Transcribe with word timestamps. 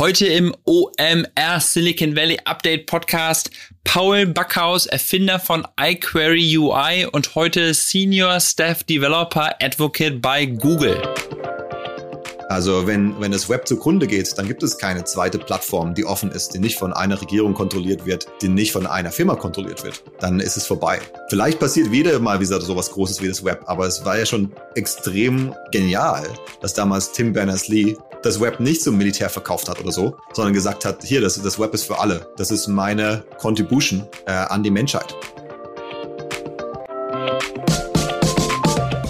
Heute 0.00 0.24
im 0.28 0.56
OMR 0.64 1.60
Silicon 1.60 2.16
Valley 2.16 2.38
Update 2.46 2.86
Podcast 2.86 3.50
Paul 3.84 4.24
Backhaus, 4.24 4.86
Erfinder 4.86 5.38
von 5.38 5.68
iQuery 5.78 6.56
UI 6.56 7.04
und 7.12 7.34
heute 7.34 7.74
Senior 7.74 8.40
Staff 8.40 8.84
Developer 8.84 9.54
Advocate 9.60 10.22
bei 10.22 10.46
Google. 10.46 11.02
Also 12.50 12.84
wenn, 12.84 13.20
wenn 13.20 13.30
das 13.30 13.48
Web 13.48 13.68
zugrunde 13.68 14.08
geht, 14.08 14.36
dann 14.36 14.48
gibt 14.48 14.64
es 14.64 14.76
keine 14.76 15.04
zweite 15.04 15.38
Plattform, 15.38 15.94
die 15.94 16.04
offen 16.04 16.32
ist, 16.32 16.52
die 16.52 16.58
nicht 16.58 16.76
von 16.76 16.92
einer 16.92 17.20
Regierung 17.20 17.54
kontrolliert 17.54 18.06
wird, 18.06 18.26
die 18.42 18.48
nicht 18.48 18.72
von 18.72 18.88
einer 18.88 19.12
Firma 19.12 19.36
kontrolliert 19.36 19.84
wird. 19.84 20.02
Dann 20.18 20.40
ist 20.40 20.56
es 20.56 20.66
vorbei. 20.66 20.98
Vielleicht 21.28 21.60
passiert 21.60 21.92
wieder 21.92 22.18
mal 22.18 22.40
wieder 22.40 22.60
sowas 22.60 22.90
Großes 22.90 23.22
wie 23.22 23.28
das 23.28 23.44
Web, 23.44 23.62
aber 23.66 23.86
es 23.86 24.04
war 24.04 24.18
ja 24.18 24.26
schon 24.26 24.52
extrem 24.74 25.54
genial, 25.70 26.26
dass 26.60 26.74
damals 26.74 27.12
Tim 27.12 27.32
Berners-Lee 27.32 27.96
das 28.24 28.40
Web 28.40 28.58
nicht 28.58 28.82
zum 28.82 28.98
Militär 28.98 29.30
verkauft 29.30 29.68
hat 29.68 29.78
oder 29.78 29.92
so, 29.92 30.16
sondern 30.32 30.52
gesagt 30.52 30.84
hat, 30.84 31.04
hier, 31.04 31.20
das, 31.20 31.40
das 31.40 31.56
Web 31.60 31.72
ist 31.72 31.84
für 31.84 32.00
alle. 32.00 32.26
Das 32.36 32.50
ist 32.50 32.66
meine 32.66 33.22
Contribution 33.38 34.08
äh, 34.26 34.32
an 34.32 34.64
die 34.64 34.72
Menschheit. 34.72 35.14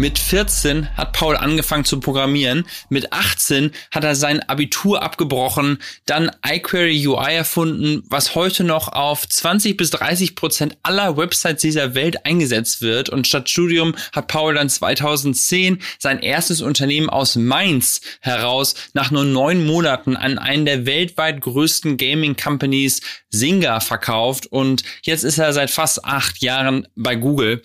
Mit 0.00 0.18
14 0.18 0.96
hat 0.96 1.12
Paul 1.12 1.36
angefangen 1.36 1.84
zu 1.84 2.00
programmieren. 2.00 2.66
Mit 2.88 3.12
18 3.12 3.70
hat 3.90 4.02
er 4.02 4.14
sein 4.14 4.40
Abitur 4.40 5.02
abgebrochen, 5.02 5.76
dann 6.06 6.30
iQuery 6.42 7.06
UI 7.06 7.34
erfunden, 7.34 8.02
was 8.08 8.34
heute 8.34 8.64
noch 8.64 8.88
auf 8.88 9.28
20 9.28 9.76
bis 9.76 9.90
30 9.90 10.36
Prozent 10.36 10.78
aller 10.82 11.18
Websites 11.18 11.60
dieser 11.60 11.94
Welt 11.94 12.24
eingesetzt 12.24 12.80
wird. 12.80 13.10
Und 13.10 13.26
statt 13.26 13.50
Studium 13.50 13.94
hat 14.14 14.28
Paul 14.28 14.54
dann 14.54 14.70
2010 14.70 15.82
sein 15.98 16.20
erstes 16.20 16.62
Unternehmen 16.62 17.10
aus 17.10 17.36
Mainz 17.36 18.00
heraus 18.20 18.76
nach 18.94 19.10
nur 19.10 19.24
neun 19.24 19.66
Monaten 19.66 20.16
an 20.16 20.38
einen 20.38 20.64
der 20.64 20.86
weltweit 20.86 21.42
größten 21.42 21.98
Gaming 21.98 22.36
Companies 22.36 23.02
Singa 23.28 23.80
verkauft. 23.80 24.46
Und 24.46 24.82
jetzt 25.02 25.24
ist 25.24 25.36
er 25.36 25.52
seit 25.52 25.70
fast 25.70 26.06
acht 26.06 26.40
Jahren 26.40 26.88
bei 26.96 27.16
Google. 27.16 27.60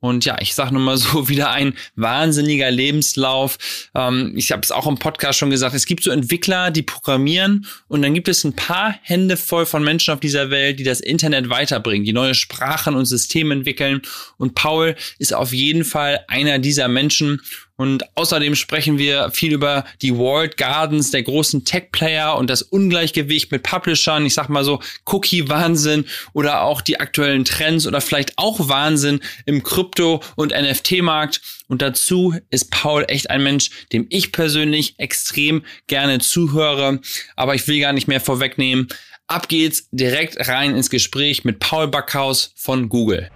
Und 0.00 0.24
ja, 0.24 0.36
ich 0.40 0.54
sage 0.54 0.72
nur 0.72 0.82
mal 0.82 0.96
so, 0.96 1.28
wieder 1.28 1.50
ein 1.50 1.74
wahnsinniger 1.94 2.70
Lebenslauf. 2.70 3.58
Ähm, 3.94 4.32
ich 4.36 4.50
habe 4.50 4.62
es 4.62 4.72
auch 4.72 4.86
im 4.86 4.98
Podcast 4.98 5.38
schon 5.38 5.50
gesagt, 5.50 5.74
es 5.74 5.86
gibt 5.86 6.02
so 6.02 6.10
Entwickler, 6.10 6.70
die 6.70 6.82
programmieren 6.82 7.66
und 7.88 8.02
dann 8.02 8.14
gibt 8.14 8.28
es 8.28 8.44
ein 8.44 8.56
paar 8.56 8.94
Hände 9.02 9.36
voll 9.36 9.66
von 9.66 9.84
Menschen 9.84 10.12
auf 10.14 10.20
dieser 10.20 10.50
Welt, 10.50 10.78
die 10.78 10.84
das 10.84 11.00
Internet 11.00 11.50
weiterbringen, 11.50 12.04
die 12.04 12.12
neue 12.12 12.34
Sprachen 12.34 12.94
und 12.94 13.04
Systeme 13.04 13.54
entwickeln. 13.54 14.02
Und 14.38 14.54
Paul 14.54 14.96
ist 15.18 15.34
auf 15.34 15.52
jeden 15.52 15.84
Fall 15.84 16.24
einer 16.28 16.58
dieser 16.58 16.88
Menschen. 16.88 17.40
Und 17.80 18.04
außerdem 18.14 18.56
sprechen 18.56 18.98
wir 18.98 19.30
viel 19.30 19.54
über 19.54 19.86
die 20.02 20.14
World 20.14 20.58
Gardens 20.58 21.12
der 21.12 21.22
großen 21.22 21.64
Tech-Player 21.64 22.36
und 22.36 22.50
das 22.50 22.60
Ungleichgewicht 22.60 23.50
mit 23.50 23.62
Publishern. 23.62 24.26
Ich 24.26 24.34
sag 24.34 24.50
mal 24.50 24.64
so 24.64 24.80
Cookie-Wahnsinn 25.06 26.04
oder 26.34 26.60
auch 26.60 26.82
die 26.82 27.00
aktuellen 27.00 27.46
Trends 27.46 27.86
oder 27.86 28.02
vielleicht 28.02 28.36
auch 28.36 28.68
Wahnsinn 28.68 29.20
im 29.46 29.62
Krypto- 29.62 30.22
und 30.36 30.52
NFT-Markt. 30.52 31.40
Und 31.68 31.80
dazu 31.80 32.34
ist 32.50 32.70
Paul 32.70 33.06
echt 33.08 33.30
ein 33.30 33.42
Mensch, 33.42 33.70
dem 33.94 34.06
ich 34.10 34.30
persönlich 34.30 34.96
extrem 34.98 35.64
gerne 35.86 36.18
zuhöre. 36.18 37.00
Aber 37.34 37.54
ich 37.54 37.66
will 37.66 37.80
gar 37.80 37.94
nicht 37.94 38.08
mehr 38.08 38.20
vorwegnehmen. 38.20 38.88
Ab 39.26 39.48
geht's 39.48 39.88
direkt 39.90 40.48
rein 40.48 40.76
ins 40.76 40.90
Gespräch 40.90 41.44
mit 41.44 41.60
Paul 41.60 41.88
Backhaus 41.88 42.52
von 42.56 42.90
Google. 42.90 43.30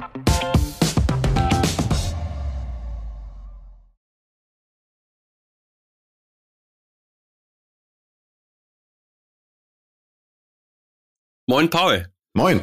Moin, 11.54 11.70
Paul. 11.70 12.08
Moin. 12.32 12.62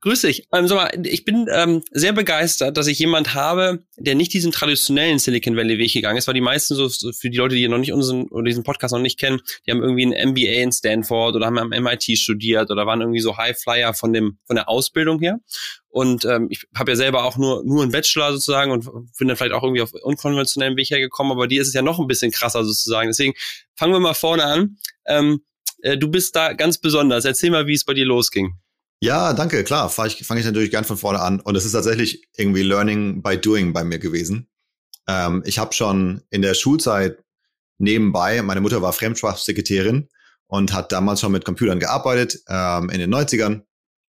Grüß 0.00 0.20
dich. 0.20 0.46
Ähm, 0.52 0.68
sag 0.68 0.76
mal, 0.76 1.06
ich 1.06 1.24
bin 1.24 1.48
ähm, 1.52 1.82
sehr 1.90 2.12
begeistert, 2.12 2.76
dass 2.76 2.86
ich 2.86 3.00
jemand 3.00 3.34
habe, 3.34 3.82
der 3.96 4.14
nicht 4.14 4.32
diesen 4.32 4.52
traditionellen 4.52 5.18
Silicon 5.18 5.56
Valley 5.56 5.76
Weg 5.78 5.92
gegangen 5.92 6.16
ist, 6.16 6.28
weil 6.28 6.34
die 6.34 6.40
meisten 6.40 6.76
so, 6.76 6.86
so 6.86 7.10
für 7.10 7.30
die 7.30 7.36
Leute, 7.36 7.56
die 7.56 7.66
noch 7.66 7.78
nicht 7.78 7.92
unseren 7.92 8.28
oder 8.28 8.44
diesen 8.44 8.62
Podcast 8.62 8.94
noch 8.94 9.00
nicht 9.00 9.18
kennen, 9.18 9.40
die 9.66 9.72
haben 9.72 9.82
irgendwie 9.82 10.06
ein 10.06 10.30
MBA 10.30 10.62
in 10.62 10.70
Stanford 10.70 11.34
oder 11.34 11.46
haben 11.46 11.58
am 11.58 11.70
MIT 11.70 12.16
studiert 12.16 12.70
oder 12.70 12.86
waren 12.86 13.00
irgendwie 13.00 13.18
so 13.18 13.36
High 13.36 13.58
Flyer 13.60 13.92
von 13.92 14.12
dem 14.12 14.38
von 14.46 14.54
der 14.54 14.68
Ausbildung 14.68 15.18
her. 15.18 15.40
Und 15.88 16.24
ähm, 16.26 16.46
ich 16.50 16.68
habe 16.78 16.92
ja 16.92 16.96
selber 16.96 17.24
auch 17.24 17.36
nur 17.38 17.64
nur 17.64 17.82
einen 17.82 17.90
Bachelor 17.90 18.30
sozusagen 18.34 18.70
und 18.70 18.84
bin 19.18 19.26
dann 19.26 19.36
vielleicht 19.36 19.52
auch 19.52 19.64
irgendwie 19.64 19.82
auf 19.82 19.92
unkonventionellen 20.00 20.76
Weg 20.76 20.90
hergekommen, 20.90 21.32
aber 21.32 21.48
dir 21.48 21.60
ist 21.60 21.66
es 21.66 21.74
ja 21.74 21.82
noch 21.82 21.98
ein 21.98 22.06
bisschen 22.06 22.30
krasser 22.30 22.64
sozusagen. 22.64 23.08
Deswegen 23.08 23.34
fangen 23.74 23.92
wir 23.92 23.98
mal 23.98 24.14
vorne 24.14 24.44
an. 24.44 24.76
Ähm, 25.06 25.40
äh, 25.84 25.98
du 25.98 26.08
bist 26.08 26.34
da 26.34 26.52
ganz 26.54 26.78
besonders. 26.78 27.24
Erzähl 27.24 27.50
mal, 27.50 27.66
wie 27.66 27.74
es 27.74 27.84
bei 27.84 27.94
dir 27.94 28.06
losging. 28.06 28.54
Ja, 29.00 29.34
danke, 29.34 29.62
klar. 29.64 29.90
Fange 29.90 30.08
ich, 30.08 30.26
fang 30.26 30.38
ich 30.38 30.44
natürlich 30.44 30.70
gern 30.70 30.84
von 30.84 30.96
vorne 30.96 31.20
an. 31.20 31.40
Und 31.40 31.56
es 31.56 31.64
ist 31.64 31.72
tatsächlich 31.72 32.26
irgendwie 32.36 32.62
Learning 32.62 33.22
by 33.22 33.36
Doing 33.36 33.72
bei 33.72 33.84
mir 33.84 33.98
gewesen. 33.98 34.48
Ähm, 35.06 35.42
ich 35.44 35.58
habe 35.58 35.74
schon 35.74 36.22
in 36.30 36.42
der 36.42 36.54
Schulzeit 36.54 37.18
nebenbei, 37.78 38.40
meine 38.40 38.60
Mutter 38.60 38.80
war 38.80 38.92
Fremdsprachsekretärin 38.92 40.08
und 40.46 40.72
hat 40.72 40.92
damals 40.92 41.20
schon 41.20 41.32
mit 41.32 41.44
Computern 41.44 41.80
gearbeitet 41.80 42.40
ähm, 42.48 42.88
in 42.88 42.98
den 42.98 43.14
90ern. 43.14 43.62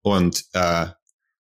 Und, 0.03 0.45
äh, 0.53 0.87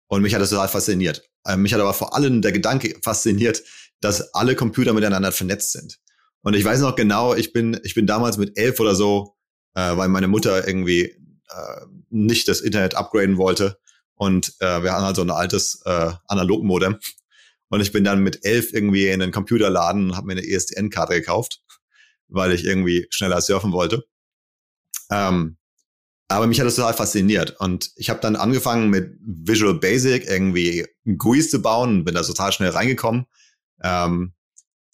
und 0.08 0.20
mich 0.20 0.34
hat 0.34 0.42
das 0.42 0.50
total 0.50 0.68
fasziniert. 0.68 1.22
Äh, 1.46 1.56
mich 1.56 1.72
hat 1.72 1.80
aber 1.80 1.94
vor 1.94 2.14
allem 2.14 2.42
der 2.42 2.52
Gedanke 2.52 2.98
fasziniert, 3.02 3.62
dass 4.00 4.34
alle 4.34 4.54
Computer 4.54 4.92
miteinander 4.92 5.32
vernetzt 5.32 5.72
sind. 5.72 5.98
Und 6.42 6.54
ich 6.54 6.64
weiß 6.64 6.80
noch 6.80 6.96
genau, 6.96 7.34
ich 7.34 7.52
bin, 7.52 7.80
ich 7.84 7.94
bin 7.94 8.06
damals 8.06 8.36
mit 8.36 8.58
elf 8.58 8.80
oder 8.80 8.94
so 8.94 9.36
äh, 9.74 9.96
weil 9.96 10.08
meine 10.08 10.28
Mutter 10.28 10.66
irgendwie 10.66 11.02
äh, 11.04 11.80
nicht 12.10 12.48
das 12.48 12.60
Internet 12.60 12.94
upgraden 12.94 13.36
wollte. 13.36 13.78
Und 14.14 14.54
äh, 14.60 14.82
wir 14.82 14.92
hatten 14.92 15.04
halt 15.04 15.16
so 15.16 15.22
ein 15.22 15.30
altes 15.30 15.82
äh, 15.84 16.12
Analogmodem. 16.26 16.98
Und 17.68 17.80
ich 17.80 17.92
bin 17.92 18.04
dann 18.04 18.22
mit 18.22 18.44
elf 18.44 18.72
irgendwie 18.72 19.06
in 19.08 19.22
einen 19.22 19.32
Computerladen 19.32 20.10
und 20.10 20.16
habe 20.16 20.26
mir 20.26 20.32
eine 20.32 20.46
ESDN-Karte 20.46 21.14
gekauft, 21.14 21.62
weil 22.28 22.52
ich 22.52 22.64
irgendwie 22.64 23.06
schneller 23.10 23.40
surfen 23.40 23.72
wollte. 23.72 24.04
Ähm, 25.10 25.56
aber 26.28 26.46
mich 26.46 26.60
hat 26.60 26.66
das 26.66 26.76
total 26.76 26.94
fasziniert. 26.94 27.58
Und 27.58 27.90
ich 27.96 28.10
habe 28.10 28.20
dann 28.20 28.36
angefangen 28.36 28.90
mit 28.90 29.18
Visual 29.20 29.74
Basic 29.74 30.28
irgendwie 30.28 30.86
GUIs 31.16 31.50
zu 31.50 31.62
bauen 31.62 31.98
und 31.98 32.04
bin 32.04 32.14
da 32.14 32.22
total 32.22 32.52
schnell 32.52 32.70
reingekommen. 32.70 33.26
Ähm, 33.82 34.34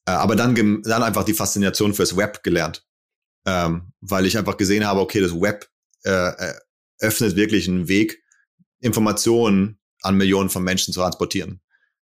äh, 0.06 0.12
aber 0.12 0.36
dann, 0.36 0.54
dann 0.82 1.02
einfach 1.02 1.24
die 1.24 1.34
Faszination 1.34 1.94
fürs 1.94 2.16
Web 2.16 2.42
gelernt 2.42 2.85
ähm, 3.46 3.92
weil 4.00 4.26
ich 4.26 4.36
einfach 4.36 4.56
gesehen 4.56 4.86
habe, 4.86 5.00
okay, 5.00 5.20
das 5.20 5.32
Web 5.32 5.68
äh, 6.04 6.10
äh, 6.10 6.54
öffnet 6.98 7.36
wirklich 7.36 7.68
einen 7.68 7.88
Weg, 7.88 8.22
Informationen 8.80 9.78
an 10.02 10.16
Millionen 10.16 10.50
von 10.50 10.62
Menschen 10.62 10.92
zu 10.92 11.00
transportieren. 11.00 11.60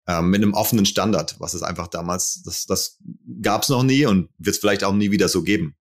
Ähm, 0.08 0.30
mit 0.30 0.42
einem 0.42 0.54
offenen 0.54 0.86
Standard, 0.86 1.36
was 1.40 1.54
es 1.54 1.64
einfach 1.64 1.88
damals, 1.88 2.44
das, 2.44 2.66
das 2.66 3.00
gab 3.42 3.64
es 3.64 3.70
noch 3.70 3.84
nie 3.84 4.06
und 4.06 4.30
wird 4.38 4.56
es 4.56 4.60
vielleicht 4.60 4.84
auch 4.84 4.94
nie 4.94 5.12
wieder 5.12 5.30
so 5.30 5.44
geben. 5.44 5.76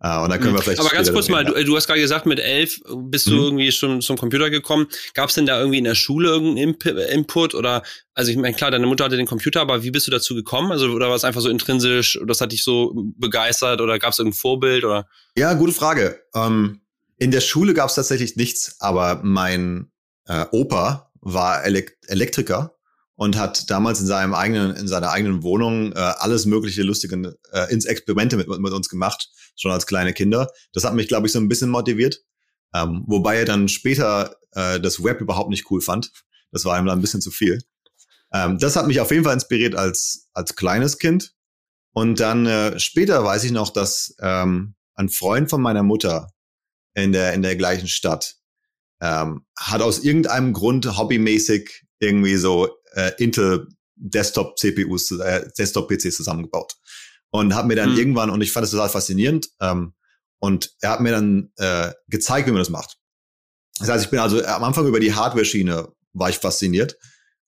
Uh, 0.00 0.22
und 0.22 0.30
dann 0.30 0.38
können 0.38 0.52
wir 0.52 0.60
mhm. 0.60 0.62
vielleicht. 0.62 0.80
Aber 0.80 0.90
ganz 0.90 1.12
kurz 1.12 1.28
mal, 1.28 1.44
du, 1.44 1.64
du, 1.64 1.76
hast 1.76 1.88
gerade 1.88 1.98
gesagt, 2.00 2.24
mit 2.24 2.38
elf 2.38 2.80
bist 2.96 3.26
mhm. 3.26 3.30
du 3.32 3.36
irgendwie 3.42 3.72
schon 3.72 4.00
zum 4.00 4.16
Computer 4.16 4.48
gekommen. 4.48 4.86
Gab 5.12 5.28
es 5.28 5.34
denn 5.34 5.44
da 5.44 5.58
irgendwie 5.58 5.78
in 5.78 5.84
der 5.84 5.96
Schule 5.96 6.28
irgendeinen 6.28 6.74
Imp 6.74 6.86
Input 6.86 7.54
oder, 7.54 7.82
also 8.14 8.30
ich 8.30 8.36
meine, 8.36 8.54
klar, 8.54 8.70
deine 8.70 8.86
Mutter 8.86 9.04
hatte 9.04 9.16
den 9.16 9.26
Computer, 9.26 9.60
aber 9.60 9.82
wie 9.82 9.90
bist 9.90 10.06
du 10.06 10.12
dazu 10.12 10.36
gekommen? 10.36 10.70
Also, 10.70 10.90
oder 10.90 11.08
war 11.08 11.16
es 11.16 11.24
einfach 11.24 11.40
so 11.40 11.48
intrinsisch, 11.48 12.16
das 12.28 12.40
hat 12.40 12.52
dich 12.52 12.62
so 12.62 12.92
begeistert 13.16 13.80
oder 13.80 13.98
gab 13.98 14.12
es 14.12 14.20
irgendein 14.20 14.38
Vorbild 14.38 14.84
oder? 14.84 15.08
Ja, 15.36 15.52
gute 15.54 15.72
Frage. 15.72 16.22
Ähm, 16.32 16.80
in 17.16 17.32
der 17.32 17.40
Schule 17.40 17.74
gab 17.74 17.88
es 17.88 17.96
tatsächlich 17.96 18.36
nichts, 18.36 18.76
aber 18.78 19.20
mein 19.24 19.90
äh, 20.28 20.44
Opa 20.52 21.10
war 21.20 21.64
Elekt 21.64 22.08
Elektriker 22.08 22.77
und 23.18 23.36
hat 23.36 23.68
damals 23.68 23.98
in 23.98 24.06
seinem 24.06 24.32
eigenen, 24.32 24.76
in 24.76 24.86
seiner 24.86 25.10
eigenen 25.10 25.42
Wohnung 25.42 25.92
äh, 25.92 25.98
alles 25.98 26.46
mögliche 26.46 26.84
lustige 26.84 27.36
äh, 27.50 27.72
ins 27.72 27.84
Experimente 27.84 28.36
mit, 28.36 28.46
mit 28.46 28.72
uns 28.72 28.88
gemacht, 28.88 29.28
schon 29.56 29.72
als 29.72 29.88
kleine 29.88 30.12
Kinder. 30.12 30.48
Das 30.72 30.84
hat 30.84 30.94
mich, 30.94 31.08
glaube 31.08 31.26
ich, 31.26 31.32
so 31.32 31.40
ein 31.40 31.48
bisschen 31.48 31.68
motiviert. 31.68 32.22
Ähm, 32.72 33.02
wobei 33.08 33.38
er 33.38 33.44
dann 33.44 33.68
später 33.68 34.36
äh, 34.52 34.78
das 34.78 35.02
Web 35.02 35.20
überhaupt 35.20 35.50
nicht 35.50 35.68
cool 35.68 35.80
fand. 35.80 36.12
Das 36.52 36.64
war 36.64 36.78
ihm 36.78 36.86
dann 36.86 37.00
ein 37.00 37.02
bisschen 37.02 37.20
zu 37.20 37.32
viel. 37.32 37.60
Ähm, 38.32 38.56
das 38.58 38.76
hat 38.76 38.86
mich 38.86 39.00
auf 39.00 39.10
jeden 39.10 39.24
Fall 39.24 39.34
inspiriert 39.34 39.74
als, 39.74 40.28
als 40.32 40.54
kleines 40.54 40.98
Kind. 40.98 41.34
Und 41.92 42.20
dann 42.20 42.46
äh, 42.46 42.78
später 42.78 43.24
weiß 43.24 43.42
ich 43.42 43.50
noch, 43.50 43.70
dass 43.70 44.14
ähm, 44.20 44.76
ein 44.94 45.08
Freund 45.08 45.50
von 45.50 45.60
meiner 45.60 45.82
Mutter 45.82 46.30
in 46.94 47.10
der, 47.10 47.32
in 47.32 47.42
der 47.42 47.56
gleichen 47.56 47.88
Stadt 47.88 48.36
ähm, 49.00 49.44
hat 49.58 49.82
aus 49.82 50.04
irgendeinem 50.04 50.52
Grund 50.52 50.96
hobbymäßig 50.96 51.84
irgendwie 51.98 52.36
so 52.36 52.77
äh, 52.94 53.12
Intel 53.18 53.68
Desktop 53.96 54.58
CPUs, 54.58 55.10
äh, 55.12 55.48
Desktop 55.58 55.88
PCs 55.88 56.16
zusammengebaut 56.16 56.74
und 57.30 57.54
habe 57.54 57.68
mir 57.68 57.76
dann 57.76 57.92
mhm. 57.92 57.98
irgendwann 57.98 58.30
und 58.30 58.40
ich 58.40 58.52
fand 58.52 58.64
es 58.64 58.70
total 58.70 58.88
faszinierend. 58.88 59.48
Ähm, 59.60 59.94
Und 60.40 60.70
er 60.80 60.90
hat 60.90 61.00
mir 61.00 61.10
dann 61.10 61.50
äh, 61.56 61.92
gezeigt, 62.06 62.46
wie 62.46 62.52
man 62.52 62.60
das 62.60 62.70
macht. 62.70 62.96
Das 63.80 63.88
heißt, 63.88 64.04
ich 64.04 64.10
bin 64.10 64.20
also 64.20 64.44
am 64.44 64.62
Anfang 64.62 64.86
über 64.86 65.00
die 65.00 65.12
Hardware-Schiene 65.12 65.88
war 66.12 66.30
ich 66.30 66.38
fasziniert. 66.38 66.96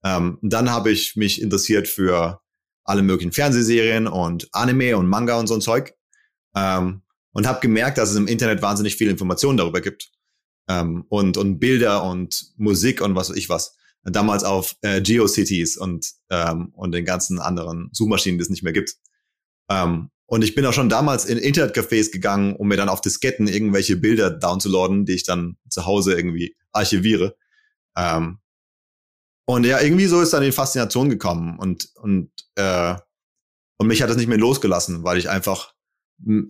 Ähm, 0.03 0.39
dann 0.43 0.71
habe 0.71 0.91
ich 0.91 1.17
mich 1.17 1.41
interessiert 1.41 1.89
für 1.89 2.41
alle 2.85 3.03
möglichen 3.03 3.33
Fernsehserien 3.33 4.09
und 4.09 4.49
Anime 4.53 4.97
und 4.97 5.07
Manga 5.07 5.39
und 5.39 5.47
so 5.47 5.55
ein 5.55 5.61
Zeug. 5.61 5.95
Ähm, 6.57 7.03
und 7.33 7.47
habe 7.47 7.61
gemerkt, 7.61 7.97
dass 7.99 8.11
es 8.11 8.17
im 8.17 8.27
Internet 8.27 8.61
wahnsinnig 8.61 8.97
viel 8.97 9.09
Informationen 9.09 9.57
darüber 9.57 9.81
gibt. 9.81 10.11
Ähm, 10.69 11.05
und, 11.09 11.37
und 11.37 11.61
Bilder 11.61 12.03
und 12.03 12.53
Musik 12.57 13.03
und 13.03 13.15
was 13.15 13.31
weiß 13.31 13.37
ich 13.37 13.49
was. 13.49 13.77
Damals 14.05 14.44
auf 14.44 14.76
äh, 14.81 15.00
GeoCities 15.00 15.76
und, 15.76 16.11
ähm, 16.31 16.73
und 16.75 16.93
den 16.93 17.05
ganzen 17.05 17.38
anderen 17.38 17.91
Suchmaschinen, 17.93 18.38
die 18.38 18.43
es 18.43 18.50
nicht 18.50 18.62
mehr 18.62 18.73
gibt. 18.73 18.97
Ähm, 19.69 20.11
und 20.26 20.43
ich 20.43 20.55
bin 20.55 20.64
auch 20.64 20.73
schon 20.73 20.88
damals 20.88 21.25
in 21.25 21.38
Internetcafés 21.38 22.12
gegangen, 22.12 22.55
um 22.55 22.69
mir 22.69 22.76
dann 22.76 22.88
auf 22.88 23.00
Disketten 23.00 23.49
irgendwelche 23.49 23.97
Bilder 23.97 24.31
downzuladen, 24.31 25.05
die 25.05 25.14
ich 25.14 25.25
dann 25.25 25.56
zu 25.69 25.87
Hause 25.87 26.14
irgendwie 26.14 26.56
archiviere. 26.73 27.37
Ähm, 27.97 28.38
und 29.44 29.64
ja, 29.64 29.81
irgendwie 29.81 30.06
so 30.06 30.20
ist 30.20 30.32
dann 30.32 30.44
die 30.44 30.53
Faszination 30.53 31.11
gekommen 31.11 31.58
und, 31.58 31.88
und, 31.96 32.31
äh, 32.55 32.94
und 33.79 33.88
mich 33.88 34.03
hat 34.03 34.08
das 34.08 34.17
nicht 34.17 34.29
mehr 34.29 34.38
losgelassen, 34.38 35.03
weil 35.03 35.19
ich 35.19 35.29
einfach 35.29 35.75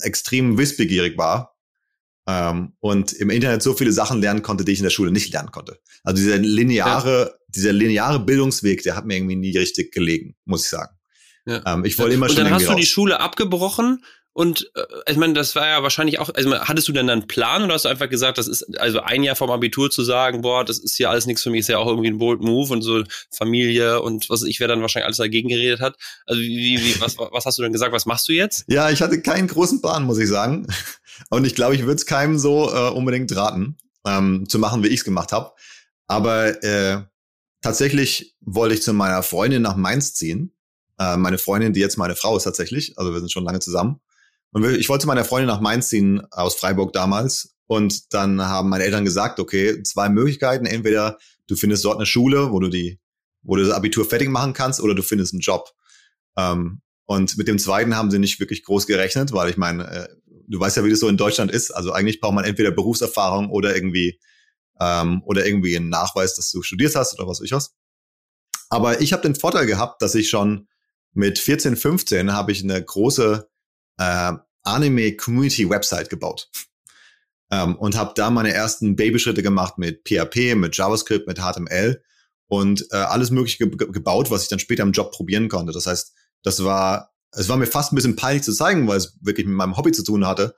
extrem 0.03 0.59
wissbegierig 0.59 1.17
war 1.17 1.57
ähm, 2.27 2.75
und 2.81 3.13
im 3.15 3.31
Internet 3.31 3.63
so 3.63 3.73
viele 3.73 3.93
Sachen 3.93 4.21
lernen 4.21 4.43
konnte, 4.43 4.65
die 4.65 4.73
ich 4.73 4.81
in 4.81 4.85
der 4.85 4.91
Schule 4.91 5.13
nicht 5.13 5.33
lernen 5.33 5.51
konnte. 5.51 5.81
Also 6.05 6.23
dieser 6.23 6.37
lineare. 6.37 7.40
Dieser 7.55 7.73
lineare 7.73 8.21
Bildungsweg, 8.21 8.83
der 8.83 8.97
hat 8.97 9.05
mir 9.05 9.17
irgendwie 9.17 9.37
nie 9.37 9.57
richtig 9.57 9.93
gelegen, 9.93 10.37
muss 10.45 10.65
ich 10.65 10.71
sagen. 10.71 10.97
Ja. 11.47 11.63
Ähm, 11.67 11.85
ich 11.85 11.99
wollte 11.99 12.15
immer 12.15 12.27
und 12.27 12.33
schon. 12.33 12.41
Und 12.41 12.45
dann 12.47 12.55
hast 12.55 12.67
du 12.67 12.71
raus. 12.71 12.81
die 12.81 12.87
Schule 12.87 13.21
abgebrochen 13.21 14.03
und 14.33 14.71
äh, 14.75 15.11
ich 15.11 15.17
meine, 15.17 15.35
das 15.35 15.57
war 15.57 15.67
ja 15.67 15.83
wahrscheinlich 15.83 16.21
auch, 16.21 16.31
also 16.33 16.59
hattest 16.61 16.87
du 16.87 16.93
denn 16.93 17.09
dann 17.09 17.21
einen 17.21 17.29
Plan 17.29 17.65
oder 17.65 17.75
hast 17.75 17.85
du 17.85 17.89
einfach 17.89 18.09
gesagt, 18.09 18.39
das 18.39 18.47
ist 18.47 18.79
also 18.79 19.01
ein 19.01 19.23
Jahr 19.25 19.35
vom 19.35 19.51
Abitur 19.51 19.91
zu 19.91 20.05
sagen, 20.05 20.43
boah, 20.43 20.65
das 20.65 20.79
ist 20.79 20.97
hier 20.97 21.11
alles 21.11 21.27
nichts 21.27 21.43
für 21.43 21.51
mich, 21.51 21.61
ist 21.61 21.69
ja 21.69 21.79
auch 21.79 21.89
irgendwie 21.89 22.09
ein 22.09 22.19
bold 22.19 22.41
Move 22.41 22.73
und 22.73 22.83
so 22.83 23.03
Familie 23.31 24.01
und 24.01 24.31
was 24.31 24.43
ich, 24.45 24.61
wer 24.61 24.69
dann 24.69 24.83
wahrscheinlich 24.83 25.07
alles 25.07 25.17
dagegen 25.17 25.49
geredet 25.49 25.81
hat. 25.81 25.97
Also 26.27 26.41
wie, 26.41 26.79
wie 26.79 27.01
was, 27.01 27.19
was 27.19 27.45
hast 27.45 27.59
du 27.59 27.63
denn 27.63 27.73
gesagt, 27.73 27.93
was 27.93 28.07
machst 28.07 28.29
du 28.29 28.33
jetzt? 28.33 28.65
Ja, 28.69 28.91
ich 28.91 29.03
hatte 29.03 29.21
keinen 29.21 29.49
großen 29.49 29.83
Plan, 29.83 30.05
muss 30.05 30.19
ich 30.19 30.29
sagen. 30.29 30.67
Und 31.29 31.45
ich 31.45 31.55
glaube, 31.55 31.75
ich 31.75 31.83
würde 31.83 31.97
es 31.97 32.07
keinem 32.07 32.39
so 32.39 32.73
äh, 32.73 32.91
unbedingt 32.91 33.35
raten, 33.37 33.77
ähm, 34.07 34.49
zu 34.49 34.59
machen, 34.59 34.83
wie 34.83 34.89
ich 34.89 35.01
es 35.01 35.05
gemacht 35.05 35.33
habe. 35.33 35.53
Aber 36.07 36.63
äh, 36.63 37.03
tatsächlich 37.61 38.37
wollte 38.41 38.75
ich 38.75 38.83
zu 38.83 38.93
meiner 38.93 39.23
Freundin 39.23 39.63
nach 39.63 39.77
Mainz 39.77 40.15
ziehen. 40.15 40.53
Äh, 40.99 41.17
meine 41.17 41.39
Freundin, 41.39 41.73
die 41.73 41.81
jetzt 41.81 41.97
meine 41.97 42.17
Frau 42.17 42.37
ist 42.37 42.45
tatsächlich, 42.45 42.99
also 42.99 43.13
wir 43.13 43.21
sind 43.21 43.33
schon 43.33 43.45
lange 43.45 43.61
zusammen. 43.61 44.01
Und 44.53 44.65
ich 44.65 44.89
wollte 44.89 45.07
meine 45.07 45.25
Freundin 45.25 45.47
nach 45.47 45.61
Mainz 45.61 45.89
ziehen 45.89 46.23
aus 46.31 46.57
Freiburg 46.57 46.93
damals. 46.93 47.55
Und 47.67 48.13
dann 48.13 48.43
haben 48.43 48.69
meine 48.69 48.85
Eltern 48.85 49.05
gesagt, 49.05 49.39
okay, 49.39 49.83
zwei 49.85 50.09
Möglichkeiten. 50.09 50.67
Entweder 50.67 51.19
du 51.47 51.55
findest 51.55 51.85
dort 51.85 51.97
eine 51.97 52.07
Schule, 52.07 52.51
wo 52.51 52.59
du 52.59 52.69
die, 52.69 52.99
wo 53.43 53.55
du 53.55 53.63
das 53.63 53.73
Abitur 53.73 54.05
fertig 54.05 54.29
machen 54.29 54.53
kannst, 54.53 54.81
oder 54.81 54.95
du 54.95 55.03
findest 55.03 55.33
einen 55.33 55.41
Job. 55.41 55.71
Ähm, 56.37 56.81
und 57.07 57.39
mit 57.39 57.47
dem 57.47 57.59
zweiten 57.59 57.97
haben 57.97 58.11
sie 58.11 58.19
nicht 58.19 58.41
wirklich 58.41 58.65
groß 58.65 58.87
gerechnet, 58.87 59.33
weil 59.33 59.51
ich 59.51 59.57
meine, 59.57 59.89
äh, 59.89 60.09
du 60.49 60.59
weißt 60.59 60.77
ja, 60.77 60.85
wie 60.85 60.91
das 60.91 61.01
so 61.01 61.09
in 61.09 61.17
Deutschland 61.17 61.53
ist. 61.53 61.71
Also 61.71 61.93
eigentlich 61.93 62.21
braucht 62.21 62.35
man 62.35 62.45
entweder 62.45 62.73
Berufserfahrung 62.73 63.51
oder 63.51 63.75
irgendwie 63.75 64.19
ähm, 64.81 65.23
oder 65.25 65.47
irgendwie 65.47 65.77
einen 65.77 65.91
Nachweis, 65.91 66.35
dass 66.35 66.51
du 66.51 66.63
studiert 66.63 66.95
hast 66.97 67.19
oder 67.19 67.29
was 67.29 67.41
weiß 67.41 67.47
ich 67.47 67.53
was. 67.53 67.75
Aber 68.71 69.01
ich 69.01 69.13
habe 69.13 69.23
den 69.23 69.35
Vorteil 69.35 69.67
gehabt, 69.67 70.01
dass 70.01 70.15
ich 70.15 70.29
schon 70.29 70.69
mit 71.13 71.39
14, 71.39 71.77
15 71.77 72.33
habe 72.33 72.53
ich 72.53 72.63
eine 72.63 72.83
große 72.83 73.49
äh, 73.99 74.33
Anime-Community-Website 74.63 76.09
gebaut. 76.09 76.51
Ähm, 77.51 77.77
und 77.77 77.97
habe 77.97 78.13
da 78.15 78.31
meine 78.31 78.53
ersten 78.53 78.95
Babyschritte 78.95 79.43
gemacht 79.43 79.77
mit 79.77 80.09
PHP, 80.09 80.55
mit 80.55 80.77
JavaScript, 80.77 81.27
mit 81.27 81.39
HTML 81.39 82.01
und 82.47 82.87
äh, 82.93 82.97
alles 82.97 83.31
Mögliche 83.31 83.69
ge 83.69 83.89
gebaut, 83.91 84.31
was 84.31 84.45
ich 84.45 84.49
dann 84.49 84.61
später 84.61 84.85
im 84.85 84.93
Job 84.93 85.11
probieren 85.11 85.49
konnte. 85.49 85.73
Das 85.73 85.87
heißt, 85.87 86.15
das 86.45 86.63
war, 86.63 87.13
es 87.33 87.49
war 87.49 87.57
mir 87.57 87.67
fast 87.67 87.93
ein 87.93 87.97
bisschen 87.97 88.17
peinlich 88.17 88.45
zu 88.45 88.53
zeigen, 88.53 88.87
weil 88.87 88.99
es 88.99 89.19
wirklich 89.21 89.47
mit 89.47 89.57
meinem 89.57 89.77
Hobby 89.77 89.91
zu 89.91 90.05
tun 90.05 90.27
hatte. 90.27 90.55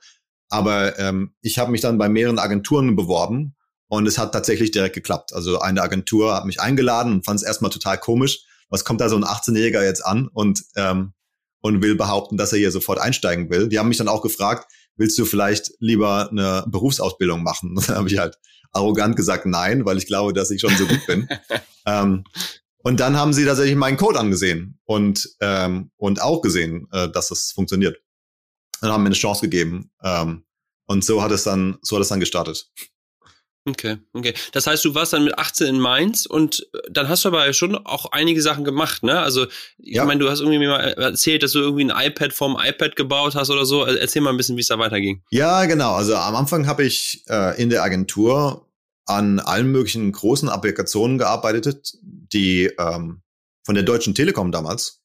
Aber 0.49 0.99
ähm, 0.99 1.33
ich 1.41 1.57
habe 1.57 1.71
mich 1.71 1.81
dann 1.81 1.97
bei 1.97 2.09
mehreren 2.09 2.37
Agenturen 2.37 2.95
beworben 2.95 3.55
und 3.93 4.07
es 4.07 4.17
hat 4.17 4.31
tatsächlich 4.31 4.71
direkt 4.71 4.95
geklappt. 4.95 5.33
Also 5.33 5.59
eine 5.59 5.83
Agentur 5.83 6.33
hat 6.33 6.45
mich 6.45 6.59
eingeladen 6.59 7.13
und 7.13 7.25
fand 7.25 7.39
es 7.39 7.45
erstmal 7.45 7.69
total 7.69 7.99
komisch. 7.99 8.39
Was 8.69 8.85
kommt 8.85 9.01
da 9.01 9.07
so 9.07 9.15
ein 9.15 9.23
18-Jähriger 9.23 9.83
jetzt 9.83 10.03
an 10.03 10.27
und 10.33 10.63
ähm, 10.75 11.13
und 11.61 11.81
will 11.83 11.95
behaupten, 11.95 12.35
dass 12.35 12.51
er 12.51 12.57
hier 12.57 12.71
sofort 12.71 12.99
einsteigen 12.99 13.51
will. 13.51 13.69
Die 13.69 13.77
haben 13.79 13.87
mich 13.87 13.97
dann 13.97 14.09
auch 14.09 14.23
gefragt, 14.23 14.69
willst 14.97 15.17
du 15.17 15.25
vielleicht 15.25 15.71
lieber 15.79 16.29
eine 16.29 16.65
Berufsausbildung 16.67 17.43
machen? 17.43 17.77
Und 17.77 17.87
dann 17.87 17.97
habe 17.97 18.09
ich 18.09 18.17
halt 18.17 18.37
arrogant 18.71 19.15
gesagt, 19.15 19.45
nein, 19.45 19.85
weil 19.85 19.97
ich 19.97 20.07
glaube, 20.07 20.33
dass 20.33 20.49
ich 20.49 20.59
schon 20.59 20.75
so 20.75 20.87
gut 20.87 21.05
bin. 21.05 21.29
ähm, 21.85 22.23
und 22.79 22.99
dann 22.99 23.15
haben 23.15 23.31
sie 23.31 23.45
tatsächlich 23.45 23.75
meinen 23.75 23.97
Code 23.97 24.19
angesehen 24.19 24.79
und, 24.85 25.29
ähm, 25.39 25.91
und 25.95 26.19
auch 26.19 26.41
gesehen, 26.41 26.87
äh, 26.91 27.09
dass 27.09 27.29
es 27.29 27.51
funktioniert. 27.51 28.01
Und 28.81 28.89
haben 28.89 29.03
mir 29.03 29.09
eine 29.09 29.15
Chance 29.15 29.41
gegeben. 29.41 29.91
Ähm, 30.03 30.43
und 30.85 31.05
so 31.05 31.23
hat 31.23 31.31
es 31.31 31.43
dann, 31.43 31.77
so 31.81 31.95
hat 31.95 32.01
es 32.01 32.09
dann 32.09 32.19
gestartet. 32.19 32.71
Okay, 33.65 33.97
okay. 34.11 34.33
Das 34.51 34.67
heißt, 34.67 34.83
du 34.83 34.93
warst 34.93 35.13
dann 35.13 35.23
mit 35.23 35.39
18 35.39 35.67
in 35.67 35.79
Mainz 35.79 36.25
und 36.25 36.67
äh, 36.73 36.79
dann 36.91 37.07
hast 37.07 37.23
du 37.23 37.29
aber 37.29 37.51
schon 37.53 37.77
auch 37.77 38.11
einige 38.11 38.41
Sachen 38.41 38.65
gemacht, 38.65 39.03
ne? 39.03 39.19
Also, 39.19 39.45
ich 39.77 39.95
ja. 39.95 40.03
meine, 40.03 40.19
du 40.19 40.29
hast 40.29 40.41
irgendwie 40.41 40.59
mir 40.59 40.69
mal 40.69 40.81
erzählt, 40.81 41.43
dass 41.43 41.53
du 41.53 41.59
irgendwie 41.59 41.89
ein 41.89 42.07
iPad 42.07 42.33
vom 42.33 42.57
iPad 42.61 42.97
gebaut 42.97 43.35
hast 43.35 43.49
oder 43.49 43.65
so. 43.65 43.85
Erzähl 43.85 44.21
mal 44.21 44.31
ein 44.31 44.37
bisschen, 44.37 44.57
wie 44.57 44.61
es 44.61 44.67
da 44.67 44.77
weiterging. 44.79 45.23
Ja, 45.29 45.65
genau. 45.65 45.93
Also 45.93 46.15
am 46.15 46.35
Anfang 46.35 46.67
habe 46.67 46.83
ich 46.83 47.23
äh, 47.29 47.61
in 47.61 47.69
der 47.69 47.83
Agentur 47.83 48.67
an 49.05 49.39
allen 49.39 49.71
möglichen 49.71 50.11
großen 50.11 50.49
Applikationen 50.49 51.17
gearbeitet, 51.17 51.93
die 52.01 52.65
ähm, 52.77 53.21
von 53.63 53.75
der 53.75 53.83
Deutschen 53.83 54.13
Telekom 54.13 54.51
damals. 54.51 55.01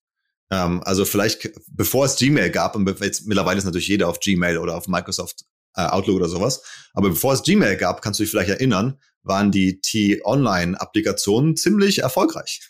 Ähm, 0.50 0.82
also 0.84 1.04
vielleicht, 1.04 1.50
bevor 1.70 2.06
es 2.06 2.16
Gmail 2.16 2.50
gab, 2.50 2.74
und 2.74 2.88
jetzt 3.00 3.26
mittlerweile 3.26 3.58
ist 3.58 3.64
natürlich 3.64 3.88
jeder 3.88 4.08
auf 4.08 4.20
Gmail 4.20 4.58
oder 4.58 4.76
auf 4.76 4.88
Microsoft 4.88 5.44
äh, 5.78 5.86
Outlook 5.86 6.16
oder 6.16 6.28
sowas. 6.28 6.62
Aber 6.92 7.10
bevor 7.10 7.32
es 7.32 7.42
Gmail 7.42 7.76
gab, 7.76 8.02
kannst 8.02 8.18
du 8.18 8.24
dich 8.24 8.30
vielleicht 8.30 8.50
erinnern, 8.50 8.98
waren 9.22 9.52
die 9.52 9.80
T-Online-Applikationen 9.80 11.56
ziemlich 11.56 12.00
erfolgreich. 12.00 12.60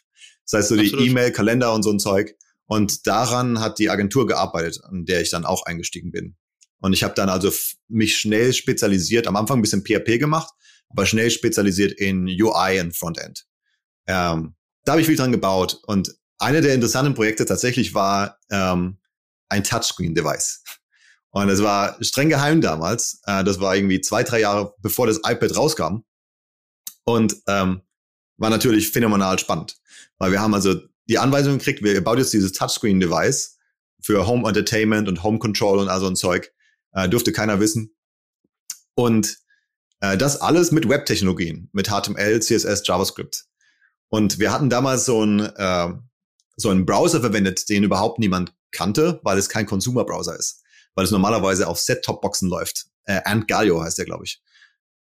Das 0.45 0.59
heißt, 0.59 0.69
so 0.69 0.77
die 0.77 0.95
E-Mail, 1.07 1.33
Kalender 1.33 1.73
und 1.73 1.83
so 1.83 1.91
ein 1.91 1.99
Zeug. 1.99 2.35
Und 2.67 3.07
daran 3.07 3.61
hat 3.61 3.79
die 3.79 3.91
Agentur 3.91 4.27
gearbeitet, 4.27 4.81
an 4.85 5.07
der 5.07 5.23
ich 5.23 5.31
dann 5.31 5.47
auch 5.47 5.65
eingestiegen 5.65 6.11
bin. 6.11 6.37
Und 6.81 6.93
ich 6.93 7.03
habe 7.03 7.15
dann 7.15 7.29
also 7.29 7.51
mich 7.89 8.19
schnell 8.19 8.53
spezialisiert, 8.53 9.27
am 9.27 9.37
Anfang 9.37 9.59
ein 9.59 9.63
bisschen 9.63 9.85
PHP 9.85 10.19
gemacht, 10.19 10.53
aber 10.91 11.07
schnell 11.07 11.31
spezialisiert 11.31 11.93
in 11.93 12.27
UI 12.27 12.81
und 12.81 12.97
Frontend. 12.97 13.47
Ähm, 14.07 14.55
da 14.85 14.93
habe 14.93 15.01
ich 15.01 15.07
viel 15.07 15.17
dran 15.17 15.33
gebaut. 15.33 15.81
Und 15.87 16.15
eine 16.39 16.61
der 16.61 16.75
interessanten 16.75 17.15
Projekte 17.15 17.47
tatsächlich 17.47 17.95
war 17.95 18.39
ähm, 18.51 18.99
ein 19.49 19.65
Touchscreen-Device. 19.65 20.63
Und 21.31 21.49
es 21.49 21.63
war 21.63 22.03
streng 22.03 22.29
geheim 22.29 22.61
damals. 22.61 23.21
Äh, 23.25 23.45
das 23.45 23.61
war 23.61 23.77
irgendwie 23.77 24.01
zwei, 24.01 24.23
drei 24.23 24.41
Jahre 24.41 24.75
bevor 24.81 25.07
das 25.07 25.19
iPad 25.19 25.57
rauskam. 25.57 26.05
Und 27.05 27.37
ähm, 27.47 27.83
war 28.37 28.51
natürlich 28.51 28.91
phänomenal 28.91 29.39
spannend. 29.39 29.77
Weil 30.19 30.33
wir 30.33 30.41
haben 30.41 30.55
also 30.55 30.81
die 31.09 31.19
Anweisung 31.19 31.59
gekriegt, 31.59 31.83
wir 31.83 32.03
bauen 32.03 32.19
jetzt 32.19 32.33
dieses 32.33 32.53
Touchscreen-Device 32.53 33.57
für 34.03 34.27
Home 34.27 34.47
Entertainment 34.47 35.09
und 35.09 35.23
Home 35.23 35.39
Control 35.39 35.79
und 35.79 35.89
all 35.89 36.01
so 36.01 36.07
ein 36.07 36.17
Zeug. 36.17 36.53
Äh, 36.93 37.09
durfte 37.09 37.33
keiner 37.33 37.61
wissen. 37.61 37.95
Und 38.95 39.39
äh, 40.01 40.17
das 40.17 40.41
alles 40.41 40.73
mit 40.73 40.89
Web-Technologien, 40.89 41.69
mit 41.73 41.89
HTML, 41.89 42.41
CSS, 42.41 42.87
JavaScript. 42.87 43.45
Und 44.09 44.39
wir 44.39 44.53
hatten 44.53 44.71
damals 44.71 45.05
so 45.05 45.23
einen, 45.23 45.41
äh, 45.41 45.93
so 46.57 46.71
einen 46.71 46.87
Browser 46.87 47.21
verwendet, 47.21 47.69
den 47.69 47.85
überhaupt 47.85 48.19
niemand 48.19 48.55
kannte, 48.73 49.21
weil 49.23 49.39
es 49.39 49.49
kein 49.49 49.67
Consumer-Browser 49.67 50.39
ist 50.39 50.63
weil 50.99 51.05
es 51.05 51.13
normalerweise 51.13 51.69
auf 51.69 51.79
Set-Top-Boxen 51.79 52.49
läuft. 52.49 52.87
Äh, 53.05 53.21
Ant 53.25 53.47
Galio 53.47 53.81
heißt 53.81 53.99
der, 53.99 54.05
glaube 54.05 54.25
ich. 54.25 54.43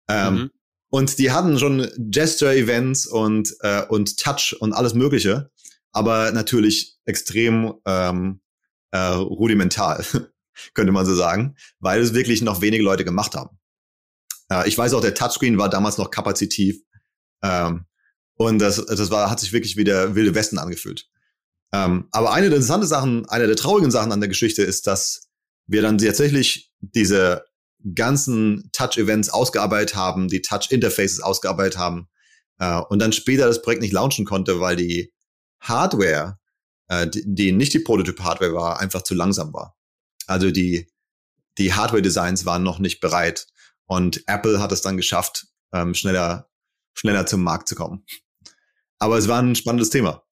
Ähm, 0.06 0.34
mhm. 0.34 0.50
Und 0.90 1.18
die 1.18 1.30
hatten 1.30 1.58
schon 1.58 1.88
Gesture-Events 1.96 3.06
und, 3.06 3.56
äh, 3.60 3.86
und 3.86 4.18
Touch 4.18 4.54
und 4.60 4.74
alles 4.74 4.92
Mögliche, 4.92 5.50
aber 5.92 6.30
natürlich 6.32 6.98
extrem 7.06 7.72
ähm, 7.86 8.42
äh, 8.90 8.98
rudimental, 8.98 10.04
könnte 10.74 10.92
man 10.92 11.06
so 11.06 11.14
sagen, 11.14 11.56
weil 11.80 12.02
es 12.02 12.12
wirklich 12.12 12.42
noch 12.42 12.60
wenige 12.60 12.84
Leute 12.84 13.06
gemacht 13.06 13.34
haben. 13.34 13.58
Äh, 14.52 14.68
ich 14.68 14.76
weiß 14.76 14.92
auch, 14.92 15.00
der 15.00 15.14
Touchscreen 15.14 15.56
war 15.56 15.70
damals 15.70 15.96
noch 15.96 16.10
kapazitiv. 16.10 16.82
Ähm, 17.42 17.86
und 18.34 18.58
das, 18.58 18.84
das 18.84 19.10
war, 19.10 19.30
hat 19.30 19.40
sich 19.40 19.54
wirklich 19.54 19.78
wie 19.78 19.84
der 19.84 20.14
wilde 20.14 20.34
Westen 20.34 20.58
angefühlt. 20.58 21.08
Ähm, 21.72 22.08
aber 22.10 22.34
eine 22.34 22.50
der 22.50 22.56
interessanten 22.56 22.86
Sachen, 22.86 23.26
eine 23.30 23.46
der 23.46 23.56
traurigen 23.56 23.90
Sachen 23.90 24.12
an 24.12 24.20
der 24.20 24.28
Geschichte 24.28 24.62
ist, 24.62 24.86
dass 24.86 25.27
wir 25.68 25.82
dann 25.82 25.98
tatsächlich 25.98 26.72
diese 26.80 27.44
ganzen 27.94 28.70
Touch-Events 28.72 29.30
ausgearbeitet 29.30 29.94
haben, 29.94 30.26
die 30.26 30.42
Touch-Interfaces 30.42 31.20
ausgearbeitet 31.20 31.78
haben 31.78 32.08
äh, 32.58 32.80
und 32.80 32.98
dann 32.98 33.12
später 33.12 33.46
das 33.46 33.62
Projekt 33.62 33.82
nicht 33.82 33.92
launchen 33.92 34.24
konnte, 34.24 34.58
weil 34.58 34.74
die 34.74 35.12
Hardware, 35.60 36.38
äh, 36.88 37.06
die, 37.06 37.22
die 37.24 37.52
nicht 37.52 37.72
die 37.72 37.78
Prototyp-Hardware 37.78 38.54
war, 38.54 38.80
einfach 38.80 39.02
zu 39.02 39.14
langsam 39.14 39.52
war. 39.52 39.76
Also 40.26 40.50
die 40.50 40.88
die 41.58 41.74
Hardware-Designs 41.74 42.46
waren 42.46 42.62
noch 42.62 42.78
nicht 42.78 43.00
bereit. 43.00 43.46
Und 43.86 44.22
Apple 44.26 44.60
hat 44.60 44.72
es 44.72 44.80
dann 44.80 44.96
geschafft, 44.96 45.46
ähm, 45.72 45.94
schneller, 45.94 46.48
schneller 46.94 47.26
zum 47.26 47.42
Markt 47.42 47.68
zu 47.68 47.74
kommen. 47.74 48.04
Aber 48.98 49.18
es 49.18 49.28
war 49.28 49.42
ein 49.42 49.54
spannendes 49.54 49.90
Thema. 49.90 50.24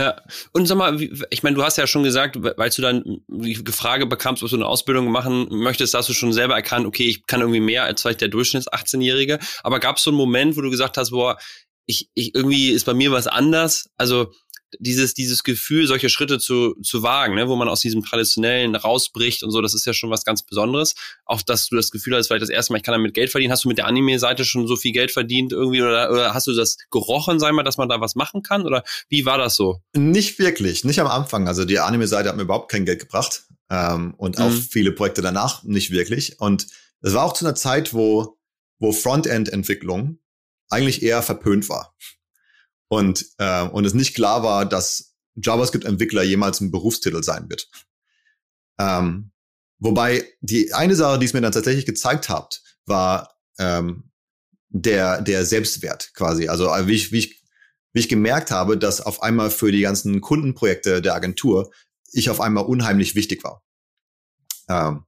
Ja, 0.00 0.16
und 0.52 0.64
sag 0.64 0.78
mal, 0.78 0.98
ich 1.28 1.42
meine, 1.42 1.56
du 1.56 1.62
hast 1.62 1.76
ja 1.76 1.86
schon 1.86 2.04
gesagt, 2.04 2.42
weil 2.42 2.70
du 2.70 2.80
dann 2.80 3.20
die 3.28 3.54
Frage 3.70 4.06
bekamst, 4.06 4.42
ob 4.42 4.48
du 4.48 4.56
eine 4.56 4.64
Ausbildung 4.64 5.10
machen 5.10 5.48
möchtest, 5.50 5.92
hast 5.92 6.08
du 6.08 6.14
schon 6.14 6.32
selber 6.32 6.54
erkannt, 6.54 6.86
okay, 6.86 7.06
ich 7.06 7.26
kann 7.26 7.40
irgendwie 7.40 7.60
mehr 7.60 7.84
als 7.84 8.00
vielleicht 8.00 8.22
der 8.22 8.30
Durchschnitts-18-Jährige. 8.30 9.38
Aber 9.62 9.78
gab 9.78 9.98
es 9.98 10.02
so 10.02 10.10
einen 10.10 10.16
Moment, 10.16 10.56
wo 10.56 10.62
du 10.62 10.70
gesagt 10.70 10.96
hast, 10.96 11.10
boah, 11.10 11.36
ich, 11.84 12.08
ich 12.14 12.34
irgendwie 12.34 12.70
ist 12.70 12.86
bei 12.86 12.94
mir 12.94 13.12
was 13.12 13.26
anders? 13.26 13.90
Also 13.98 14.32
dieses, 14.78 15.14
dieses 15.14 15.42
Gefühl, 15.42 15.86
solche 15.86 16.08
Schritte 16.08 16.38
zu, 16.38 16.74
zu 16.82 17.02
wagen, 17.02 17.34
ne, 17.34 17.48
wo 17.48 17.56
man 17.56 17.68
aus 17.68 17.80
diesem 17.80 18.04
Traditionellen 18.04 18.74
rausbricht 18.76 19.42
und 19.42 19.50
so, 19.50 19.60
das 19.60 19.74
ist 19.74 19.86
ja 19.86 19.92
schon 19.92 20.10
was 20.10 20.24
ganz 20.24 20.42
Besonderes. 20.42 20.94
Auch, 21.24 21.42
dass 21.42 21.68
du 21.68 21.76
das 21.76 21.90
Gefühl 21.90 22.16
hast, 22.16 22.28
vielleicht 22.28 22.42
das 22.42 22.50
erste 22.50 22.72
Mal, 22.72 22.78
ich 22.78 22.82
kann 22.82 22.92
damit 22.92 23.14
Geld 23.14 23.30
verdienen. 23.30 23.52
Hast 23.52 23.64
du 23.64 23.68
mit 23.68 23.78
der 23.78 23.86
Anime-Seite 23.86 24.44
schon 24.44 24.66
so 24.66 24.76
viel 24.76 24.92
Geld 24.92 25.10
verdient 25.10 25.52
irgendwie 25.52 25.82
oder, 25.82 26.10
oder 26.10 26.34
hast 26.34 26.46
du 26.46 26.52
das 26.54 26.76
gerochen, 26.90 27.40
sei 27.40 27.52
mal, 27.52 27.62
dass 27.62 27.76
man 27.76 27.88
da 27.88 28.00
was 28.00 28.14
machen 28.14 28.42
kann? 28.42 28.62
Oder 28.62 28.84
wie 29.08 29.24
war 29.24 29.38
das 29.38 29.56
so? 29.56 29.80
Nicht 29.94 30.38
wirklich, 30.38 30.84
nicht 30.84 31.00
am 31.00 31.08
Anfang. 31.08 31.48
Also 31.48 31.64
die 31.64 31.78
Anime-Seite 31.78 32.28
hat 32.28 32.36
mir 32.36 32.42
überhaupt 32.42 32.70
kein 32.70 32.84
Geld 32.84 33.00
gebracht. 33.00 33.44
Ähm, 33.70 34.14
und 34.16 34.38
mhm. 34.38 34.44
auch 34.44 34.50
viele 34.50 34.92
Projekte 34.92 35.22
danach 35.22 35.62
nicht 35.62 35.90
wirklich. 35.90 36.40
Und 36.40 36.66
es 37.02 37.14
war 37.14 37.24
auch 37.24 37.32
zu 37.32 37.44
einer 37.44 37.54
Zeit, 37.54 37.94
wo, 37.94 38.38
wo 38.78 38.92
Frontend-Entwicklung 38.92 40.18
eigentlich 40.68 41.02
eher 41.02 41.22
verpönt 41.22 41.68
war 41.68 41.94
und, 42.90 43.24
äh, 43.38 43.62
und 43.62 43.84
es 43.84 43.94
nicht 43.94 44.14
klar 44.14 44.42
war, 44.42 44.66
dass 44.66 45.14
JavaScript-Entwickler 45.36 46.24
jemals 46.24 46.60
ein 46.60 46.72
Berufstitel 46.72 47.22
sein 47.22 47.48
wird. 47.48 47.68
Ähm, 48.80 49.30
wobei 49.78 50.28
die 50.40 50.74
eine 50.74 50.96
Sache, 50.96 51.20
die 51.20 51.26
es 51.26 51.32
mir 51.32 51.40
dann 51.40 51.52
tatsächlich 51.52 51.86
gezeigt 51.86 52.28
hat, 52.28 52.60
war 52.86 53.36
ähm, 53.58 54.10
der, 54.70 55.22
der 55.22 55.46
Selbstwert 55.46 56.12
quasi. 56.14 56.48
Also 56.48 56.66
äh, 56.66 56.88
wie 56.88 56.94
ich, 56.94 57.12
wie, 57.12 57.18
ich, 57.18 57.44
wie 57.92 58.00
ich 58.00 58.08
gemerkt 58.08 58.50
habe, 58.50 58.76
dass 58.76 59.00
auf 59.00 59.22
einmal 59.22 59.50
für 59.50 59.70
die 59.70 59.82
ganzen 59.82 60.20
Kundenprojekte 60.20 61.00
der 61.00 61.14
Agentur 61.14 61.70
ich 62.12 62.28
auf 62.28 62.40
einmal 62.40 62.64
unheimlich 62.64 63.14
wichtig 63.14 63.44
war. 63.44 63.62
Ähm, 64.68 65.04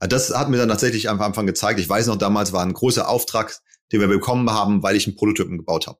das 0.00 0.34
hat 0.34 0.50
mir 0.50 0.58
dann 0.58 0.68
tatsächlich 0.68 1.08
am 1.08 1.22
Anfang 1.22 1.46
gezeigt. 1.46 1.80
Ich 1.80 1.88
weiß 1.88 2.08
noch, 2.08 2.16
damals 2.16 2.52
war 2.52 2.62
ein 2.62 2.74
großer 2.74 3.08
Auftrag, 3.08 3.58
den 3.90 4.00
wir 4.00 4.08
bekommen 4.08 4.50
haben, 4.50 4.82
weil 4.82 4.96
ich 4.96 5.06
einen 5.06 5.16
Prototypen 5.16 5.56
gebaut 5.56 5.86
habe 5.86 5.98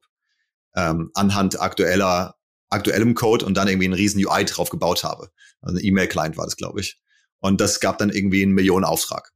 ähm, 0.75 1.11
anhand 1.15 1.61
aktueller 1.61 2.37
aktuellem 2.73 3.15
Code 3.15 3.45
und 3.45 3.55
dann 3.55 3.69
irgendwie 3.69 3.85
einen 3.85 3.95
riesen 3.95 4.25
UI 4.25 4.45
drauf 4.47 4.71
gebaut 4.71 5.05
habe. 5.05 5.31
Also 5.61 5.77
ein 5.77 5.85
E-Mail-Client 5.85 6.37
war 6.37 6.47
das, 6.47 6.57
glaube 6.57 6.81
ich. 6.81 7.01
Und 7.39 7.61
das 7.61 7.81
gab 7.81 7.99
dann 7.99 8.11
irgendwie 8.11 8.43
einen 8.43 8.53
Millionenauftrag. 8.53 9.31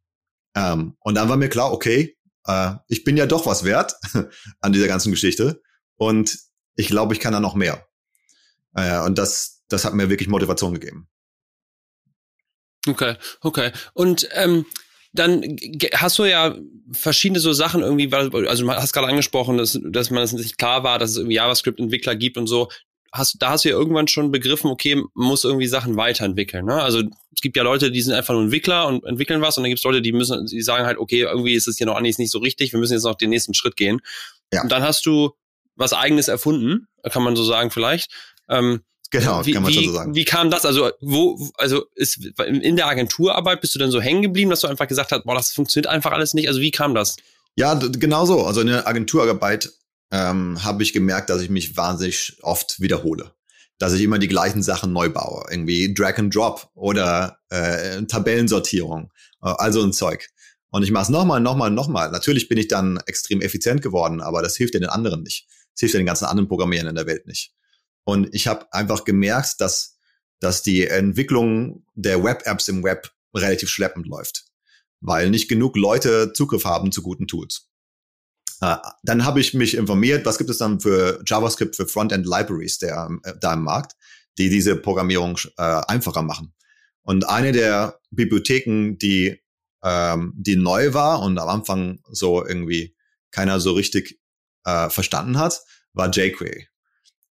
Ähm, 0.55 0.97
und 1.01 1.15
dann 1.15 1.29
war 1.29 1.37
mir 1.37 1.51
klar, 1.51 1.73
okay, 1.73 2.17
äh, 2.47 2.73
ich 2.89 3.05
bin 3.05 3.17
ja 3.17 3.27
doch 3.27 3.47
was 3.47 3.65
wert 3.65 3.95
an 4.61 4.73
dieser 4.73 4.89
ganzen 4.89 5.11
Geschichte. 5.11 5.61
Und 5.97 6.39
ich 6.77 6.89
glaube, 6.89 7.15
ich 7.15 7.21
kann 7.21 7.33
da 7.33 7.41
noch 7.41 7.55
mehr. 7.55 7.87
Äh, 8.75 9.01
und 9.01 9.19
das, 9.19 9.63
das 9.69 9.85
hat 9.85 9.95
mir 9.95 10.09
wirklich 10.09 10.29
Motivation 10.29 10.73
gegeben. 10.73 11.09
Okay, 12.89 13.17
okay. 13.41 13.73
Und 13.93 14.29
ähm, 14.33 14.65
dann 15.19 15.57
hast 15.95 16.19
du 16.19 16.25
ja 16.25 16.57
verschiedene 16.93 17.41
so 17.41 17.53
Sachen 17.53 17.83
irgendwie, 17.83 18.13
also 18.13 18.31
du 18.31 18.71
hast 18.71 18.93
gerade 18.93 19.09
angesprochen, 19.09 19.59
dass, 19.59 19.79
dass 19.83 20.11
man 20.11 20.23
es 20.23 20.33
nicht 20.33 20.59
klar 20.59 20.83
war, 20.85 20.99
dass 20.99 21.11
es 21.11 21.17
irgendwie 21.17 21.37
JavaScript-Entwickler 21.37 22.17
gibt 22.17 22.39
und 22.39 22.47
so. 22.47 22.69
Hast, 23.13 23.37
da 23.41 23.51
hast 23.51 23.65
du 23.65 23.71
ja 23.71 23.77
irgendwann 23.77 24.09
schon 24.09 24.31
begriffen, 24.31 24.71
okay, 24.71 24.97
man 24.97 25.29
muss 25.29 25.45
irgendwie 25.45 25.67
Sachen 25.67 25.97
weiterentwickeln. 25.97 26.67
Ne? 26.67 26.83
Also 26.83 27.01
es 27.01 27.41
gibt 27.41 27.57
ja 27.57 27.63
Leute, 27.63 27.91
die 27.91 28.03
sind 28.03 28.15
einfach 28.15 28.35
nur 28.35 28.43
Entwickler 28.43 28.87
und 28.87 29.05
entwickeln 29.05 29.41
was 29.41 29.57
und 29.57 29.65
dann 29.65 29.71
gibt 29.71 29.79
es 29.79 29.85
Leute, 29.85 30.03
die 30.03 30.13
müssen, 30.13 30.47
die 30.47 30.63
sagen 30.63 30.87
halt, 30.87 30.99
okay, 30.99 31.23
irgendwie 31.23 31.55
ist 31.55 31.69
es 31.69 31.79
hier 31.79 31.87
noch 31.87 31.97
eigentlich 31.97 32.19
nicht 32.19 32.31
so 32.31 32.39
richtig, 32.39 32.73
wir 32.73 32.81
müssen 32.81 32.93
jetzt 32.93 33.05
noch 33.05 33.15
den 33.15 33.31
nächsten 33.31 33.55
Schritt 33.55 33.77
gehen. 33.77 34.01
Ja. 34.53 34.63
Und 34.63 34.71
dann 34.71 34.83
hast 34.83 35.07
du 35.07 35.33
was 35.77 35.93
eigenes 35.93 36.29
erfunden, 36.29 36.89
kann 37.11 37.23
man 37.23 37.37
so 37.37 37.45
sagen 37.45 37.71
vielleicht. 37.71 38.11
Ähm, 38.49 38.81
Genau, 39.11 39.45
wie, 39.47 39.53
kann 39.53 39.63
man 39.63 39.71
wie, 39.71 39.75
schon 39.75 39.85
so 39.85 39.93
sagen. 39.93 40.15
Wie 40.15 40.25
kam 40.25 40.51
das? 40.51 40.67
Also, 40.67 40.91
wo, 41.01 41.51
also 41.57 41.85
ist 41.95 42.19
in 42.45 42.77
der 42.77 42.87
Agenturarbeit 42.87 43.61
bist 43.61 43.75
du 43.75 43.79
dann 43.79 43.91
so 43.91 44.01
hängen 44.01 44.23
geblieben, 44.23 44.51
dass 44.51 44.61
du 44.61 44.67
einfach 44.67 44.89
gesagt 44.89 45.13
hast, 45.13 45.25
boah, 45.25 45.35
das 45.35 45.53
funktioniert 45.53 45.87
einfach 45.87 46.13
alles 46.13 46.35
nicht. 46.35 46.49
Also 46.49 46.61
wie 46.61 46.71
kam 46.71 46.95
das? 46.95 47.17
Ja, 47.57 47.75
genau 47.75 48.27
so. 48.27 48.45
Also 48.45 48.61
in 48.61 48.67
der 48.67 48.87
Agenturarbeit 48.87 49.71
ähm, 50.11 50.63
habe 50.63 50.83
ich 50.83 50.93
gemerkt, 50.93 51.31
dass 51.31 51.41
ich 51.41 51.51
mich 51.51 51.77
wahnsinnig 51.77 52.39
oft 52.43 52.81
wiederhole. 52.81 53.33
Dass 53.79 53.93
ich 53.93 54.03
immer 54.03 54.19
die 54.19 54.29
gleichen 54.29 54.63
Sachen 54.63 54.93
neu 54.93 55.11
baue. 55.11 55.45
Irgendwie 55.51 55.93
Drag 55.93 56.19
and 56.19 56.35
Drop 56.35 56.71
oder 56.75 57.39
äh, 57.51 58.03
Tabellensortierung, 58.03 59.11
äh, 59.43 59.53
also 59.57 59.83
ein 59.83 59.93
Zeug. 59.93 60.29
Und 60.71 60.83
ich 60.83 60.91
mache 60.91 61.05
es 61.05 61.09
nochmal, 61.09 61.41
nochmal, 61.41 61.71
nochmal. 61.71 62.11
Natürlich 62.11 62.49
bin 62.49 62.59
ich 62.59 62.69
dann 62.69 62.99
extrem 63.07 63.41
effizient 63.41 63.83
geworden, 63.83 64.21
aber 64.21 64.43
das 64.43 64.57
hilft 64.57 64.75
ja 64.75 64.81
den 64.81 64.89
anderen 64.89 65.23
nicht. 65.23 65.47
Das 65.75 65.81
hilft 65.81 65.95
ja 65.95 66.01
den 66.01 66.07
ganzen 66.07 66.25
anderen 66.27 66.49
Programmierern 66.49 66.89
in 66.89 66.95
der 66.95 67.07
Welt 67.07 67.27
nicht. 67.27 67.53
Und 68.07 68.33
ich 68.33 68.47
habe 68.47 68.73
einfach 68.73 69.05
gemerkt, 69.05 69.57
dass, 69.59 69.99
dass 70.39 70.63
die 70.63 70.87
Entwicklung 70.87 71.85
der 71.95 72.23
Web-Apps 72.23 72.69
im 72.69 72.85
Web 72.85 73.11
relativ 73.35 73.69
schleppend 73.69 74.07
läuft, 74.07 74.45
weil 75.01 75.29
nicht 75.29 75.49
genug 75.49 75.77
Leute 75.77 76.33
Zugriff 76.33 76.65
haben 76.65 76.93
zu 76.93 77.03
guten 77.03 77.27
Tools. 77.27 77.69
Äh, 78.61 78.77
dann 79.03 79.25
habe 79.25 79.41
ich 79.41 79.55
mich 79.55 79.75
informiert, 79.75 80.25
was 80.25 80.39
gibt 80.39 80.51
es 80.51 80.59
dann 80.59 80.79
für 80.79 81.21
JavaScript 81.27 81.75
für 81.75 81.89
Frontend 81.89 82.27
Libraries 82.27 82.79
der, 82.79 83.11
äh, 83.25 83.33
da 83.41 83.55
im 83.55 83.65
Markt, 83.65 83.97
die 84.39 84.51
diese 84.51 84.77
Programmierung 84.77 85.37
äh, 85.59 85.63
einfacher 85.89 86.23
machen. 86.23 86.55
Und 87.03 87.29
eine 87.29 87.51
der 87.51 87.99
Bibliotheken, 88.11 88.99
die, 88.99 89.43
ähm, 89.83 90.33
die 90.37 90.55
neu 90.55 90.95
war 90.95 91.23
und 91.23 91.39
am 91.39 91.49
Anfang 91.49 91.99
so 92.09 92.47
irgendwie 92.47 92.97
keiner 93.33 93.59
so 93.59 93.73
richtig 93.73 94.21
äh, 94.65 94.91
verstanden 94.91 95.39
hat, 95.39 95.61
war 95.93 96.09
jQuery. 96.09 96.69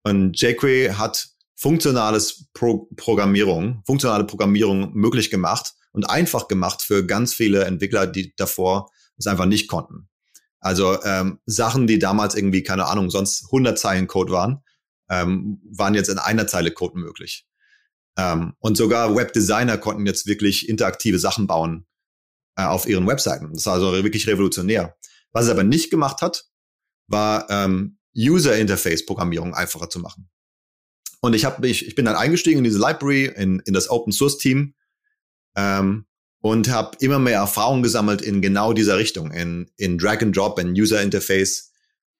Und 0.04 0.40
jQuery 0.40 0.94
hat 0.98 1.30
funktionales 1.56 2.48
Pro 2.54 2.88
Programmierung, 2.96 3.84
funktionale 3.86 4.24
Programmierung 4.24 4.94
möglich 4.94 5.30
gemacht 5.30 5.74
und 5.92 6.10
einfach 6.10 6.48
gemacht 6.48 6.82
für 6.82 7.06
ganz 7.06 7.34
viele 7.34 7.66
Entwickler, 7.66 8.08
die 8.08 8.34
davor 8.36 8.90
es 9.18 9.28
einfach 9.28 9.46
nicht 9.46 9.68
konnten. 9.68 10.08
Also 10.62 11.02
ähm, 11.04 11.40
Sachen, 11.46 11.88
die 11.88 12.00
damals 12.00 12.36
irgendwie, 12.36 12.64
keine 12.64 12.86
Ahnung, 12.86 13.10
sonst 13.10 13.46
100 13.46 13.78
Zeilen 13.78 14.08
Code 14.08 14.32
waren, 14.32 14.64
ähm, 15.10 15.62
waren 15.70 15.96
jetzt 15.96 16.10
in 16.10 16.18
einer 16.18 16.48
Zeile 16.48 16.72
Code 16.72 16.98
möglich. 16.98 17.46
Ähm, 18.18 18.54
und 18.60 18.78
sogar 18.78 19.16
Webdesigner 19.16 19.78
konnten 19.78 20.06
jetzt 20.06 20.28
wirklich 20.28 20.68
interaktive 20.68 21.20
Sachen 21.20 21.48
bauen 21.48 21.86
äh, 22.56 22.64
auf 22.64 22.88
ihren 22.88 23.08
Webseiten. 23.08 23.54
Das 23.54 23.66
war 23.66 23.74
also 23.76 24.04
wirklich 24.04 24.28
revolutionär. 24.28 24.98
Was 25.32 25.46
es 25.46 25.52
aber 25.52 25.64
nicht 25.64 25.90
gemacht 25.90 26.22
hat, 26.22 26.46
war 27.08 27.50
ähm, 27.50 27.99
User 28.16 28.58
Interface 28.58 29.06
Programmierung 29.06 29.54
einfacher 29.54 29.90
zu 29.90 30.00
machen. 30.00 30.30
Und 31.22 31.34
ich 31.34 31.46
habe 31.46 31.68
ich, 31.68 31.86
ich 31.86 31.96
bin 31.96 32.06
dann 32.06 32.16
eingestiegen 32.16 32.60
in 32.60 32.64
diese 32.64 32.80
Library, 32.80 33.26
in, 33.36 33.60
in 33.66 33.74
das 33.74 33.90
Open 33.90 34.14
Source 34.14 34.38
Team 34.38 34.74
ähm, 35.56 36.06
und 36.42 36.70
habe 36.70 36.98
immer 37.02 37.20
mehr 37.20 37.40
Erfahrung 37.40 37.84
gesammelt 37.84 38.22
in 38.22 38.42
genau 38.42 38.74
dieser 38.74 38.98
Richtung, 38.98 39.32
in, 39.32 39.70
in 39.78 39.98
Drag 39.98 40.22
and 40.22 40.36
Drop, 40.36 40.60
in 40.60 40.72
User 40.72 41.02
Interface. 41.02 41.72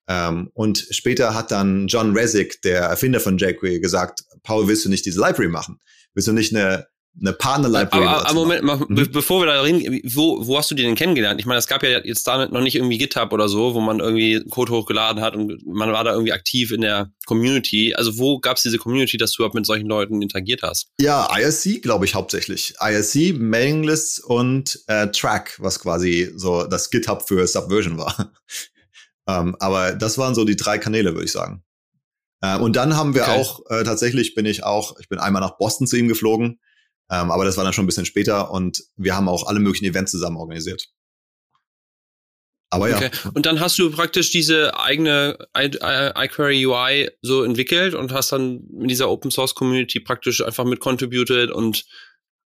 Ähm, 0.06 0.50
und 0.54 0.86
später 0.90 1.34
hat 1.34 1.50
dann 1.50 1.86
John 1.86 2.12
Resick, 2.16 2.60
der 2.62 2.82
Erfinder 2.82 3.20
von 3.20 3.38
jQuery, 3.38 3.80
gesagt, 3.80 4.24
Paul, 4.42 4.68
willst 4.68 4.84
du 4.84 4.90
nicht 4.90 5.06
diese 5.06 5.20
Library 5.20 5.48
machen? 5.48 5.80
Willst 6.12 6.28
du 6.28 6.32
nicht 6.32 6.54
eine 6.54 6.86
eine 7.18 7.32
Partner-Library. 7.32 8.06
Aber, 8.06 8.26
aber 8.26 8.34
Moment, 8.34 8.62
mal, 8.62 8.76
mhm. 8.76 9.10
bevor 9.12 9.42
wir 9.42 9.46
da 9.46 9.60
reden, 9.60 10.00
wo, 10.04 10.46
wo 10.46 10.56
hast 10.56 10.70
du 10.70 10.74
die 10.74 10.82
denn 10.82 10.94
kennengelernt? 10.94 11.40
Ich 11.40 11.46
meine, 11.46 11.58
es 11.58 11.66
gab 11.66 11.82
ja 11.82 11.98
jetzt 11.98 12.26
da 12.26 12.46
noch 12.46 12.60
nicht 12.60 12.76
irgendwie 12.76 12.98
GitHub 12.98 13.32
oder 13.32 13.48
so, 13.48 13.74
wo 13.74 13.80
man 13.80 14.00
irgendwie 14.00 14.42
Code 14.48 14.72
hochgeladen 14.72 15.22
hat 15.22 15.34
und 15.34 15.66
man 15.66 15.92
war 15.92 16.04
da 16.04 16.12
irgendwie 16.12 16.32
aktiv 16.32 16.70
in 16.70 16.82
der 16.82 17.12
Community. 17.26 17.94
Also 17.94 18.18
wo 18.18 18.38
gab 18.38 18.56
es 18.56 18.62
diese 18.62 18.78
Community, 18.78 19.16
dass 19.16 19.32
du 19.32 19.42
überhaupt 19.42 19.54
mit 19.54 19.66
solchen 19.66 19.86
Leuten 19.86 20.22
interagiert 20.22 20.62
hast? 20.62 20.88
Ja, 21.00 21.28
IRC, 21.36 21.82
glaube 21.82 22.04
ich, 22.04 22.14
hauptsächlich. 22.14 22.74
IRC, 22.80 23.38
Mailinglists 23.38 24.20
und 24.20 24.80
äh, 24.86 25.08
Track, 25.08 25.56
was 25.58 25.80
quasi 25.80 26.32
so 26.36 26.64
das 26.64 26.90
GitHub 26.90 27.26
für 27.26 27.46
Subversion 27.46 27.98
war. 27.98 28.32
um, 29.26 29.34
ähm, 29.48 29.56
aber 29.58 29.92
das 29.92 30.16
waren 30.16 30.34
so 30.34 30.44
die 30.44 30.56
drei 30.56 30.78
Kanäle, 30.78 31.12
würde 31.12 31.26
ich 31.26 31.32
sagen. 31.32 31.64
Äh, 32.40 32.56
und 32.58 32.76
dann 32.76 32.96
haben 32.96 33.14
wir 33.14 33.22
okay. 33.22 33.32
auch, 33.32 33.70
äh, 33.70 33.82
tatsächlich 33.82 34.34
bin 34.34 34.46
ich 34.46 34.64
auch, 34.64 34.98
ich 35.00 35.08
bin 35.08 35.18
einmal 35.18 35.42
nach 35.42 35.58
Boston 35.58 35.86
zu 35.86 35.96
ihm 35.96 36.08
geflogen 36.08 36.60
ähm, 37.10 37.30
aber 37.30 37.44
das 37.44 37.56
war 37.56 37.64
dann 37.64 37.72
schon 37.72 37.84
ein 37.84 37.88
bisschen 37.88 38.06
später 38.06 38.50
und 38.50 38.82
wir 38.96 39.16
haben 39.16 39.28
auch 39.28 39.46
alle 39.46 39.60
möglichen 39.60 39.86
Events 39.86 40.12
zusammen 40.12 40.36
organisiert. 40.36 40.88
Aber 42.70 42.88
ja. 42.88 42.96
Okay. 42.96 43.10
Und 43.34 43.46
dann 43.46 43.58
hast 43.58 43.78
du 43.78 43.90
praktisch 43.90 44.30
diese 44.30 44.78
eigene 44.78 45.36
iQuery 45.56 46.66
UI 46.66 47.10
so 47.20 47.42
entwickelt 47.42 47.94
und 47.94 48.12
hast 48.12 48.30
dann 48.30 48.60
in 48.80 48.86
dieser 48.86 49.10
Open 49.10 49.32
Source 49.32 49.56
Community 49.56 49.98
praktisch 49.98 50.40
einfach 50.40 50.64
mit 50.64 50.78
contributed 50.78 51.50
und 51.50 51.84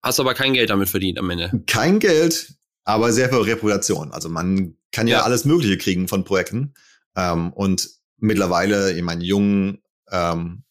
hast 0.02 0.22
aber 0.22 0.34
kein 0.34 0.54
Geld 0.54 0.70
damit 0.70 0.88
verdient 0.88 1.20
am 1.20 1.30
Ende. 1.30 1.52
Kein 1.68 2.00
Geld, 2.00 2.54
aber 2.86 3.12
sehr 3.12 3.28
viel 3.28 3.40
Reputation. 3.40 4.12
Also 4.14 4.30
man 4.30 4.78
kann 4.94 5.08
ja, 5.08 5.18
ja. 5.18 5.24
alles 5.24 5.44
Mögliche 5.44 5.78
kriegen 5.78 6.08
von 6.08 6.24
Projekten. 6.24 6.74
Ähm, 7.18 7.52
und 7.52 7.90
mittlerweile, 8.18 8.94
ich 8.94 9.04
meine, 9.04 9.24
jungen, 9.26 9.82
ähm, 10.12 10.64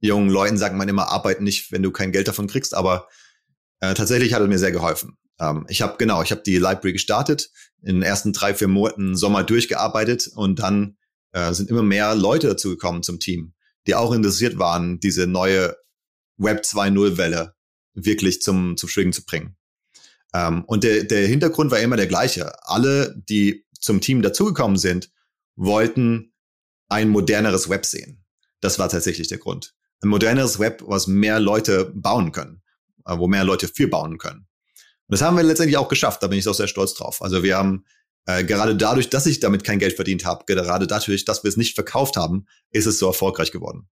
jungen 0.00 0.30
Leuten 0.30 0.56
sagt 0.56 0.74
man 0.74 0.88
immer, 0.88 1.10
arbeiten 1.10 1.44
nicht, 1.44 1.70
wenn 1.70 1.82
du 1.82 1.90
kein 1.90 2.12
Geld 2.12 2.28
davon 2.28 2.46
kriegst, 2.46 2.74
aber 2.74 3.08
äh, 3.80 3.94
tatsächlich 3.94 4.32
hat 4.32 4.42
es 4.42 4.48
mir 4.48 4.58
sehr 4.58 4.72
geholfen. 4.72 5.16
Ähm, 5.38 5.66
ich 5.68 5.82
habe 5.82 5.96
genau, 5.98 6.22
ich 6.22 6.30
habe 6.30 6.42
die 6.42 6.56
Library 6.56 6.92
gestartet, 6.92 7.50
in 7.82 7.96
den 7.96 8.02
ersten 8.02 8.32
drei, 8.32 8.54
vier 8.54 8.68
Monaten 8.68 9.16
Sommer 9.16 9.44
durchgearbeitet 9.44 10.28
und 10.34 10.58
dann 10.58 10.96
äh, 11.32 11.52
sind 11.52 11.70
immer 11.70 11.82
mehr 11.82 12.14
Leute 12.14 12.48
dazu 12.48 12.70
gekommen 12.70 13.02
zum 13.02 13.20
Team, 13.20 13.54
die 13.86 13.94
auch 13.94 14.12
interessiert 14.12 14.58
waren, 14.58 15.00
diese 15.00 15.26
neue 15.26 15.76
Web 16.38 16.62
2.0 16.62 17.16
Welle 17.16 17.54
wirklich 17.94 18.42
zum, 18.42 18.76
zum 18.76 18.88
Schwingen 18.88 19.12
zu 19.12 19.24
bringen. 19.24 19.56
Ähm, 20.34 20.64
und 20.64 20.84
der, 20.84 21.04
der 21.04 21.26
Hintergrund 21.26 21.70
war 21.70 21.80
immer 21.80 21.96
der 21.96 22.06
gleiche. 22.06 22.52
Alle, 22.68 23.14
die 23.28 23.66
zum 23.80 24.00
Team 24.00 24.22
dazugekommen 24.22 24.76
sind, 24.76 25.10
wollten 25.54 26.32
ein 26.88 27.08
moderneres 27.08 27.68
Web 27.68 27.86
sehen. 27.86 28.24
Das 28.60 28.78
war 28.78 28.88
tatsächlich 28.88 29.28
der 29.28 29.38
Grund. 29.38 29.74
Ein 30.02 30.08
moderneres 30.08 30.58
Web, 30.58 30.82
was 30.86 31.06
mehr 31.06 31.40
Leute 31.40 31.92
bauen 31.94 32.32
können, 32.32 32.62
wo 33.06 33.26
mehr 33.26 33.44
Leute 33.44 33.68
für 33.68 33.88
bauen 33.88 34.18
können. 34.18 34.46
Und 35.08 35.12
das 35.12 35.22
haben 35.22 35.36
wir 35.36 35.44
letztendlich 35.44 35.76
auch 35.76 35.88
geschafft, 35.88 36.22
da 36.22 36.26
bin 36.26 36.38
ich 36.38 36.48
auch 36.48 36.54
sehr 36.54 36.68
stolz 36.68 36.94
drauf. 36.94 37.22
Also 37.22 37.42
wir 37.42 37.56
haben 37.56 37.84
äh, 38.26 38.44
gerade 38.44 38.76
dadurch, 38.76 39.08
dass 39.08 39.26
ich 39.26 39.40
damit 39.40 39.64
kein 39.64 39.78
Geld 39.78 39.94
verdient 39.94 40.24
habe, 40.24 40.44
gerade 40.46 40.86
dadurch, 40.86 41.24
dass 41.24 41.44
wir 41.44 41.48
es 41.48 41.56
nicht 41.56 41.74
verkauft 41.74 42.16
haben, 42.16 42.46
ist 42.70 42.86
es 42.86 42.98
so 42.98 43.06
erfolgreich 43.06 43.52
geworden. 43.52 43.88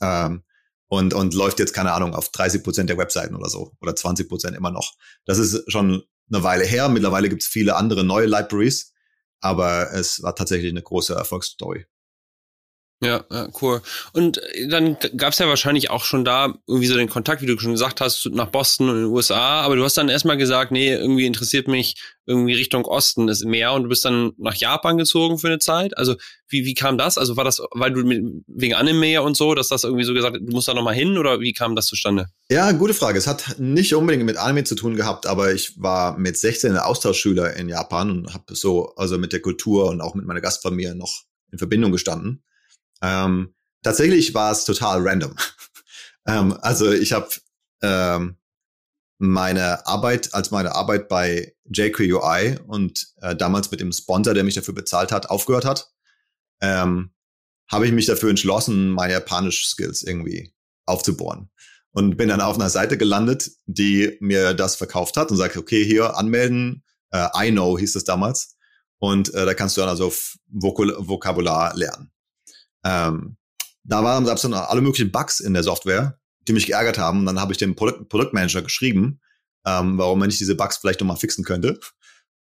Ähm, 0.00 0.44
und, 0.86 1.14
und 1.14 1.34
läuft 1.34 1.58
jetzt, 1.60 1.72
keine 1.72 1.92
Ahnung, 1.92 2.14
auf 2.14 2.30
30 2.30 2.64
Prozent 2.64 2.90
der 2.90 2.98
Webseiten 2.98 3.36
oder 3.36 3.48
so 3.48 3.72
oder 3.80 3.94
20 3.94 4.28
Prozent 4.28 4.56
immer 4.56 4.70
noch. 4.72 4.94
Das 5.24 5.38
ist 5.38 5.70
schon 5.70 6.02
eine 6.32 6.42
Weile 6.42 6.64
her. 6.64 6.88
Mittlerweile 6.88 7.28
gibt 7.28 7.42
es 7.42 7.48
viele 7.48 7.76
andere 7.76 8.02
neue 8.02 8.26
Libraries, 8.26 8.92
aber 9.40 9.92
es 9.92 10.22
war 10.22 10.34
tatsächlich 10.34 10.70
eine 10.70 10.82
große 10.82 11.14
Erfolgsstory. 11.14 11.86
Ja, 13.02 13.24
cool. 13.62 13.80
Und 14.12 14.42
äh, 14.54 14.68
dann 14.68 14.98
gab's 15.16 15.38
ja 15.38 15.48
wahrscheinlich 15.48 15.88
auch 15.88 16.04
schon 16.04 16.22
da 16.22 16.54
irgendwie 16.66 16.86
so 16.86 16.96
den 16.96 17.08
Kontakt, 17.08 17.40
wie 17.40 17.46
du 17.46 17.58
schon 17.58 17.72
gesagt 17.72 18.02
hast, 18.02 18.28
nach 18.30 18.50
Boston 18.50 18.90
und 18.90 18.96
den 18.96 19.06
USA. 19.06 19.62
Aber 19.62 19.74
du 19.74 19.82
hast 19.82 19.96
dann 19.96 20.10
erstmal 20.10 20.36
gesagt, 20.36 20.70
nee, 20.70 20.92
irgendwie 20.92 21.24
interessiert 21.24 21.66
mich 21.66 21.96
irgendwie 22.26 22.52
Richtung 22.52 22.84
Osten 22.84 23.28
ist 23.28 23.44
mehr 23.44 23.72
und 23.72 23.84
du 23.84 23.88
bist 23.88 24.04
dann 24.04 24.32
nach 24.36 24.54
Japan 24.54 24.98
gezogen 24.98 25.38
für 25.38 25.46
eine 25.46 25.58
Zeit. 25.58 25.96
Also 25.96 26.14
wie, 26.46 26.66
wie 26.66 26.74
kam 26.74 26.98
das? 26.98 27.16
Also 27.16 27.38
war 27.38 27.44
das, 27.44 27.62
weil 27.72 27.90
du 27.90 28.04
mit, 28.04 28.22
wegen 28.46 28.74
Anime 28.74 29.22
und 29.22 29.34
so, 29.34 29.54
dass 29.54 29.68
das 29.68 29.84
irgendwie 29.84 30.04
so 30.04 30.12
gesagt, 30.12 30.36
du 30.36 30.52
musst 30.52 30.68
da 30.68 30.74
nochmal 30.74 30.94
hin 30.94 31.16
oder 31.16 31.40
wie 31.40 31.54
kam 31.54 31.74
das 31.74 31.86
zustande? 31.86 32.26
Ja, 32.50 32.70
gute 32.72 32.92
Frage. 32.92 33.18
Es 33.18 33.26
hat 33.26 33.56
nicht 33.58 33.94
unbedingt 33.94 34.26
mit 34.26 34.36
Anime 34.36 34.64
zu 34.64 34.74
tun 34.74 34.94
gehabt, 34.94 35.26
aber 35.26 35.54
ich 35.54 35.80
war 35.80 36.18
mit 36.18 36.36
16 36.36 36.76
Austauschschüler 36.76 37.56
in 37.56 37.70
Japan 37.70 38.10
und 38.10 38.34
habe 38.34 38.54
so 38.54 38.94
also 38.94 39.16
mit 39.16 39.32
der 39.32 39.40
Kultur 39.40 39.88
und 39.88 40.02
auch 40.02 40.14
mit 40.14 40.26
meiner 40.26 40.42
Gastfamilie 40.42 40.94
noch 40.94 41.22
in 41.50 41.58
Verbindung 41.58 41.92
gestanden. 41.92 42.42
Ähm, 43.02 43.54
tatsächlich 43.82 44.34
war 44.34 44.52
es 44.52 44.64
total 44.64 45.06
random. 45.06 45.34
ähm, 46.26 46.56
also 46.60 46.90
ich 46.92 47.12
habe 47.12 47.28
ähm, 47.82 48.36
meine 49.18 49.86
Arbeit 49.86 50.32
als 50.32 50.50
meine 50.50 50.74
Arbeit 50.74 51.08
bei 51.08 51.54
jQuery 51.64 52.58
und 52.66 53.08
äh, 53.20 53.36
damals 53.36 53.70
mit 53.70 53.80
dem 53.80 53.92
Sponsor, 53.92 54.34
der 54.34 54.44
mich 54.44 54.54
dafür 54.54 54.74
bezahlt 54.74 55.12
hat, 55.12 55.28
aufgehört 55.28 55.66
hat, 55.66 55.90
ähm, 56.62 57.12
habe 57.70 57.86
ich 57.86 57.92
mich 57.92 58.06
dafür 58.06 58.30
entschlossen, 58.30 58.90
meine 58.90 59.12
Japanisch-Skills 59.12 60.02
irgendwie 60.02 60.52
aufzubohren. 60.86 61.50
Und 61.92 62.16
bin 62.16 62.28
dann 62.28 62.40
auf 62.40 62.54
einer 62.54 62.70
Seite 62.70 62.96
gelandet, 62.96 63.50
die 63.66 64.16
mir 64.20 64.54
das 64.54 64.76
verkauft 64.76 65.16
hat 65.16 65.30
und 65.30 65.36
sagt, 65.36 65.56
okay, 65.56 65.84
hier 65.84 66.16
anmelden, 66.16 66.84
äh, 67.10 67.26
I 67.36 67.50
know 67.50 67.76
hieß 67.76 67.96
es 67.96 68.04
damals. 68.04 68.56
Und 68.98 69.34
äh, 69.34 69.44
da 69.44 69.54
kannst 69.54 69.76
du 69.76 69.80
dann 69.80 69.90
also 69.90 70.12
Vokul 70.46 70.94
Vokabular 70.98 71.74
lernen. 71.74 72.12
Ähm, 72.84 73.36
da 73.84 74.04
waren 74.04 74.26
es 74.26 74.42
dann 74.42 74.54
alle 74.54 74.80
möglichen 74.80 75.10
Bugs 75.10 75.40
in 75.40 75.54
der 75.54 75.62
Software, 75.62 76.18
die 76.46 76.52
mich 76.52 76.66
geärgert 76.66 76.98
haben. 76.98 77.20
Und 77.20 77.26
dann 77.26 77.40
habe 77.40 77.52
ich 77.52 77.58
dem 77.58 77.74
Produkt, 77.74 78.08
Produktmanager 78.08 78.62
geschrieben, 78.62 79.20
ähm, 79.66 79.98
warum 79.98 80.18
man 80.18 80.28
nicht 80.28 80.40
diese 80.40 80.54
Bugs 80.54 80.78
vielleicht 80.78 81.00
nochmal 81.00 81.16
fixen 81.16 81.44
könnte. 81.44 81.78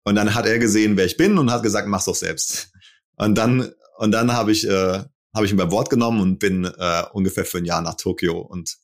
Und 0.04 0.16
dann 0.16 0.34
hat 0.34 0.46
er 0.46 0.60
gesehen, 0.60 0.98
wer 0.98 1.06
ich 1.06 1.18
bin 1.18 1.38
und 1.38 1.52
hat 1.52 1.64
gesagt, 1.64 1.88
mach's 1.88 2.06
doch 2.06 2.16
selbst. 2.16 2.72
Und 3.16 3.36
dann 3.36 3.72
und 3.98 4.12
dann 4.12 4.32
habe 4.32 4.52
ich 4.52 4.66
äh, 4.68 5.04
habe 5.34 5.46
ich 5.46 5.52
ihn 5.52 5.58
beim 5.58 5.72
Wort 5.72 5.90
genommen 5.90 6.22
und 6.22 6.40
bin 6.40 6.66
äh, 6.66 7.04
ungefähr 7.14 7.46
für 7.46 7.60
ein 7.60 7.66
Jahr 7.66 7.82
nach 7.82 7.96
Tokio 7.96 8.40
und 8.40 8.78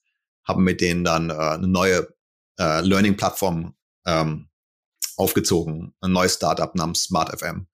habe 0.43 0.61
mit 0.61 0.81
denen 0.81 1.03
dann 1.03 1.29
äh, 1.29 1.33
eine 1.33 1.67
neue 1.67 2.07
äh, 2.59 2.81
Learning-Plattform 2.81 3.75
ähm, 4.05 4.49
aufgezogen, 5.17 5.95
ein 6.01 6.11
neues 6.11 6.35
Startup 6.35 6.73
namens 6.75 7.03
SmartFM. 7.03 7.67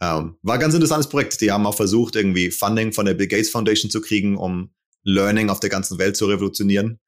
Ähm, 0.00 0.38
war 0.42 0.54
ein 0.54 0.60
ganz 0.60 0.74
interessantes 0.74 1.08
Projekt. 1.08 1.40
Die 1.40 1.50
haben 1.50 1.66
auch 1.66 1.74
versucht, 1.74 2.16
irgendwie 2.16 2.50
Funding 2.50 2.92
von 2.92 3.06
der 3.06 3.14
Bill 3.14 3.26
Gates 3.26 3.50
Foundation 3.50 3.90
zu 3.90 4.00
kriegen, 4.00 4.36
um 4.36 4.72
Learning 5.02 5.50
auf 5.50 5.60
der 5.60 5.70
ganzen 5.70 5.98
Welt 5.98 6.16
zu 6.16 6.26
revolutionieren. 6.26 7.00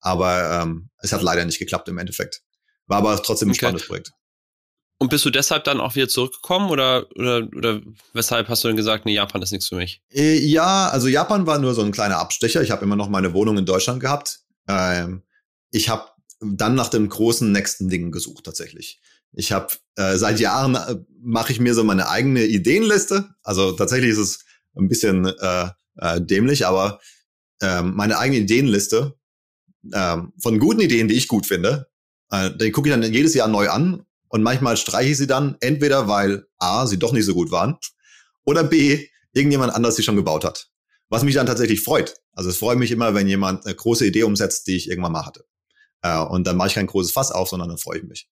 Aber 0.00 0.62
ähm, 0.62 0.90
es 0.98 1.12
hat 1.12 1.22
leider 1.22 1.44
nicht 1.44 1.58
geklappt 1.58 1.88
im 1.88 1.98
Endeffekt. 1.98 2.42
War 2.86 2.98
aber 2.98 3.20
trotzdem 3.22 3.48
ein 3.48 3.52
okay. 3.52 3.58
spannendes 3.58 3.86
Projekt. 3.86 4.12
Und 4.98 5.10
bist 5.10 5.24
du 5.24 5.30
deshalb 5.30 5.64
dann 5.64 5.80
auch 5.80 5.94
wieder 5.94 6.08
zurückgekommen 6.08 6.70
oder, 6.70 7.06
oder, 7.16 7.48
oder 7.54 7.82
weshalb 8.14 8.48
hast 8.48 8.64
du 8.64 8.68
dann 8.68 8.76
gesagt, 8.76 9.04
nee, 9.04 9.14
Japan 9.14 9.42
ist 9.42 9.52
nichts 9.52 9.68
für 9.68 9.76
mich? 9.76 10.00
Äh, 10.10 10.38
ja, 10.38 10.88
also 10.88 11.08
Japan 11.08 11.46
war 11.46 11.58
nur 11.58 11.74
so 11.74 11.82
ein 11.82 11.92
kleiner 11.92 12.18
Abstecher. 12.18 12.62
Ich 12.62 12.70
habe 12.70 12.84
immer 12.84 12.96
noch 12.96 13.10
meine 13.10 13.34
Wohnung 13.34 13.58
in 13.58 13.66
Deutschland 13.66 14.00
gehabt. 14.00 14.40
Ähm, 14.68 15.22
ich 15.70 15.90
habe 15.90 16.08
dann 16.40 16.74
nach 16.74 16.88
dem 16.88 17.08
großen 17.08 17.50
nächsten 17.52 17.88
Ding 17.90 18.10
gesucht 18.10 18.44
tatsächlich. 18.44 19.00
Ich 19.36 19.52
habe 19.52 19.68
äh, 19.96 20.16
seit 20.16 20.40
Jahren 20.40 20.74
äh, 20.74 20.96
mache 21.20 21.52
ich 21.52 21.60
mir 21.60 21.74
so 21.74 21.84
meine 21.84 22.08
eigene 22.08 22.44
Ideenliste. 22.44 23.28
Also 23.42 23.72
tatsächlich 23.72 24.10
ist 24.10 24.18
es 24.18 24.44
ein 24.74 24.88
bisschen 24.88 25.26
äh, 25.26 25.68
äh, 25.98 26.20
dämlich, 26.20 26.66
aber 26.66 27.00
äh, 27.60 27.82
meine 27.82 28.18
eigene 28.18 28.40
Ideenliste 28.40 29.14
äh, 29.92 30.16
von 30.40 30.58
guten 30.58 30.80
Ideen, 30.80 31.08
die 31.08 31.14
ich 31.14 31.28
gut 31.28 31.46
finde, 31.46 31.88
äh, 32.30 32.50
die 32.50 32.70
gucke 32.70 32.88
ich 32.88 32.94
dann 32.94 33.12
jedes 33.12 33.34
Jahr 33.34 33.48
neu 33.48 33.68
an 33.68 34.06
und 34.28 34.42
manchmal 34.42 34.76
streiche 34.78 35.10
ich 35.10 35.18
sie 35.18 35.26
dann 35.26 35.56
entweder, 35.60 36.08
weil 36.08 36.46
A, 36.58 36.86
sie 36.86 36.98
doch 36.98 37.12
nicht 37.12 37.26
so 37.26 37.34
gut 37.34 37.50
waren 37.50 37.76
oder 38.44 38.64
B, 38.64 39.06
irgendjemand 39.32 39.74
anders 39.74 39.96
sie 39.96 40.02
schon 40.02 40.16
gebaut 40.16 40.44
hat. 40.44 40.70
Was 41.08 41.22
mich 41.22 41.34
dann 41.34 41.46
tatsächlich 41.46 41.82
freut. 41.82 42.14
Also 42.32 42.48
es 42.48 42.56
freut 42.56 42.78
mich 42.78 42.90
immer, 42.90 43.14
wenn 43.14 43.28
jemand 43.28 43.66
eine 43.66 43.74
große 43.74 44.06
Idee 44.06 44.24
umsetzt, 44.24 44.66
die 44.66 44.76
ich 44.76 44.88
irgendwann 44.88 45.12
mal 45.12 45.26
hatte. 45.26 45.44
Äh, 46.02 46.18
und 46.18 46.46
dann 46.46 46.56
mache 46.56 46.68
ich 46.68 46.74
kein 46.74 46.86
großes 46.86 47.12
Fass 47.12 47.30
auf, 47.30 47.48
sondern 47.48 47.68
dann 47.68 47.78
freue 47.78 47.98
ich 47.98 48.04
mich. 48.04 48.28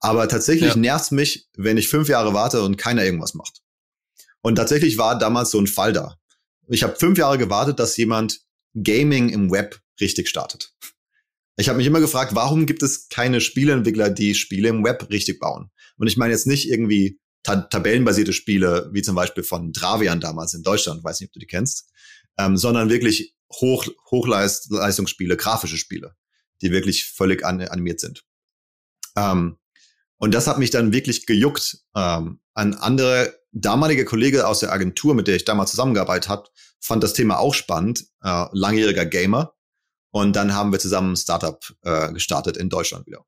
Aber 0.00 0.28
tatsächlich 0.28 0.74
ja. 0.74 0.76
nervt 0.76 1.12
mich, 1.12 1.48
wenn 1.56 1.76
ich 1.76 1.88
fünf 1.88 2.08
Jahre 2.08 2.34
warte 2.34 2.62
und 2.62 2.76
keiner 2.76 3.04
irgendwas 3.04 3.34
macht. 3.34 3.62
Und 4.42 4.56
tatsächlich 4.56 4.98
war 4.98 5.18
damals 5.18 5.50
so 5.50 5.58
ein 5.58 5.66
Fall 5.66 5.92
da. 5.92 6.16
Ich 6.68 6.82
habe 6.82 6.96
fünf 6.96 7.18
Jahre 7.18 7.38
gewartet, 7.38 7.78
dass 7.78 7.96
jemand 7.96 8.40
Gaming 8.74 9.30
im 9.30 9.50
Web 9.50 9.80
richtig 10.00 10.28
startet. 10.28 10.74
Ich 11.56 11.68
habe 11.68 11.78
mich 11.78 11.86
immer 11.86 12.00
gefragt, 12.00 12.34
warum 12.34 12.66
gibt 12.66 12.82
es 12.82 13.08
keine 13.08 13.40
Spieleentwickler, 13.40 14.10
die 14.10 14.34
Spiele 14.34 14.68
im 14.68 14.84
Web 14.84 15.08
richtig 15.10 15.40
bauen? 15.40 15.70
Und 15.96 16.06
ich 16.06 16.16
meine 16.16 16.32
jetzt 16.32 16.46
nicht 16.46 16.68
irgendwie 16.68 17.18
ta 17.42 17.56
tabellenbasierte 17.56 18.32
Spiele, 18.32 18.88
wie 18.92 19.02
zum 19.02 19.16
Beispiel 19.16 19.42
von 19.42 19.72
Dravian 19.72 20.20
damals 20.20 20.54
in 20.54 20.62
Deutschland, 20.62 21.02
weiß 21.02 21.20
nicht, 21.20 21.30
ob 21.30 21.32
du 21.32 21.40
die 21.40 21.46
kennst, 21.46 21.90
ähm, 22.38 22.56
sondern 22.56 22.90
wirklich 22.90 23.34
Hoch 23.52 23.86
Hochleistungsspiele, 24.10 25.36
grafische 25.36 25.78
Spiele, 25.78 26.14
die 26.62 26.70
wirklich 26.70 27.06
völlig 27.06 27.44
an 27.44 27.60
animiert 27.60 27.98
sind. 27.98 28.24
Ähm, 29.16 29.56
und 30.18 30.34
das 30.34 30.46
hat 30.46 30.58
mich 30.58 30.70
dann 30.70 30.92
wirklich 30.92 31.26
gejuckt. 31.26 31.78
Ähm, 31.94 32.40
ein 32.54 32.74
anderer 32.74 33.28
damaliger 33.52 34.04
Kollege 34.04 34.46
aus 34.46 34.60
der 34.60 34.72
Agentur, 34.72 35.14
mit 35.14 35.28
der 35.28 35.36
ich 35.36 35.44
damals 35.44 35.70
zusammengearbeitet 35.70 36.28
habe, 36.28 36.48
fand 36.80 37.02
das 37.02 37.12
Thema 37.12 37.38
auch 37.38 37.54
spannend, 37.54 38.04
äh, 38.22 38.46
langjähriger 38.52 39.06
Gamer. 39.06 39.54
Und 40.10 40.34
dann 40.36 40.54
haben 40.54 40.72
wir 40.72 40.78
zusammen 40.78 41.12
ein 41.12 41.16
Startup 41.16 41.62
äh, 41.82 42.12
gestartet 42.12 42.56
in 42.56 42.68
Deutschland 42.68 43.06
wieder. 43.06 43.24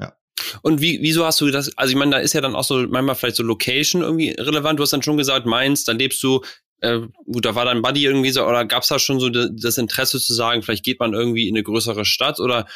Ja. 0.00 0.16
Und 0.62 0.80
wie, 0.80 1.00
wieso 1.02 1.24
hast 1.24 1.40
du 1.40 1.50
das, 1.50 1.76
also 1.76 1.90
ich 1.90 1.96
meine, 1.96 2.12
da 2.12 2.18
ist 2.18 2.32
ja 2.32 2.40
dann 2.40 2.56
auch 2.56 2.64
so 2.64 2.86
manchmal 2.88 3.14
vielleicht 3.14 3.36
so 3.36 3.42
Location 3.42 4.02
irgendwie 4.02 4.30
relevant. 4.30 4.78
Du 4.78 4.82
hast 4.82 4.92
dann 4.92 5.02
schon 5.02 5.16
gesagt, 5.16 5.46
Mainz, 5.46 5.84
dann 5.84 5.98
lebst 5.98 6.22
du, 6.22 6.42
äh, 6.80 7.00
gut, 7.24 7.44
da 7.44 7.54
war 7.54 7.64
dein 7.64 7.82
Buddy 7.82 8.04
irgendwie 8.04 8.30
so, 8.30 8.44
oder 8.44 8.64
gab 8.64 8.82
es 8.82 8.88
da 8.88 8.98
schon 8.98 9.20
so 9.20 9.30
das 9.30 9.78
Interesse 9.78 10.20
zu 10.20 10.34
sagen, 10.34 10.62
vielleicht 10.62 10.84
geht 10.84 11.00
man 11.00 11.12
irgendwie 11.12 11.48
in 11.48 11.56
eine 11.56 11.64
größere 11.64 12.04
Stadt 12.04 12.40
oder 12.40 12.66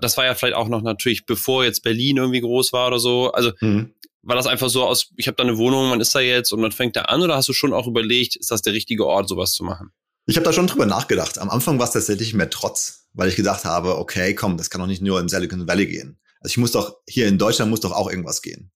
das 0.00 0.16
war 0.16 0.24
ja 0.24 0.34
vielleicht 0.34 0.56
auch 0.56 0.68
noch 0.68 0.82
natürlich, 0.82 1.26
bevor 1.26 1.64
jetzt 1.64 1.82
Berlin 1.82 2.16
irgendwie 2.16 2.40
groß 2.40 2.72
war 2.72 2.88
oder 2.88 2.98
so. 2.98 3.30
Also 3.32 3.52
mhm. 3.60 3.94
war 4.22 4.36
das 4.36 4.46
einfach 4.46 4.68
so 4.68 4.84
aus, 4.84 5.12
ich 5.16 5.28
habe 5.28 5.36
da 5.36 5.44
eine 5.44 5.58
Wohnung, 5.58 5.88
man 5.88 6.00
ist 6.00 6.14
da 6.14 6.20
jetzt 6.20 6.52
und 6.52 6.60
man 6.60 6.72
fängt 6.72 6.96
da 6.96 7.02
an 7.02 7.22
oder 7.22 7.36
hast 7.36 7.48
du 7.48 7.52
schon 7.52 7.72
auch 7.72 7.86
überlegt, 7.86 8.36
ist 8.36 8.50
das 8.50 8.62
der 8.62 8.72
richtige 8.72 9.06
Ort, 9.06 9.28
sowas 9.28 9.52
zu 9.52 9.64
machen? 9.64 9.92
Ich 10.26 10.36
habe 10.36 10.44
da 10.44 10.52
schon 10.52 10.66
drüber 10.66 10.86
nachgedacht. 10.86 11.38
Am 11.38 11.50
Anfang 11.50 11.78
war 11.78 11.86
es 11.86 11.92
tatsächlich 11.92 12.34
mehr 12.34 12.50
Trotz, 12.50 13.06
weil 13.12 13.28
ich 13.28 13.36
gedacht 13.36 13.64
habe, 13.64 13.96
okay, 13.96 14.34
komm, 14.34 14.56
das 14.56 14.70
kann 14.70 14.80
doch 14.80 14.88
nicht 14.88 15.02
nur 15.02 15.20
in 15.20 15.28
Silicon 15.28 15.68
Valley 15.68 15.86
gehen. 15.86 16.18
Also 16.40 16.52
ich 16.52 16.58
muss 16.58 16.72
doch, 16.72 16.96
hier 17.08 17.28
in 17.28 17.38
Deutschland 17.38 17.70
muss 17.70 17.80
doch 17.80 17.92
auch 17.92 18.10
irgendwas 18.10 18.42
gehen. 18.42 18.72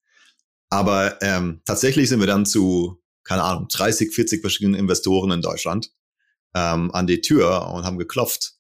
Aber 0.69 1.21
ähm, 1.21 1.61
tatsächlich 1.65 2.09
sind 2.09 2.21
wir 2.21 2.29
dann 2.29 2.47
zu, 2.47 3.00
keine 3.25 3.43
Ahnung, 3.43 3.69
30, 3.69 4.15
40 4.15 4.41
verschiedenen 4.41 4.79
Investoren 4.79 5.31
in 5.31 5.43
Deutschland 5.43 5.93
ähm, 6.55 6.91
an 6.93 7.07
die 7.07 7.21
Tür 7.21 7.69
und 7.69 7.85
haben 7.85 7.99
geklopft. 7.99 8.55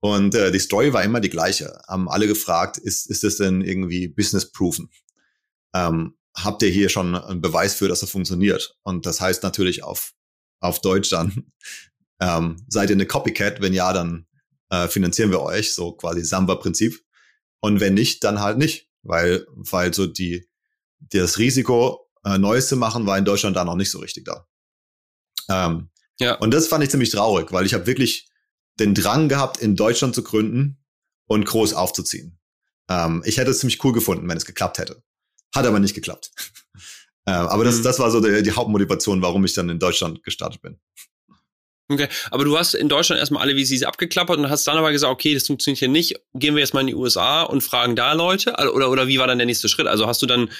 Und 0.00 0.34
äh, 0.34 0.52
die 0.52 0.58
Story 0.58 0.92
war 0.92 1.02
immer 1.02 1.20
die 1.20 1.30
gleiche. 1.30 1.80
Haben 1.88 2.08
alle 2.08 2.26
gefragt, 2.26 2.78
ist, 2.78 3.06
ist 3.10 3.24
das 3.24 3.36
denn 3.36 3.62
irgendwie 3.62 4.08
business-proven? 4.08 4.90
Ähm, 5.74 6.16
habt 6.34 6.62
ihr 6.62 6.68
hier 6.68 6.88
schon 6.88 7.14
einen 7.14 7.40
Beweis 7.40 7.74
für, 7.74 7.88
dass 7.88 8.00
das 8.00 8.10
funktioniert? 8.10 8.76
Und 8.82 9.06
das 9.06 9.20
heißt 9.20 9.42
natürlich 9.42 9.82
auf, 9.82 10.12
auf 10.60 10.80
Deutsch 10.80 11.10
dann, 11.10 11.46
ähm, 12.20 12.64
seid 12.68 12.90
ihr 12.90 12.96
eine 12.96 13.06
Copycat? 13.06 13.60
Wenn 13.60 13.72
ja, 13.72 13.92
dann 13.92 14.26
äh, 14.70 14.88
finanzieren 14.88 15.30
wir 15.30 15.40
euch, 15.42 15.74
so 15.74 15.92
quasi 15.92 16.24
Samba-Prinzip. 16.24 17.02
Und 17.60 17.80
wenn 17.80 17.94
nicht, 17.94 18.22
dann 18.22 18.40
halt 18.40 18.58
nicht. 18.58 18.88
weil, 19.06 19.46
weil 19.54 19.94
so 19.94 20.06
die, 20.06 20.48
das 20.98 21.38
Risiko, 21.38 22.05
äh, 22.26 22.38
Neues 22.38 22.68
zu 22.68 22.76
machen, 22.76 23.06
war 23.06 23.16
in 23.16 23.24
Deutschland 23.24 23.56
da 23.56 23.64
noch 23.64 23.76
nicht 23.76 23.90
so 23.90 23.98
richtig 24.00 24.24
da. 24.24 24.46
Ähm, 25.48 25.90
ja. 26.18 26.34
Und 26.34 26.52
das 26.52 26.66
fand 26.66 26.82
ich 26.82 26.90
ziemlich 26.90 27.10
traurig, 27.10 27.52
weil 27.52 27.66
ich 27.66 27.74
habe 27.74 27.86
wirklich 27.86 28.28
den 28.80 28.94
Drang 28.94 29.28
gehabt, 29.28 29.58
in 29.58 29.76
Deutschland 29.76 30.14
zu 30.14 30.22
gründen 30.22 30.78
und 31.26 31.44
groß 31.44 31.74
aufzuziehen. 31.74 32.38
Ähm, 32.88 33.22
ich 33.24 33.38
hätte 33.38 33.50
es 33.50 33.60
ziemlich 33.60 33.82
cool 33.84 33.92
gefunden, 33.92 34.28
wenn 34.28 34.36
es 34.36 34.44
geklappt 34.44 34.78
hätte. 34.78 35.02
Hat 35.54 35.66
aber 35.66 35.78
nicht 35.78 35.94
geklappt. 35.94 36.32
äh, 37.26 37.30
aber 37.30 37.64
das, 37.64 37.78
mhm. 37.78 37.82
das 37.84 37.98
war 37.98 38.10
so 38.10 38.20
die, 38.20 38.42
die 38.42 38.52
Hauptmotivation, 38.52 39.22
warum 39.22 39.44
ich 39.44 39.54
dann 39.54 39.68
in 39.68 39.78
Deutschland 39.78 40.22
gestartet 40.24 40.62
bin. 40.62 40.80
Okay, 41.88 42.08
aber 42.32 42.44
du 42.44 42.58
hast 42.58 42.74
in 42.74 42.88
Deutschland 42.88 43.20
erstmal 43.20 43.42
alle 43.42 43.56
VCs 43.56 43.84
abgeklappert 43.84 44.38
und 44.38 44.50
hast 44.50 44.66
dann 44.66 44.76
aber 44.76 44.90
gesagt, 44.90 45.12
okay, 45.12 45.34
das 45.34 45.46
funktioniert 45.46 45.78
hier 45.78 45.88
nicht, 45.88 46.20
gehen 46.34 46.56
wir 46.56 46.60
jetzt 46.60 46.74
mal 46.74 46.80
in 46.80 46.88
die 46.88 46.96
USA 46.96 47.44
und 47.44 47.60
fragen 47.60 47.94
da 47.94 48.12
Leute? 48.12 48.54
Oder, 48.72 48.90
oder 48.90 49.06
wie 49.06 49.20
war 49.20 49.28
dann 49.28 49.38
der 49.38 49.46
nächste 49.46 49.68
Schritt? 49.68 49.86
Also 49.86 50.08
hast 50.08 50.20
du 50.20 50.26
dann, 50.26 50.50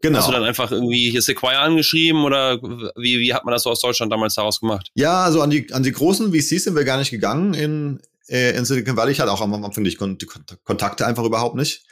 genau. 0.00 0.18
hast 0.18 0.28
du 0.28 0.32
dann 0.32 0.44
einfach 0.44 0.70
irgendwie 0.70 1.10
hier 1.10 1.22
Sequoia 1.22 1.60
angeschrieben 1.60 2.22
oder 2.24 2.60
wie, 2.62 3.18
wie 3.18 3.34
hat 3.34 3.44
man 3.44 3.52
das 3.52 3.62
so 3.64 3.70
aus 3.70 3.80
Deutschland 3.80 4.12
damals 4.12 4.34
daraus 4.34 4.60
gemacht? 4.60 4.90
Ja, 4.94 5.24
also 5.24 5.42
an 5.42 5.50
die, 5.50 5.72
an 5.72 5.82
die 5.82 5.92
großen 5.92 6.32
VCs 6.32 6.64
sind 6.64 6.76
wir 6.76 6.84
gar 6.84 6.98
nicht 6.98 7.10
gegangen 7.10 7.54
in, 7.54 8.00
äh, 8.28 8.56
in 8.56 8.64
Silicon 8.64 8.96
Valley. 8.96 9.12
Ich 9.12 9.20
hatte 9.20 9.32
auch 9.32 9.40
am 9.40 9.52
Anfang 9.64 9.84
die 9.84 9.94
Kontakte 9.94 11.06
einfach 11.06 11.24
überhaupt 11.24 11.56
nicht. 11.56 11.84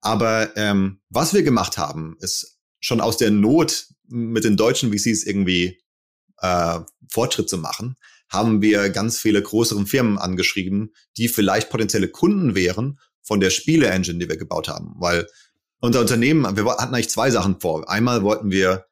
Aber 0.00 0.56
ähm, 0.56 1.00
was 1.10 1.34
wir 1.34 1.42
gemacht 1.42 1.78
haben, 1.78 2.16
ist 2.20 2.58
schon 2.80 3.00
aus 3.00 3.18
der 3.18 3.30
Not 3.30 3.86
mit 4.08 4.44
den 4.44 4.56
deutschen 4.56 4.92
VCs 4.92 5.24
irgendwie 5.24 5.78
äh, 6.38 6.80
Fortschritt 7.10 7.48
zu 7.48 7.58
machen, 7.58 7.96
haben 8.28 8.62
wir 8.62 8.90
ganz 8.90 9.18
viele 9.18 9.42
größeren 9.42 9.86
Firmen 9.86 10.18
angeschrieben, 10.18 10.94
die 11.16 11.28
vielleicht 11.28 11.70
potenzielle 11.70 12.08
Kunden 12.08 12.54
wären 12.54 12.98
von 13.22 13.40
der 13.40 13.50
Spiele-Engine, 13.50 14.18
die 14.18 14.28
wir 14.28 14.36
gebaut 14.36 14.68
haben. 14.68 14.94
Weil 14.98 15.26
unser 15.80 16.00
Unternehmen, 16.00 16.56
wir 16.56 16.64
hatten 16.66 16.94
eigentlich 16.94 17.10
zwei 17.10 17.30
Sachen 17.30 17.60
vor. 17.60 17.88
Einmal 17.88 18.22
wollten 18.22 18.50
wir 18.50 18.86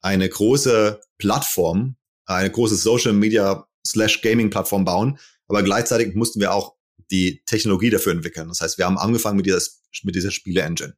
eine 0.00 0.28
große 0.28 1.00
Plattform, 1.18 1.96
eine 2.26 2.50
große 2.50 2.76
Social 2.76 3.14
Media 3.14 3.66
slash 3.86 4.20
Gaming 4.22 4.50
Plattform 4.50 4.84
bauen, 4.84 5.18
aber 5.48 5.62
gleichzeitig 5.62 6.14
mussten 6.14 6.40
wir 6.40 6.52
auch 6.52 6.74
die 7.10 7.42
Technologie 7.46 7.90
dafür 7.90 8.12
entwickeln. 8.12 8.48
Das 8.48 8.60
heißt, 8.60 8.78
wir 8.78 8.86
haben 8.86 8.98
angefangen 8.98 9.36
mit 9.36 9.46
dieser, 9.46 9.60
mit 10.02 10.14
dieser 10.14 10.30
Spiele-Engine. 10.30 10.96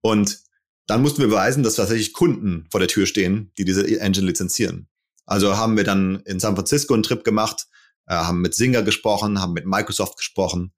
Und 0.00 0.40
dann 0.86 1.02
mussten 1.02 1.20
wir 1.20 1.28
beweisen, 1.28 1.62
dass 1.62 1.76
tatsächlich 1.76 2.12
Kunden 2.12 2.66
vor 2.70 2.80
der 2.80 2.88
Tür 2.88 3.06
stehen, 3.06 3.52
die 3.56 3.64
diese 3.64 3.86
Engine 4.00 4.26
lizenzieren. 4.26 4.88
Also 5.26 5.56
haben 5.56 5.76
wir 5.76 5.84
dann 5.84 6.20
in 6.26 6.40
San 6.40 6.54
Francisco 6.54 6.92
einen 6.92 7.02
Trip 7.02 7.24
gemacht, 7.24 7.66
äh, 8.06 8.14
haben 8.14 8.42
mit 8.42 8.54
Singer 8.54 8.82
gesprochen, 8.82 9.40
haben 9.40 9.54
mit 9.54 9.66
Microsoft 9.66 10.18
gesprochen 10.18 10.72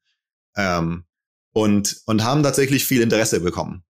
ähm, 0.56 1.04
und, 1.52 2.02
und 2.06 2.22
haben 2.22 2.42
tatsächlich 2.42 2.84
viel 2.84 3.02
Interesse 3.02 3.40
bekommen. 3.40 3.82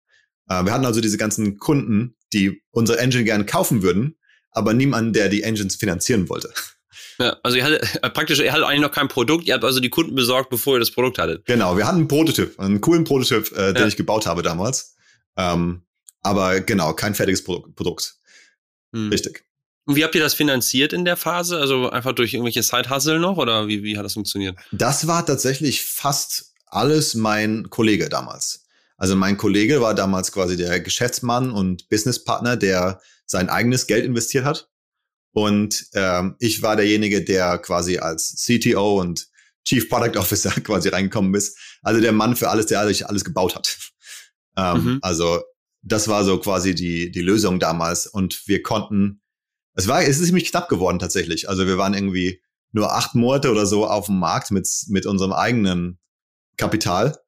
Äh, 0.49 0.65
wir 0.65 0.73
hatten 0.73 0.85
also 0.85 1.01
diese 1.01 1.19
ganzen 1.19 1.59
Kunden, 1.59 2.17
die 2.33 2.63
unsere 2.71 2.99
Engine 2.99 3.25
gerne 3.25 3.47
kaufen 3.47 3.83
würden, 3.83 4.17
aber 4.51 4.75
niemanden, 4.75 5.13
der 5.13 5.29
die 5.29 5.43
Engines 5.43 5.77
finanzieren 5.77 6.29
wollte. 6.29 6.53
Ja, 7.21 7.37
also 7.45 7.57
ihr 7.57 7.63
hattet 7.63 8.01
äh, 8.03 8.11
praktisch, 8.11 8.41
ihr 8.41 8.53
hattet 8.53 8.65
eigentlich 8.65 8.81
noch 8.81 8.91
kein 8.91 9.07
Produkt, 9.07 9.47
ihr 9.47 9.55
habt 9.55 9.63
also 9.63 9.79
die 9.79 9.89
Kunden 9.89 10.17
besorgt, 10.17 10.51
bevor 10.51 10.75
ihr 10.75 10.81
das 10.81 10.91
Produkt 10.91 11.19
hattet. 11.19 11.45
Genau, 11.47 11.77
wir 11.77 11.87
hatten 11.87 11.99
einen 11.99 12.09
Prototyp, 12.09 12.59
einen 12.59 12.81
coolen 12.81 13.05
Prototyp, 13.05 13.53
äh, 13.53 13.73
den 13.73 13.83
ja. 13.83 13.87
ich 13.87 13.97
gebaut 13.97 14.27
habe 14.27 14.43
damals. 14.43 14.97
Ähm, 15.37 15.83
aber 16.23 16.61
genau, 16.61 16.93
kein 16.93 17.15
fertiges 17.15 17.45
Produkt. 17.45 17.77
Produkt. 17.77 18.17
Hm. 18.93 19.11
Richtig. 19.11 19.45
Und 19.85 19.97
wie 19.97 20.03
habt 20.03 20.15
ihr 20.15 20.21
das 20.21 20.35
finanziert 20.35 20.93
in 20.93 21.05
der 21.05 21.17
Phase? 21.17 21.59
Also 21.59 21.91
einfach 21.91 22.15
durch 22.15 22.35
irgendwelche 22.35 22.63
Side-Hustle 22.63 23.21
noch 23.21 23.37
oder 23.37 23.69
wie, 23.69 23.83
wie 23.83 23.99
hat 23.99 24.05
das 24.05 24.15
funktioniert? 24.15 24.57
Das 24.73 25.07
war 25.07 25.25
tatsächlich 25.25 25.85
fast 25.85 26.55
alles 26.67 27.15
mein 27.15 27.69
Kollege 27.71 28.09
damals. 28.09 28.64
Also 28.97 29.17
mein 29.17 29.37
Kollege 29.37 29.81
war 29.81 29.95
damals 29.95 30.33
quasi 30.33 30.57
der 30.57 30.81
Geschäftsmann 30.81 31.51
und 31.51 31.89
Businesspartner, 31.89 32.57
der 32.57 33.01
sein 33.27 33.49
eigenes 33.49 33.87
Geld 33.87 34.05
investiert 34.05 34.45
hat. 34.45 34.71
Und 35.33 35.87
ähm, 35.95 36.37
ich 36.39 36.63
war 36.63 36.77
derjenige, 36.77 37.25
der 37.25 37.59
quasi 37.59 37.99
als 37.99 38.37
CTO 38.45 39.01
und 39.01 39.27
Chief 39.65 39.89
Product 39.89 40.19
Officer 40.19 40.51
quasi 40.63 40.91
reingekommen 40.91 41.35
ist. 41.35 41.59
Also 41.83 42.01
der 42.01 42.13
Mann 42.13 42.37
für 42.37 42.51
alles, 42.51 42.67
der 42.67 42.81
alles, 42.81 43.03
alles 43.03 43.25
gebaut 43.25 43.55
hat. 43.55 43.79
Ähm, 44.57 44.85
mhm. 44.85 44.99
Also 45.03 45.43
das 45.83 46.07
war 46.07 46.23
so 46.23 46.39
quasi 46.39 46.77
die, 46.77 47.11
die 47.11 47.23
Lösung 47.23 47.59
damals. 47.59 48.07
Und 48.07 48.47
wir 48.47 48.63
konnten 48.63 49.21
es 49.75 49.89
war, 49.89 50.03
es 50.03 50.21
ist 50.21 50.27
ziemlich 50.27 50.51
knapp 50.51 50.69
geworden 50.69 50.99
tatsächlich. 50.99 51.49
Also 51.49 51.67
wir 51.67 51.79
waren 51.79 51.95
irgendwie 51.95 52.41
nur 52.73 52.93
acht 52.93 53.15
Monate 53.15 53.51
oder 53.51 53.67
so 53.67 53.87
auf 53.87 54.07
dem 54.07 54.19
Markt 54.19 54.51
mit, 54.51 54.69
mit 54.89 55.07
unserem 55.07 55.33
eigenen 55.33 55.99
Kapital. 56.57 57.19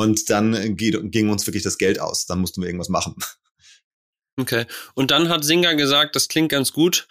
Und 0.00 0.30
dann 0.30 0.76
ging 0.76 1.28
uns 1.28 1.46
wirklich 1.46 1.62
das 1.62 1.76
Geld 1.76 2.00
aus. 2.00 2.24
Dann 2.24 2.40
mussten 2.40 2.62
wir 2.62 2.68
irgendwas 2.68 2.88
machen. 2.88 3.16
Okay. 4.38 4.64
Und 4.94 5.10
dann 5.10 5.28
hat 5.28 5.44
Singer 5.44 5.74
gesagt, 5.74 6.16
das 6.16 6.28
klingt 6.28 6.50
ganz 6.50 6.72
gut. 6.72 7.06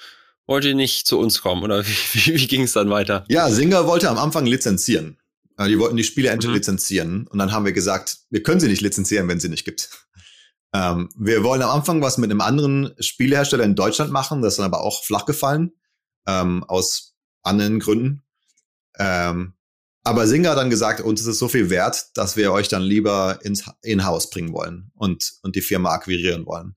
Wollt 0.47 0.65
ihr 0.65 0.73
nicht 0.73 1.06
zu 1.06 1.19
uns 1.19 1.41
kommen? 1.41 1.63
Oder 1.63 1.86
wie, 1.88 1.91
wie, 2.13 2.36
wie 2.39 2.47
ging 2.47 2.63
es 2.63 2.73
dann 2.73 2.89
weiter? 2.89 3.25
Ja, 3.30 3.52
Singer 3.52 3.86
wollte 3.86 4.10
am 4.10 4.17
Anfang 4.17 4.47
lizenzieren. 4.47 5.19
Die 5.60 5.78
wollten 5.78 5.97
die 5.97 6.04
Spiele-Engine 6.04 6.52
mhm. 6.52 6.56
lizenzieren. 6.56 7.28
Und 7.28 7.38
dann 7.38 7.52
haben 7.52 7.65
wir 7.65 7.73
gesagt, 7.73 8.19
wir 8.30 8.41
können 8.41 8.60
sie 8.60 8.69
nicht 8.69 8.82
lizenzieren, 8.82 9.28
wenn 9.28 9.39
sie 9.39 9.49
nicht 9.49 9.65
gibt. 9.65 9.89
Ähm, 10.73 11.10
wir 11.15 11.43
wollen 11.43 11.62
am 11.62 11.69
Anfang 11.69 12.02
was 12.02 12.17
mit 12.17 12.32
einem 12.32 12.41
anderen 12.41 12.95
Spielehersteller 12.99 13.63
in 13.63 13.75
Deutschland 13.75 14.12
machen, 14.12 14.41
das 14.41 14.54
ist 14.54 14.58
dann 14.58 14.65
aber 14.65 14.82
auch 14.82 15.04
flach 15.04 15.25
gefallen, 15.25 15.73
ähm, 16.28 16.63
aus 16.63 17.15
anderen 17.43 17.80
Gründen. 17.80 18.23
Ähm, 18.97 19.54
aber 20.04 20.28
Singer 20.28 20.52
hat 20.52 20.58
dann 20.58 20.70
gesagt, 20.70 21.02
uns 21.02 21.22
ist 21.22 21.28
es 21.28 21.40
so 21.40 21.48
viel 21.48 21.70
wert, 21.70 22.08
dass 22.16 22.38
wir 22.38 22.52
euch 22.52 22.68
dann 22.68 22.82
lieber 22.82 23.40
ins 23.44 23.66
In-House 23.82 24.30
bringen 24.30 24.54
wollen 24.54 24.92
und, 24.96 25.34
und 25.44 25.56
die 25.56 25.62
Firma 25.62 25.92
akquirieren 25.92 26.46
wollen. 26.46 26.76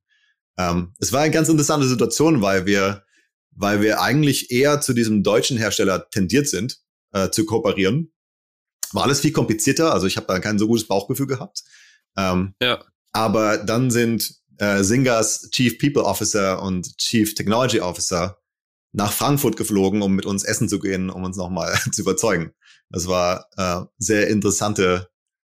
Ähm, 0.59 0.95
es 0.99 1.13
war 1.13 1.21
eine 1.21 1.31
ganz 1.31 1.49
interessante 1.49 1.87
Situation, 1.87 2.43
weil 2.43 2.67
wir, 2.67 3.05
weil 3.53 3.81
wir 3.81 4.01
eigentlich 4.01 4.51
eher 4.51 4.81
zu 4.81 4.93
diesem 4.93 5.23
deutschen 5.23 5.57
Hersteller 5.57 6.11
tendiert 6.11 6.49
sind, 6.49 6.79
äh, 7.13 7.31
zu 7.31 7.47
kooperieren. 7.47 8.13
War 8.93 9.05
alles 9.05 9.21
viel 9.21 9.33
komplizierter, 9.33 9.93
also 9.93 10.07
ich 10.07 10.17
habe 10.17 10.27
da 10.27 10.39
kein 10.39 10.59
so 10.59 10.67
gutes 10.67 10.87
Bauchgefühl 10.87 11.27
gehabt. 11.27 11.63
Ähm, 12.17 12.55
ja. 12.61 12.85
Aber 13.13 13.59
dann 13.59 13.91
sind 13.91 14.35
äh, 14.59 14.83
Singers 14.83 15.49
Chief 15.51 15.79
People 15.79 16.05
Officer 16.05 16.63
und 16.63 16.99
Chief 16.99 17.35
Technology 17.35 17.81
Officer 17.81 18.39
nach 18.93 19.13
Frankfurt 19.13 19.57
geflogen, 19.57 20.03
um 20.03 20.15
mit 20.15 20.27
uns 20.27 20.45
essen 20.45 20.69
zu 20.69 20.79
gehen, 20.79 21.09
um 21.09 21.25
uns 21.25 21.37
nochmal 21.37 21.75
zu 21.93 22.03
überzeugen. 22.03 22.53
Das 22.93 23.09
war 23.09 23.47
äh, 23.57 23.81
sehr 23.99 24.29
interessante 24.29 25.09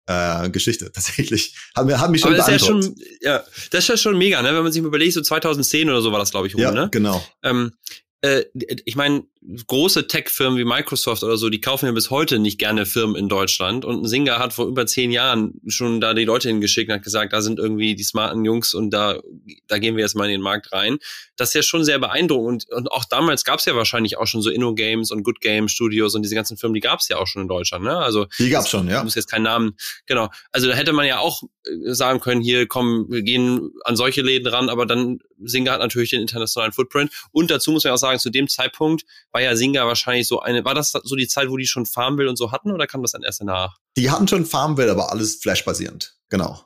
äh, 0.07 0.49
Geschichte 0.49 0.91
tatsächlich. 0.93 1.55
Hat, 1.75 1.87
hat 1.97 2.11
mich 2.11 2.21
schon 2.21 2.29
Aber 2.29 2.37
das 2.37 2.47
ist 2.47 2.61
ja 2.61 2.67
schon, 2.67 2.95
ja, 3.21 3.43
das 3.71 3.83
ist 3.83 3.87
ja 3.89 3.97
schon 3.97 4.17
mega, 4.17 4.41
ne? 4.41 4.55
Wenn 4.55 4.63
man 4.63 4.71
sich 4.71 4.81
mal 4.81 4.87
überlegt, 4.87 5.13
so 5.13 5.21
2010 5.21 5.89
oder 5.89 6.01
so 6.01 6.11
war 6.11 6.19
das, 6.19 6.31
glaube 6.31 6.47
ich, 6.47 6.55
rum, 6.55 6.61
ja, 6.61 6.71
ne? 6.71 6.89
genau. 6.91 7.23
Ähm, 7.43 7.73
äh, 8.21 8.45
ich 8.85 8.95
meine, 8.95 9.23
große 9.67 10.07
Tech-Firmen 10.07 10.57
wie 10.57 10.65
Microsoft 10.65 11.23
oder 11.23 11.37
so, 11.37 11.49
die 11.49 11.61
kaufen 11.61 11.85
ja 11.85 11.91
bis 11.91 12.09
heute 12.09 12.39
nicht 12.39 12.57
gerne 12.57 12.85
Firmen 12.85 13.15
in 13.15 13.29
Deutschland. 13.29 13.85
Und 13.85 14.03
ein 14.03 14.07
Singer 14.07 14.39
hat 14.39 14.53
vor 14.53 14.67
über 14.67 14.87
zehn 14.87 15.11
Jahren 15.11 15.61
schon 15.67 16.01
da 16.01 16.13
die 16.13 16.25
Leute 16.25 16.47
hingeschickt 16.47 16.89
und 16.89 16.95
hat 16.95 17.03
gesagt, 17.03 17.33
da 17.33 17.41
sind 17.41 17.59
irgendwie 17.59 17.95
die 17.95 18.03
smarten 18.03 18.43
Jungs 18.43 18.73
und 18.73 18.89
da, 18.89 19.19
da 19.67 19.77
gehen 19.77 19.95
wir 19.95 20.03
jetzt 20.03 20.15
mal 20.15 20.25
in 20.25 20.31
den 20.31 20.41
Markt 20.41 20.71
rein. 20.71 20.97
Das 21.35 21.49
ist 21.49 21.53
ja 21.53 21.61
schon 21.61 21.83
sehr 21.83 21.99
beeindruckend. 21.99 22.67
Und, 22.69 22.71
und 22.71 22.91
auch 22.91 23.05
damals 23.05 23.43
gab 23.43 23.59
es 23.59 23.65
ja 23.65 23.75
wahrscheinlich 23.75 24.17
auch 24.17 24.27
schon 24.27 24.41
so 24.41 24.49
Inno-Games 24.49 25.11
und 25.11 25.23
Good 25.23 25.41
Game 25.41 25.67
Studios 25.67 26.15
und 26.15 26.23
diese 26.23 26.35
ganzen 26.35 26.57
Firmen, 26.57 26.73
die 26.73 26.79
gab 26.79 26.99
es 26.99 27.07
ja 27.07 27.17
auch 27.17 27.27
schon 27.27 27.43
in 27.43 27.47
Deutschland. 27.47 27.83
Ne? 27.83 27.97
Also 27.97 28.25
die 28.39 28.49
gab 28.49 28.63
es 28.63 28.69
schon, 28.69 28.87
ja. 28.89 29.03
Muss 29.03 29.15
jetzt 29.15 29.29
keinen 29.29 29.43
Namen. 29.43 29.75
Genau. 30.07 30.29
Also 30.51 30.67
da 30.67 30.73
hätte 30.73 30.93
man 30.93 31.05
ja 31.05 31.19
auch 31.19 31.43
äh, 31.65 31.93
sagen 31.93 32.19
können, 32.19 32.41
hier 32.41 32.67
komm, 32.67 33.05
wir 33.09 33.21
gehen 33.21 33.73
an 33.83 33.95
solche 33.95 34.21
Läden 34.21 34.47
ran, 34.47 34.69
aber 34.69 34.85
dann 34.85 35.19
Singer 35.43 35.71
hat 35.71 35.79
natürlich 35.79 36.11
den 36.11 36.21
internationalen 36.21 36.71
Footprint. 36.71 37.11
Und 37.31 37.51
dazu 37.51 37.71
muss 37.71 37.83
man 37.83 37.93
auch 37.93 37.97
sagen, 37.97 38.19
zu 38.19 38.29
dem 38.29 38.47
Zeitpunkt 38.47 39.05
war 39.31 39.41
ja 39.41 39.55
Singer 39.55 39.85
wahrscheinlich 39.85 40.27
so 40.27 40.39
eine, 40.39 40.65
war 40.65 40.73
das 40.73 40.91
so 40.91 41.15
die 41.15 41.27
Zeit, 41.27 41.49
wo 41.49 41.57
die 41.57 41.67
schon 41.67 41.85
Farmville 41.85 42.29
und 42.29 42.37
so 42.37 42.51
hatten 42.51 42.71
oder 42.71 42.87
kam 42.87 43.01
das 43.01 43.11
dann 43.11 43.23
erst 43.23 43.41
danach? 43.41 43.77
Die 43.97 44.09
hatten 44.09 44.27
schon 44.27 44.45
Farmville, 44.45 44.91
aber 44.91 45.11
alles 45.11 45.35
Flash-basierend. 45.35 46.15
Genau. 46.29 46.61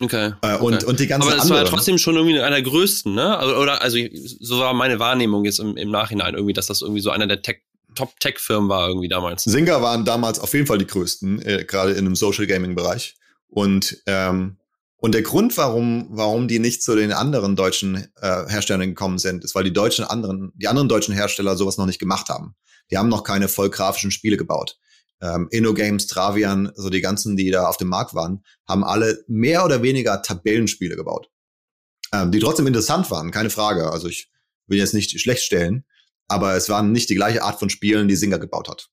Okay. 0.00 0.32
Äh, 0.42 0.56
und, 0.56 0.74
okay. 0.74 0.84
und 0.86 1.00
die 1.00 1.06
ganze 1.06 1.28
Aber 1.28 1.36
das 1.36 1.44
andere, 1.44 1.58
war 1.58 1.64
ja 1.64 1.70
trotzdem 1.70 1.98
schon 1.98 2.16
irgendwie 2.16 2.40
einer 2.40 2.50
der 2.50 2.62
größten, 2.62 3.14
ne? 3.14 3.38
Also, 3.38 3.56
oder, 3.56 3.82
also, 3.82 3.98
so 4.40 4.58
war 4.58 4.74
meine 4.74 4.98
Wahrnehmung 4.98 5.44
jetzt 5.44 5.60
im, 5.60 5.76
im 5.76 5.90
Nachhinein 5.90 6.34
irgendwie, 6.34 6.52
dass 6.52 6.66
das 6.66 6.82
irgendwie 6.82 7.00
so 7.00 7.10
einer 7.10 7.26
der 7.26 7.42
Tech, 7.42 7.62
Top-Tech-Firmen 7.94 8.68
war 8.68 8.88
irgendwie 8.88 9.08
damals. 9.08 9.44
Singer 9.44 9.82
waren 9.82 10.04
damals 10.04 10.40
auf 10.40 10.54
jeden 10.54 10.66
Fall 10.66 10.78
die 10.78 10.86
größten, 10.86 11.42
äh, 11.42 11.64
gerade 11.64 11.92
in 11.92 12.04
dem 12.04 12.16
Social 12.16 12.46
Gaming-Bereich. 12.46 13.14
Und 13.48 13.98
ähm, 14.06 14.56
und 15.02 15.14
der 15.14 15.22
Grund, 15.22 15.56
warum, 15.56 16.06
warum 16.10 16.46
die 16.46 16.60
nicht 16.60 16.84
zu 16.84 16.94
den 16.94 17.12
anderen 17.12 17.56
deutschen 17.56 18.06
äh, 18.20 18.46
Herstellern 18.46 18.90
gekommen 18.90 19.18
sind, 19.18 19.42
ist, 19.42 19.52
weil 19.56 19.64
die 19.64 19.72
deutschen 19.72 20.04
anderen, 20.04 20.52
die 20.54 20.68
anderen 20.68 20.88
deutschen 20.88 21.12
Hersteller 21.12 21.56
sowas 21.56 21.76
noch 21.76 21.86
nicht 21.86 21.98
gemacht 21.98 22.28
haben. 22.28 22.54
Die 22.88 22.96
haben 22.96 23.08
noch 23.08 23.24
keine 23.24 23.48
voll 23.48 23.68
grafischen 23.68 24.12
Spiele 24.12 24.36
gebaut. 24.36 24.78
Ähm, 25.20 25.48
InnoGames, 25.50 26.06
Travian, 26.06 26.70
so 26.76 26.88
die 26.88 27.00
ganzen, 27.00 27.36
die 27.36 27.50
da 27.50 27.66
auf 27.66 27.78
dem 27.78 27.88
Markt 27.88 28.14
waren, 28.14 28.44
haben 28.68 28.84
alle 28.84 29.24
mehr 29.26 29.64
oder 29.64 29.82
weniger 29.82 30.22
Tabellenspiele 30.22 30.94
gebaut. 30.94 31.28
Ähm, 32.12 32.30
die 32.30 32.38
trotzdem 32.38 32.68
interessant 32.68 33.10
waren, 33.10 33.32
keine 33.32 33.50
Frage. 33.50 33.90
Also 33.90 34.06
ich 34.06 34.30
will 34.68 34.78
jetzt 34.78 34.94
nicht 34.94 35.20
schlecht 35.20 35.42
stellen, 35.42 35.84
aber 36.28 36.54
es 36.54 36.68
waren 36.68 36.92
nicht 36.92 37.10
die 37.10 37.16
gleiche 37.16 37.42
Art 37.42 37.58
von 37.58 37.70
Spielen, 37.70 38.06
die 38.06 38.14
Singer 38.14 38.38
gebaut 38.38 38.68
hat. 38.68 38.88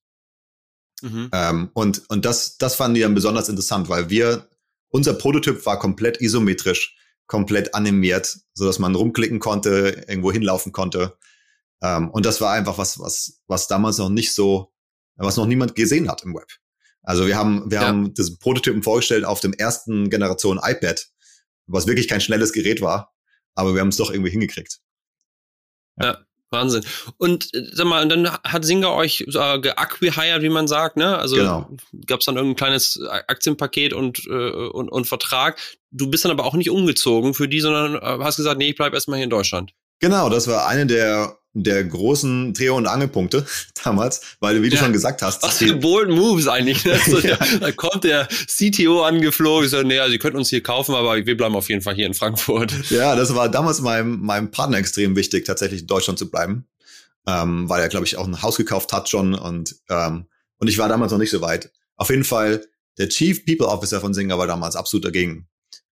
Mhm. 1.02 1.30
Ähm, 1.32 1.70
und 1.72 2.02
und 2.08 2.24
das, 2.24 2.58
das 2.58 2.74
fanden 2.74 2.96
die 2.96 3.02
dann 3.02 3.14
besonders 3.14 3.48
interessant, 3.48 3.88
weil 3.88 4.10
wir 4.10 4.49
unser 4.90 5.14
Prototyp 5.14 5.64
war 5.66 5.78
komplett 5.78 6.20
isometrisch, 6.20 6.96
komplett 7.26 7.74
animiert, 7.74 8.38
so 8.54 8.66
dass 8.66 8.78
man 8.78 8.94
rumklicken 8.94 9.38
konnte, 9.38 10.04
irgendwo 10.08 10.32
hinlaufen 10.32 10.72
konnte. 10.72 11.16
Ähm, 11.82 12.10
und 12.10 12.26
das 12.26 12.40
war 12.40 12.52
einfach 12.52 12.78
was, 12.78 12.98
was, 12.98 13.40
was 13.46 13.68
damals 13.68 13.98
noch 13.98 14.10
nicht 14.10 14.34
so, 14.34 14.72
was 15.16 15.36
noch 15.36 15.46
niemand 15.46 15.74
gesehen 15.74 16.10
hat 16.10 16.22
im 16.22 16.34
Web. 16.34 16.48
Also 17.02 17.26
wir 17.26 17.36
haben, 17.36 17.70
wir 17.70 17.80
ja. 17.80 17.86
haben 17.86 18.12
das 18.14 18.36
Prototypen 18.36 18.82
vorgestellt 18.82 19.24
auf 19.24 19.40
dem 19.40 19.52
ersten 19.52 20.10
Generation 20.10 20.60
iPad, 20.62 21.08
was 21.66 21.86
wirklich 21.86 22.08
kein 22.08 22.20
schnelles 22.20 22.52
Gerät 22.52 22.82
war, 22.82 23.14
aber 23.54 23.74
wir 23.74 23.80
haben 23.80 23.88
es 23.88 23.96
doch 23.96 24.10
irgendwie 24.10 24.30
hingekriegt. 24.30 24.80
Ja. 25.98 26.06
ja. 26.06 26.26
Wahnsinn. 26.50 26.84
Und 27.16 27.54
äh, 27.54 27.64
sag 27.72 27.86
mal, 27.86 28.02
und 28.02 28.08
dann 28.08 28.30
hat 28.30 28.64
Singer 28.64 28.92
euch 28.92 29.24
äh, 29.28 29.58
geacquihired, 29.60 30.42
wie 30.42 30.48
man 30.48 30.68
sagt, 30.68 30.96
ne? 30.96 31.18
Also 31.18 31.36
genau. 31.36 31.68
gab 32.06 32.20
es 32.20 32.26
dann 32.26 32.36
irgendein 32.36 32.56
kleines 32.56 33.00
Aktienpaket 33.28 33.92
und, 33.92 34.26
äh, 34.26 34.50
und, 34.50 34.88
und 34.88 35.06
Vertrag. 35.06 35.58
Du 35.90 36.10
bist 36.10 36.24
dann 36.24 36.32
aber 36.32 36.44
auch 36.44 36.54
nicht 36.54 36.70
umgezogen 36.70 37.34
für 37.34 37.48
die, 37.48 37.60
sondern 37.60 37.96
äh, 37.96 38.24
hast 38.24 38.36
gesagt, 38.36 38.58
nee, 38.58 38.70
ich 38.70 38.76
bleib 38.76 38.94
erstmal 38.94 39.18
hier 39.18 39.24
in 39.24 39.30
Deutschland. 39.30 39.72
Genau, 40.00 40.28
das 40.30 40.48
war 40.48 40.66
eine 40.66 40.86
der 40.86 41.39
der 41.52 41.82
großen 41.82 42.54
Dreh- 42.54 42.68
und 42.70 42.86
Angelpunkte 42.86 43.44
damals, 43.84 44.20
weil 44.40 44.62
wie 44.62 44.68
du 44.68 44.76
ja. 44.76 44.82
schon 44.82 44.92
gesagt 44.92 45.22
hast. 45.22 45.42
Was 45.42 45.58
für 45.58 45.74
bold 45.74 46.08
Moves 46.10 46.46
eigentlich. 46.46 46.84
Ne? 46.84 46.98
So, 47.10 47.18
ja. 47.18 47.38
Da 47.58 47.72
kommt 47.72 48.04
der 48.04 48.28
CTO 48.46 49.02
angeflogen, 49.02 49.68
so, 49.68 49.82
nee, 49.82 49.98
also 49.98 50.12
ihr 50.12 50.18
könnt 50.18 50.36
uns 50.36 50.50
hier 50.50 50.62
kaufen, 50.62 50.94
aber 50.94 51.24
wir 51.24 51.36
bleiben 51.36 51.56
auf 51.56 51.68
jeden 51.68 51.82
Fall 51.82 51.94
hier 51.94 52.06
in 52.06 52.14
Frankfurt. 52.14 52.72
Ja, 52.90 53.16
das 53.16 53.34
war 53.34 53.48
damals 53.48 53.80
meinem, 53.80 54.20
meinem 54.20 54.50
Partner 54.50 54.78
extrem 54.78 55.16
wichtig, 55.16 55.44
tatsächlich 55.44 55.82
in 55.82 55.86
Deutschland 55.86 56.18
zu 56.18 56.30
bleiben, 56.30 56.66
ähm, 57.26 57.68
weil 57.68 57.80
er, 57.80 57.88
glaube 57.88 58.06
ich, 58.06 58.16
auch 58.16 58.26
ein 58.26 58.42
Haus 58.42 58.56
gekauft 58.56 58.92
hat 58.92 59.08
schon 59.08 59.34
und, 59.34 59.76
ähm, 59.88 60.26
und 60.58 60.68
ich 60.68 60.78
war 60.78 60.88
damals 60.88 61.12
noch 61.12 61.18
nicht 61.18 61.30
so 61.30 61.40
weit. 61.40 61.72
Auf 61.96 62.10
jeden 62.10 62.24
Fall, 62.24 62.64
der 62.98 63.08
Chief 63.08 63.44
People 63.44 63.68
Officer 63.68 64.00
von 64.00 64.14
Singer 64.14 64.38
war 64.38 64.46
damals 64.46 64.76
absolut 64.76 65.04
dagegen. 65.04 65.48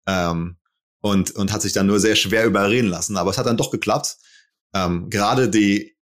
Ähm, 0.06 0.56
und, 1.00 1.30
und 1.32 1.52
hat 1.52 1.62
sich 1.62 1.72
dann 1.72 1.86
nur 1.86 2.00
sehr 2.00 2.16
schwer 2.16 2.44
überreden 2.44 2.88
lassen, 2.88 3.16
aber 3.16 3.30
es 3.30 3.38
hat 3.38 3.46
dann 3.46 3.56
doch 3.56 3.70
geklappt 3.70 4.16
ähm, 4.74 5.10
gerade 5.10 5.48
die, 5.48 5.96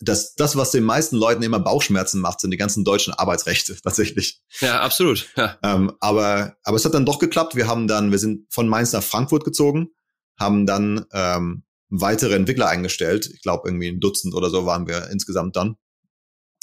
das, 0.00 0.34
das, 0.34 0.56
was 0.56 0.70
den 0.70 0.84
meisten 0.84 1.16
Leuten 1.16 1.42
immer 1.42 1.60
Bauchschmerzen 1.60 2.20
macht, 2.20 2.40
sind 2.40 2.50
die 2.50 2.56
ganzen 2.56 2.84
deutschen 2.84 3.14
Arbeitsrechte 3.14 3.76
tatsächlich. 3.82 4.40
Ja, 4.60 4.80
absolut. 4.80 5.28
Ja. 5.36 5.58
Ähm, 5.62 5.92
aber, 6.00 6.56
aber 6.62 6.76
es 6.76 6.84
hat 6.84 6.94
dann 6.94 7.06
doch 7.06 7.18
geklappt. 7.18 7.54
Wir 7.54 7.66
haben 7.66 7.86
dann, 7.86 8.10
wir 8.10 8.18
sind 8.18 8.52
von 8.52 8.68
Mainz 8.68 8.92
nach 8.92 9.02
Frankfurt 9.02 9.44
gezogen, 9.44 9.90
haben 10.38 10.66
dann 10.66 11.06
ähm, 11.12 11.64
weitere 11.88 12.34
Entwickler 12.34 12.68
eingestellt. 12.68 13.30
Ich 13.32 13.42
glaube, 13.42 13.68
irgendwie 13.68 13.88
ein 13.88 14.00
Dutzend 14.00 14.34
oder 14.34 14.50
so 14.50 14.66
waren 14.66 14.86
wir 14.86 15.10
insgesamt 15.10 15.56
dann. 15.56 15.76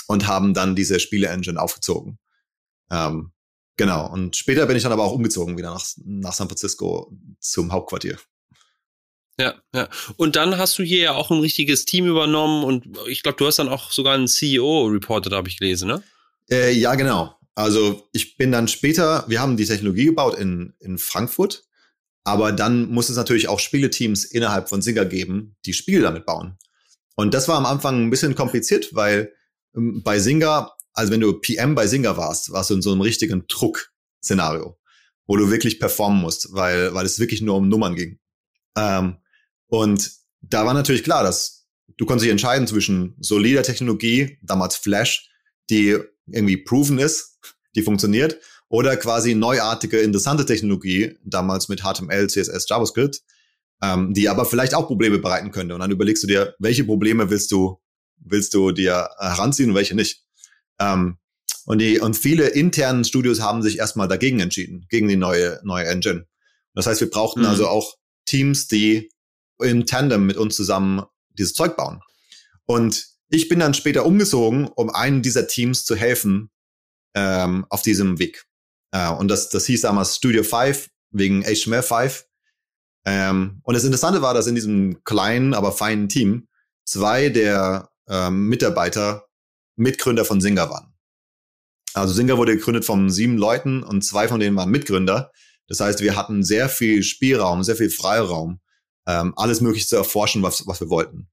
Und 0.07 0.27
haben 0.27 0.53
dann 0.53 0.75
diese 0.75 0.99
Spiele-Engine 0.99 1.59
aufgezogen. 1.61 2.19
Ähm, 2.91 3.31
genau. 3.77 4.11
Und 4.11 4.35
später 4.35 4.65
bin 4.65 4.75
ich 4.75 4.83
dann 4.83 4.91
aber 4.91 5.03
auch 5.03 5.13
umgezogen 5.13 5.57
wieder 5.57 5.73
nach, 5.73 5.85
nach 6.03 6.33
San 6.33 6.49
Francisco 6.49 7.09
zum 7.39 7.71
Hauptquartier. 7.71 8.19
Ja, 9.39 9.55
ja. 9.73 9.89
Und 10.17 10.35
dann 10.35 10.57
hast 10.57 10.77
du 10.77 10.83
hier 10.83 10.99
ja 10.99 11.13
auch 11.13 11.31
ein 11.31 11.39
richtiges 11.39 11.85
Team 11.85 12.05
übernommen 12.05 12.63
und 12.63 12.85
ich 13.07 13.23
glaube, 13.23 13.37
du 13.37 13.47
hast 13.47 13.57
dann 13.57 13.69
auch 13.69 13.91
sogar 13.91 14.13
einen 14.13 14.27
CEO 14.27 14.85
reported, 14.85 15.33
habe 15.33 15.49
ich 15.49 15.57
gelesen, 15.57 15.87
ne? 15.87 16.03
Äh, 16.51 16.71
ja, 16.73 16.93
genau. 16.95 17.35
Also 17.55 18.07
ich 18.11 18.37
bin 18.37 18.51
dann 18.51 18.67
später, 18.67 19.25
wir 19.27 19.41
haben 19.41 19.57
die 19.57 19.65
Technologie 19.65 20.05
gebaut 20.05 20.37
in, 20.37 20.73
in 20.79 20.97
Frankfurt, 20.97 21.63
aber 22.23 22.51
dann 22.51 22.89
muss 22.89 23.09
es 23.09 23.17
natürlich 23.17 23.47
auch 23.47 23.59
Spieleteams 23.59 24.25
innerhalb 24.25 24.69
von 24.69 24.81
Singer 24.81 25.05
geben, 25.05 25.55
die 25.65 25.73
Spiele 25.73 26.01
damit 26.01 26.25
bauen. 26.25 26.57
Und 27.15 27.33
das 27.33 27.47
war 27.47 27.57
am 27.57 27.65
Anfang 27.65 28.03
ein 28.03 28.09
bisschen 28.09 28.35
kompliziert, 28.35 28.93
weil 28.93 29.33
ähm, 29.75 30.01
bei 30.03 30.19
Singer, 30.19 30.71
also 30.93 31.11
wenn 31.11 31.21
du 31.21 31.33
PM 31.33 31.75
bei 31.75 31.87
Singer 31.87 32.17
warst, 32.17 32.51
warst 32.51 32.69
du 32.69 32.75
in 32.75 32.81
so 32.81 32.91
einem 32.91 33.01
richtigen 33.01 33.45
Druck-Szenario, 33.47 34.77
wo 35.25 35.37
du 35.37 35.51
wirklich 35.51 35.79
performen 35.79 36.21
musst, 36.21 36.49
weil, 36.53 36.93
weil 36.93 37.05
es 37.05 37.19
wirklich 37.19 37.41
nur 37.41 37.55
um 37.55 37.67
Nummern 37.67 37.95
ging. 37.95 38.19
Ähm, 38.75 39.17
und 39.73 40.11
da 40.39 40.67
war 40.67 40.75
natürlich 40.75 41.03
klar, 41.03 41.23
dass 41.23 41.65
du 41.97 42.05
konntest 42.05 42.25
dich 42.25 42.31
entscheiden 42.31 42.67
zwischen 42.67 43.15
solider 43.19 43.63
Technologie, 43.63 44.37
damals 44.43 44.75
Flash, 44.75 45.31
die 45.71 45.97
irgendwie 46.27 46.57
proven 46.57 46.99
ist, 46.99 47.39
die 47.75 47.81
funktioniert, 47.81 48.37
oder 48.69 48.95
quasi 48.97 49.33
neuartige, 49.33 49.99
interessante 50.01 50.45
Technologie, 50.45 51.17
damals 51.23 51.69
mit 51.69 51.81
HTML, 51.81 52.27
CSS, 52.29 52.67
JavaScript, 52.69 53.21
ähm, 53.81 54.13
die 54.13 54.29
aber 54.29 54.45
vielleicht 54.45 54.75
auch 54.75 54.85
Probleme 54.85 55.17
bereiten 55.17 55.49
könnte. 55.49 55.73
Und 55.73 55.79
dann 55.79 55.89
überlegst 55.89 56.21
du 56.21 56.27
dir, 56.27 56.53
welche 56.59 56.83
Probleme 56.83 57.31
willst 57.31 57.51
du, 57.51 57.81
willst 58.17 58.53
du 58.53 58.73
dir 58.73 59.09
heranziehen 59.17 59.71
und 59.71 59.75
welche 59.75 59.95
nicht. 59.95 60.23
Ähm, 60.79 61.17
und 61.65 61.79
die, 61.79 61.99
und 61.99 62.15
viele 62.15 62.49
internen 62.49 63.05
Studios 63.05 63.41
haben 63.41 63.63
sich 63.63 63.79
erstmal 63.79 64.07
dagegen 64.07 64.39
entschieden, 64.39 64.85
gegen 64.89 65.07
die 65.07 65.15
neue, 65.15 65.59
neue 65.63 65.87
Engine. 65.87 66.27
Das 66.75 66.85
heißt, 66.85 67.01
wir 67.01 67.09
brauchten 67.09 67.39
mhm. 67.39 67.47
also 67.47 67.67
auch 67.67 67.95
Teams, 68.25 68.67
die 68.67 69.09
im 69.63 69.85
Tandem 69.85 70.25
mit 70.25 70.37
uns 70.37 70.55
zusammen 70.55 71.03
dieses 71.37 71.53
Zeug 71.53 71.75
bauen. 71.75 72.01
Und 72.65 73.07
ich 73.29 73.49
bin 73.49 73.59
dann 73.59 73.73
später 73.73 74.05
umgezogen, 74.05 74.67
um 74.67 74.89
einem 74.89 75.21
dieser 75.21 75.47
Teams 75.47 75.85
zu 75.85 75.95
helfen 75.95 76.51
ähm, 77.15 77.65
auf 77.69 77.81
diesem 77.81 78.19
Weg. 78.19 78.45
Äh, 78.91 79.09
und 79.09 79.27
das, 79.27 79.49
das 79.49 79.65
hieß 79.65 79.81
damals 79.81 80.15
Studio 80.15 80.43
5 80.43 80.89
wegen 81.11 81.43
HTML5. 81.43 82.25
Ähm, 83.05 83.59
und 83.63 83.73
das 83.73 83.83
Interessante 83.83 84.21
war, 84.21 84.33
dass 84.33 84.47
in 84.47 84.55
diesem 84.55 85.03
kleinen, 85.03 85.53
aber 85.53 85.71
feinen 85.71 86.09
Team 86.09 86.47
zwei 86.85 87.29
der 87.29 87.89
ähm, 88.07 88.47
Mitarbeiter 88.47 89.27
Mitgründer 89.75 90.25
von 90.25 90.41
Singer 90.41 90.69
waren. 90.69 90.93
Also 91.93 92.13
Singer 92.13 92.37
wurde 92.37 92.55
gegründet 92.55 92.85
von 92.85 93.09
sieben 93.09 93.37
Leuten 93.37 93.83
und 93.83 94.03
zwei 94.03 94.27
von 94.27 94.39
denen 94.39 94.55
waren 94.55 94.69
Mitgründer. 94.69 95.31
Das 95.67 95.79
heißt, 95.79 96.01
wir 96.01 96.15
hatten 96.15 96.43
sehr 96.43 96.69
viel 96.69 97.03
Spielraum, 97.03 97.63
sehr 97.63 97.75
viel 97.75 97.89
Freiraum, 97.89 98.59
ähm, 99.07 99.33
alles 99.35 99.61
Mögliche 99.61 99.87
zu 99.87 99.95
erforschen, 99.95 100.43
was, 100.43 100.65
was 100.67 100.79
wir 100.79 100.89
wollten. 100.89 101.29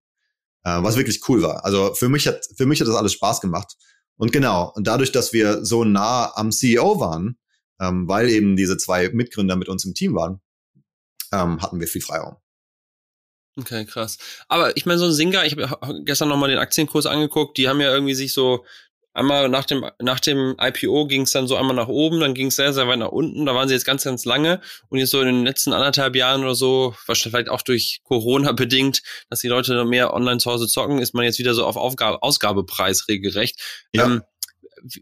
Äh, 0.63 0.83
was 0.83 0.97
wirklich 0.97 1.27
cool 1.29 1.43
war. 1.43 1.65
Also 1.65 1.95
für 1.95 2.09
mich 2.09 2.27
hat, 2.27 2.45
für 2.57 2.67
mich 2.67 2.81
hat 2.81 2.89
das 2.89 2.97
alles 2.97 3.15
Spaß 3.15 3.41
gemacht. 3.41 3.77
Und 4.17 4.33
genau, 4.33 4.71
und 4.75 4.87
dadurch, 4.87 5.13
dass 5.13 5.33
wir 5.33 5.65
so 5.65 5.85
nah 5.85 6.33
am 6.37 6.53
CEO 6.53 7.01
waren, 7.01 7.39
ähm, 7.81 8.07
weil 8.07 8.29
eben 8.29 8.57
diese 8.57 8.77
zwei 8.77 9.09
Mitgründer 9.09 9.57
mit 9.57 9.69
uns 9.69 9.85
im 9.87 9.95
Team 9.95 10.15
waren, 10.15 10.41
ähm, 11.33 11.63
hatten 11.63 11.81
wir 11.81 11.89
viel 11.89 12.03
Freiraum. 12.03 12.37
Okay, 13.57 13.85
krass. 13.85 14.19
Aber 14.49 14.77
ich 14.77 14.87
meine, 14.87 14.99
so 14.99 15.07
ein 15.07 15.13
Singer, 15.13 15.45
ich 15.45 15.57
habe 15.57 16.05
gestern 16.05 16.29
nochmal 16.29 16.51
den 16.51 16.59
Aktienkurs 16.59 17.07
angeguckt, 17.07 17.57
die 17.57 17.69
haben 17.69 17.81
ja 17.81 17.93
irgendwie 17.93 18.15
sich 18.15 18.33
so 18.33 18.65
einmal 19.13 19.49
nach 19.49 19.65
dem, 19.65 19.85
nach 20.01 20.21
dem 20.21 20.57
IPO 20.61 21.07
ging 21.07 21.23
es 21.23 21.33
dann 21.33 21.47
so 21.47 21.57
einmal 21.57 21.75
nach 21.77 21.89
oben, 21.89 22.21
dann 22.21 22.35
ging 22.35 22.49
es 22.49 22.57
sehr, 22.57 22.73
sehr 22.73 22.89
weit 22.89 22.99
nach 22.99 23.09
unten. 23.09 23.47
Da 23.47 23.55
waren 23.55 23.69
sie 23.69 23.75
jetzt 23.75 23.85
ganz, 23.85 24.05
ganz 24.05 24.25
lange. 24.25 24.61
Und 24.89 24.99
jetzt 24.99 25.11
so 25.11 25.21
in 25.21 25.27
den 25.27 25.45
letzten 25.45 25.73
anderthalb 25.73 26.17
Jahren 26.17 26.43
oder 26.43 26.55
so, 26.55 26.95
wahrscheinlich 27.07 27.33
vielleicht 27.33 27.49
auch 27.49 27.63
durch 27.63 28.01
Corona 28.05 28.53
bedingt, 28.61 29.03
dass 29.29 29.41
die 29.41 29.49
Leute 29.49 29.85
mehr 29.85 30.15
online 30.15 30.39
zu 30.39 30.51
Hause 30.51 30.67
zocken, 30.67 30.99
ist 30.99 31.15
man 31.15 31.25
jetzt 31.25 31.39
wieder 31.39 31.55
so 31.55 31.65
auf 31.65 31.77
Aufgabe, 31.77 32.23
Ausgabepreis 32.23 33.09
regelrecht. 33.09 33.61
Ja. 33.93 34.07
Ähm, 34.07 34.23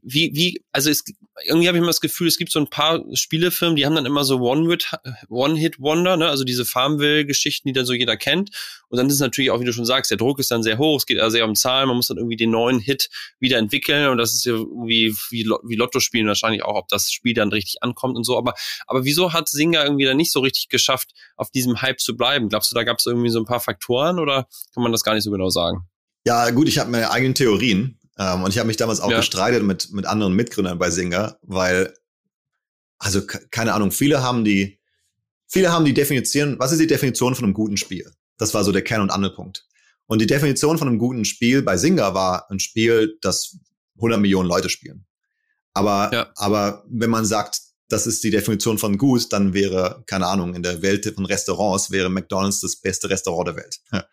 wie, 0.03 0.31
wie, 0.35 0.65
also 0.73 0.91
es, 0.91 1.05
irgendwie 1.45 1.69
habe 1.69 1.77
ich 1.77 1.81
immer 1.81 1.89
das 1.89 2.01
Gefühl, 2.01 2.29
es 2.29 2.39
gibt 2.39 2.53
so 2.53 2.61
ein 2.61 2.71
paar 2.71 3.05
Spielefirmen, 3.13 3.77
die 3.77 3.87
haben 3.87 3.95
dann 3.95 4.07
immer 4.07 4.25
so 4.25 4.41
One-Hit-Wonder, 4.41 6.17
ne? 6.17 6.29
also 6.29 6.45
diese 6.45 6.65
Farmville-Geschichten, 6.65 7.69
die 7.69 7.73
dann 7.73 7.87
so 7.87 7.93
jeder 7.93 8.17
kennt. 8.17 8.51
Und 8.89 8.99
dann 8.99 9.07
ist 9.07 9.15
es 9.15 9.21
natürlich 9.21 9.51
auch, 9.51 9.61
wie 9.61 9.65
du 9.65 9.73
schon 9.73 9.85
sagst, 9.85 10.11
der 10.11 10.19
Druck 10.19 10.39
ist 10.39 10.51
dann 10.51 10.63
sehr 10.63 10.79
hoch, 10.79 10.99
es 10.99 11.07
geht 11.07 11.19
also 11.19 11.33
sehr 11.35 11.45
um 11.45 11.55
Zahlen, 11.55 11.89
man 11.89 11.97
muss 11.97 12.09
dann 12.09 12.17
irgendwie 12.17 12.37
den 12.37 12.51
neuen 12.51 12.81
Hit 12.81 13.11
wieder 13.39 13.59
entwickeln 13.59 14.09
und 14.09 14.19
das 14.19 14.33
ist 14.33 14.45
ja 14.45 14.53
irgendwie 14.53 15.15
wie, 15.31 15.45
wie 15.65 15.77
Lotto 15.77 16.01
spielen 16.01 16.27
wahrscheinlich 16.27 16.63
auch, 16.63 16.77
ob 16.77 16.89
das 16.89 17.11
Spiel 17.11 17.35
dann 17.35 17.51
richtig 17.51 17.83
ankommt 17.83 18.17
und 18.17 18.25
so. 18.25 18.37
Aber, 18.37 18.55
aber 18.87 19.05
wieso 19.05 19.33
hat 19.33 19.49
Singer 19.49 19.85
irgendwie 19.85 20.05
dann 20.05 20.17
nicht 20.17 20.33
so 20.33 20.41
richtig 20.41 20.69
geschafft, 20.69 21.13
auf 21.37 21.51
diesem 21.51 21.83
Hype 21.83 22.01
zu 22.01 22.17
bleiben? 22.17 22.49
Glaubst 22.49 22.71
du, 22.71 22.75
da 22.75 22.85
gab 22.85 22.99
es 22.99 23.07
irgendwie 23.07 23.31
so 23.31 23.39
ein 23.39 23.45
paar 23.47 23.61
Faktoren 23.61 24.19
oder 24.19 24.49
kann 24.75 24.83
man 24.83 24.93
das 24.93 25.03
gar 25.03 25.15
nicht 25.15 25.25
so 25.25 25.31
genau 25.31 25.51
sagen? 25.51 25.87
Ja, 26.27 26.51
gut, 26.51 26.69
ich 26.69 26.79
habe 26.79 26.91
meine 26.91 27.11
eigenen 27.11 27.35
Theorien. 27.35 27.98
Ähm, 28.19 28.43
und 28.43 28.51
ich 28.51 28.59
habe 28.59 28.67
mich 28.67 28.77
damals 28.77 29.01
auch 29.01 29.11
ja. 29.11 29.19
gestreitet 29.19 29.63
mit, 29.63 29.93
mit 29.93 30.07
anderen 30.07 30.35
Mitgründern 30.35 30.79
bei 30.79 30.91
Singer, 30.91 31.39
weil, 31.43 31.95
also 32.99 33.23
keine 33.51 33.75
Ahnung, 33.75 33.93
viele 33.93 34.23
haben 34.23 34.45
die, 34.45 34.81
viele 35.47 35.73
haben 35.73 35.85
die 35.85 35.95
Definition, 35.95 36.59
was 36.59 36.73
ist 36.73 36.81
die 36.81 36.87
Definition 36.87 37.35
von 37.35 37.45
einem 37.45 37.55
guten 37.55 37.77
Spiel? 37.77 38.11
Das 38.37 38.55
war 38.55 38.65
so 38.65 38.73
der 38.73 38.83
Kern- 38.83 39.03
und 39.03 39.11
Angelpunkt. 39.11 39.67
Und 40.07 40.21
die 40.21 40.27
Definition 40.27 40.79
von 40.79 40.89
einem 40.89 40.99
guten 40.99 41.25
Spiel 41.25 41.63
bei 41.63 41.77
Singer 41.77 42.15
war 42.15 42.51
ein 42.51 42.61
Spiel, 42.61 43.19
das 43.21 43.57
100 43.97 44.21
Millionen 44.21 44.49
Leute 44.49 44.69
spielen. 44.69 45.07
Aber, 45.75 46.11
ja. 46.13 46.33
aber 46.37 46.85
wenn 46.89 47.11
man 47.11 47.25
sagt, 47.25 47.61
das 47.89 48.07
ist 48.07 48.25
die 48.25 48.31
Definition 48.31 48.79
von 48.79 48.99
gut, 48.99 49.33
dann 49.33 49.55
wäre, 49.55 50.03
keine 50.07 50.27
Ahnung, 50.27 50.55
in 50.55 50.63
der 50.63 50.83
Welt 50.83 51.13
von 51.15 51.27
Restaurants 51.27 51.91
wäre 51.91 52.11
McDonald's 52.11 52.61
das 52.61 52.77
beste 52.77 53.09
Restaurant 53.11 53.49
der 53.49 53.57
Welt. 53.57 53.79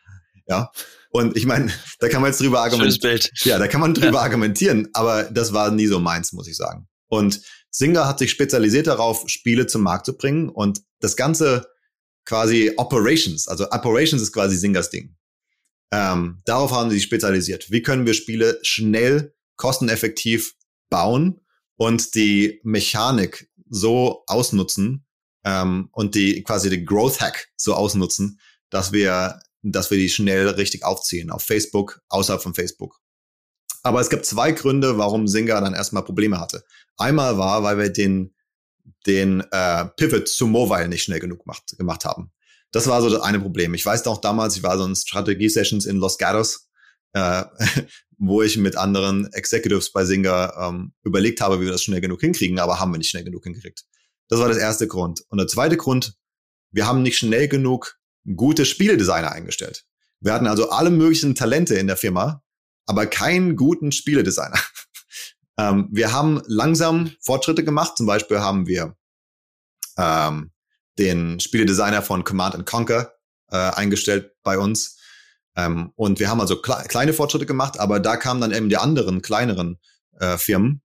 Ja. 0.48 0.72
Und 1.16 1.38
ich 1.38 1.46
meine, 1.46 1.72
da 2.00 2.10
kann 2.10 2.22
man 2.22 2.32
jetzt 2.32 2.42
drüber 2.42 2.62
argumentieren. 2.62 3.20
Ja, 3.44 3.58
da 3.58 3.68
kann 3.68 3.82
man 3.82 3.94
drüber 3.94 4.18
ja. 4.18 4.22
argumentieren, 4.22 4.90
aber 4.94 5.24
das 5.24 5.54
war 5.54 5.72
nie 5.72 5.88
so 5.88 6.00
meins, 6.00 6.34
muss 6.34 6.48
ich 6.48 6.58
sagen. 6.58 6.88
Und 7.08 7.42
Singer 7.72 8.06
hat 8.08 8.20
sich 8.20 8.32
spezialisiert 8.32 8.88
darauf, 8.88 9.24
Spiele 9.28 9.66
zum 9.68 9.82
Markt 9.82 10.06
zu 10.06 10.18
bringen 10.18 10.50
und 10.50 10.82
das 11.00 11.16
ganze 11.16 11.68
quasi 12.26 12.74
Operations, 12.78 13.48
also 13.48 13.70
Operations 13.70 14.22
ist 14.22 14.34
quasi 14.34 14.58
Singers 14.58 14.90
Ding. 14.90 15.16
Ähm, 15.92 16.42
darauf 16.46 16.72
haben 16.72 16.90
sie 16.90 16.98
sich 16.98 17.06
spezialisiert. 17.06 17.72
Wie 17.72 17.82
können 17.82 18.06
wir 18.06 18.14
Spiele 18.14 18.60
schnell, 18.64 19.34
kosteneffektiv 19.56 20.54
bauen 20.90 21.40
und 21.78 22.16
die 22.16 22.60
Mechanik 22.64 23.50
so 23.70 24.24
ausnutzen, 24.28 25.06
ähm, 25.46 25.90
und 25.92 26.16
die 26.16 26.44
quasi 26.44 26.70
den 26.70 26.86
Growth 26.86 27.22
Hack 27.22 27.48
so 27.56 27.74
ausnutzen, 27.74 28.40
dass 28.70 28.92
wir, 28.92 29.40
dass 29.72 29.90
wir 29.90 29.98
die 29.98 30.10
schnell 30.10 30.48
richtig 30.50 30.84
aufziehen 30.84 31.32
auf 31.32 31.44
Facebook, 31.44 32.02
außerhalb 32.10 32.42
von 32.42 32.54
Facebook. 32.54 33.00
Aber 33.84 34.00
es 34.00 34.10
gibt 34.10 34.26
zwei 34.26 34.52
Gründe, 34.52 34.98
warum 34.98 35.28
Singa 35.28 35.60
dann 35.62 35.74
erstmal 35.74 36.04
Probleme 36.04 36.40
hatte. 36.40 36.64
Einmal 36.98 37.38
war, 37.38 37.64
weil 37.64 37.78
wir 37.78 37.90
den, 37.90 38.34
den 39.06 39.42
äh, 39.52 39.86
Pivot 39.98 40.28
zu 40.28 40.48
Mobile 40.48 40.88
nicht 40.88 41.04
schnell 41.04 41.20
genug 41.20 41.44
gemacht, 41.44 41.76
gemacht 41.78 42.06
haben. 42.06 42.32
Das 42.72 42.88
war 42.88 43.02
so 43.02 43.10
das 43.10 43.22
eine 43.22 43.40
Problem. 43.40 43.74
Ich 43.74 43.86
weiß 43.86 44.06
noch 44.06 44.20
damals, 44.20 44.58
ich 44.58 44.64
war 44.64 44.78
so 44.78 44.86
in 44.86 44.96
Strategie-Sessions 44.96 45.86
in 45.86 45.98
Los 45.98 46.18
Gatos, 46.18 46.68
äh, 47.14 47.44
wo 48.18 48.42
ich 48.42 48.58
mit 48.58 48.76
anderen 48.76 49.32
Executives 49.34 49.92
bei 49.92 50.06
Singa 50.06 50.70
ähm, 50.70 50.94
überlegt 51.04 51.42
habe, 51.42 51.60
wie 51.60 51.66
wir 51.66 51.72
das 51.72 51.84
schnell 51.84 52.02
genug 52.02 52.22
hinkriegen, 52.22 52.60
aber 52.60 52.80
haben 52.80 52.92
wir 52.92 52.98
nicht 52.98 53.10
schnell 53.10 53.24
genug 53.24 53.44
hingekriegt. 53.44 53.84
Das 54.30 54.40
war 54.40 54.48
das 54.48 54.58
erste 54.58 54.88
Grund. 54.88 55.24
Und 55.30 55.38
der 55.38 55.48
zweite 55.48 55.78
Grund, 55.78 56.16
wir 56.72 56.88
haben 56.88 57.04
nicht 57.04 57.18
schnell 57.18 57.48
genug 57.48 57.98
gute 58.36 58.66
Spieledesigner 58.66 59.32
eingestellt. 59.32 59.86
Wir 60.20 60.34
hatten 60.34 60.48
also 60.48 60.70
alle 60.70 60.90
möglichen 60.90 61.36
Talente 61.36 61.76
in 61.76 61.88
der 61.88 61.98
Firma, 61.98 62.44
aber 62.86 63.06
keinen 63.06 63.56
guten 63.56 63.92
Spieledesigner. 63.92 64.60
ähm, 65.60 65.90
wir 65.92 66.12
haben 66.12 66.42
langsam 66.48 67.12
Fortschritte 67.22 67.64
gemacht. 67.64 67.98
Zum 67.98 68.06
Beispiel 68.06 68.40
haben 68.40 68.68
wir 68.68 68.96
ähm, 69.98 70.52
den 70.98 71.40
Spieledesigner 71.40 72.02
von 72.02 72.24
Command 72.24 72.66
Conquer 72.66 73.14
äh, 73.52 73.58
eingestellt 73.58 74.32
bei 74.44 74.58
uns. 74.58 74.98
Ähm, 75.56 75.92
und 75.96 76.20
wir 76.20 76.30
haben 76.30 76.42
also 76.42 76.62
kle 76.62 76.84
kleine 76.88 77.14
Fortschritte 77.14 77.46
gemacht, 77.46 77.80
aber 77.80 78.00
da 78.00 78.18
kamen 78.18 78.42
dann 78.42 78.52
eben 78.52 78.70
die 78.70 78.78
anderen 78.78 79.22
kleineren 79.22 79.80
äh, 80.20 80.38
Firmen, 80.38 80.82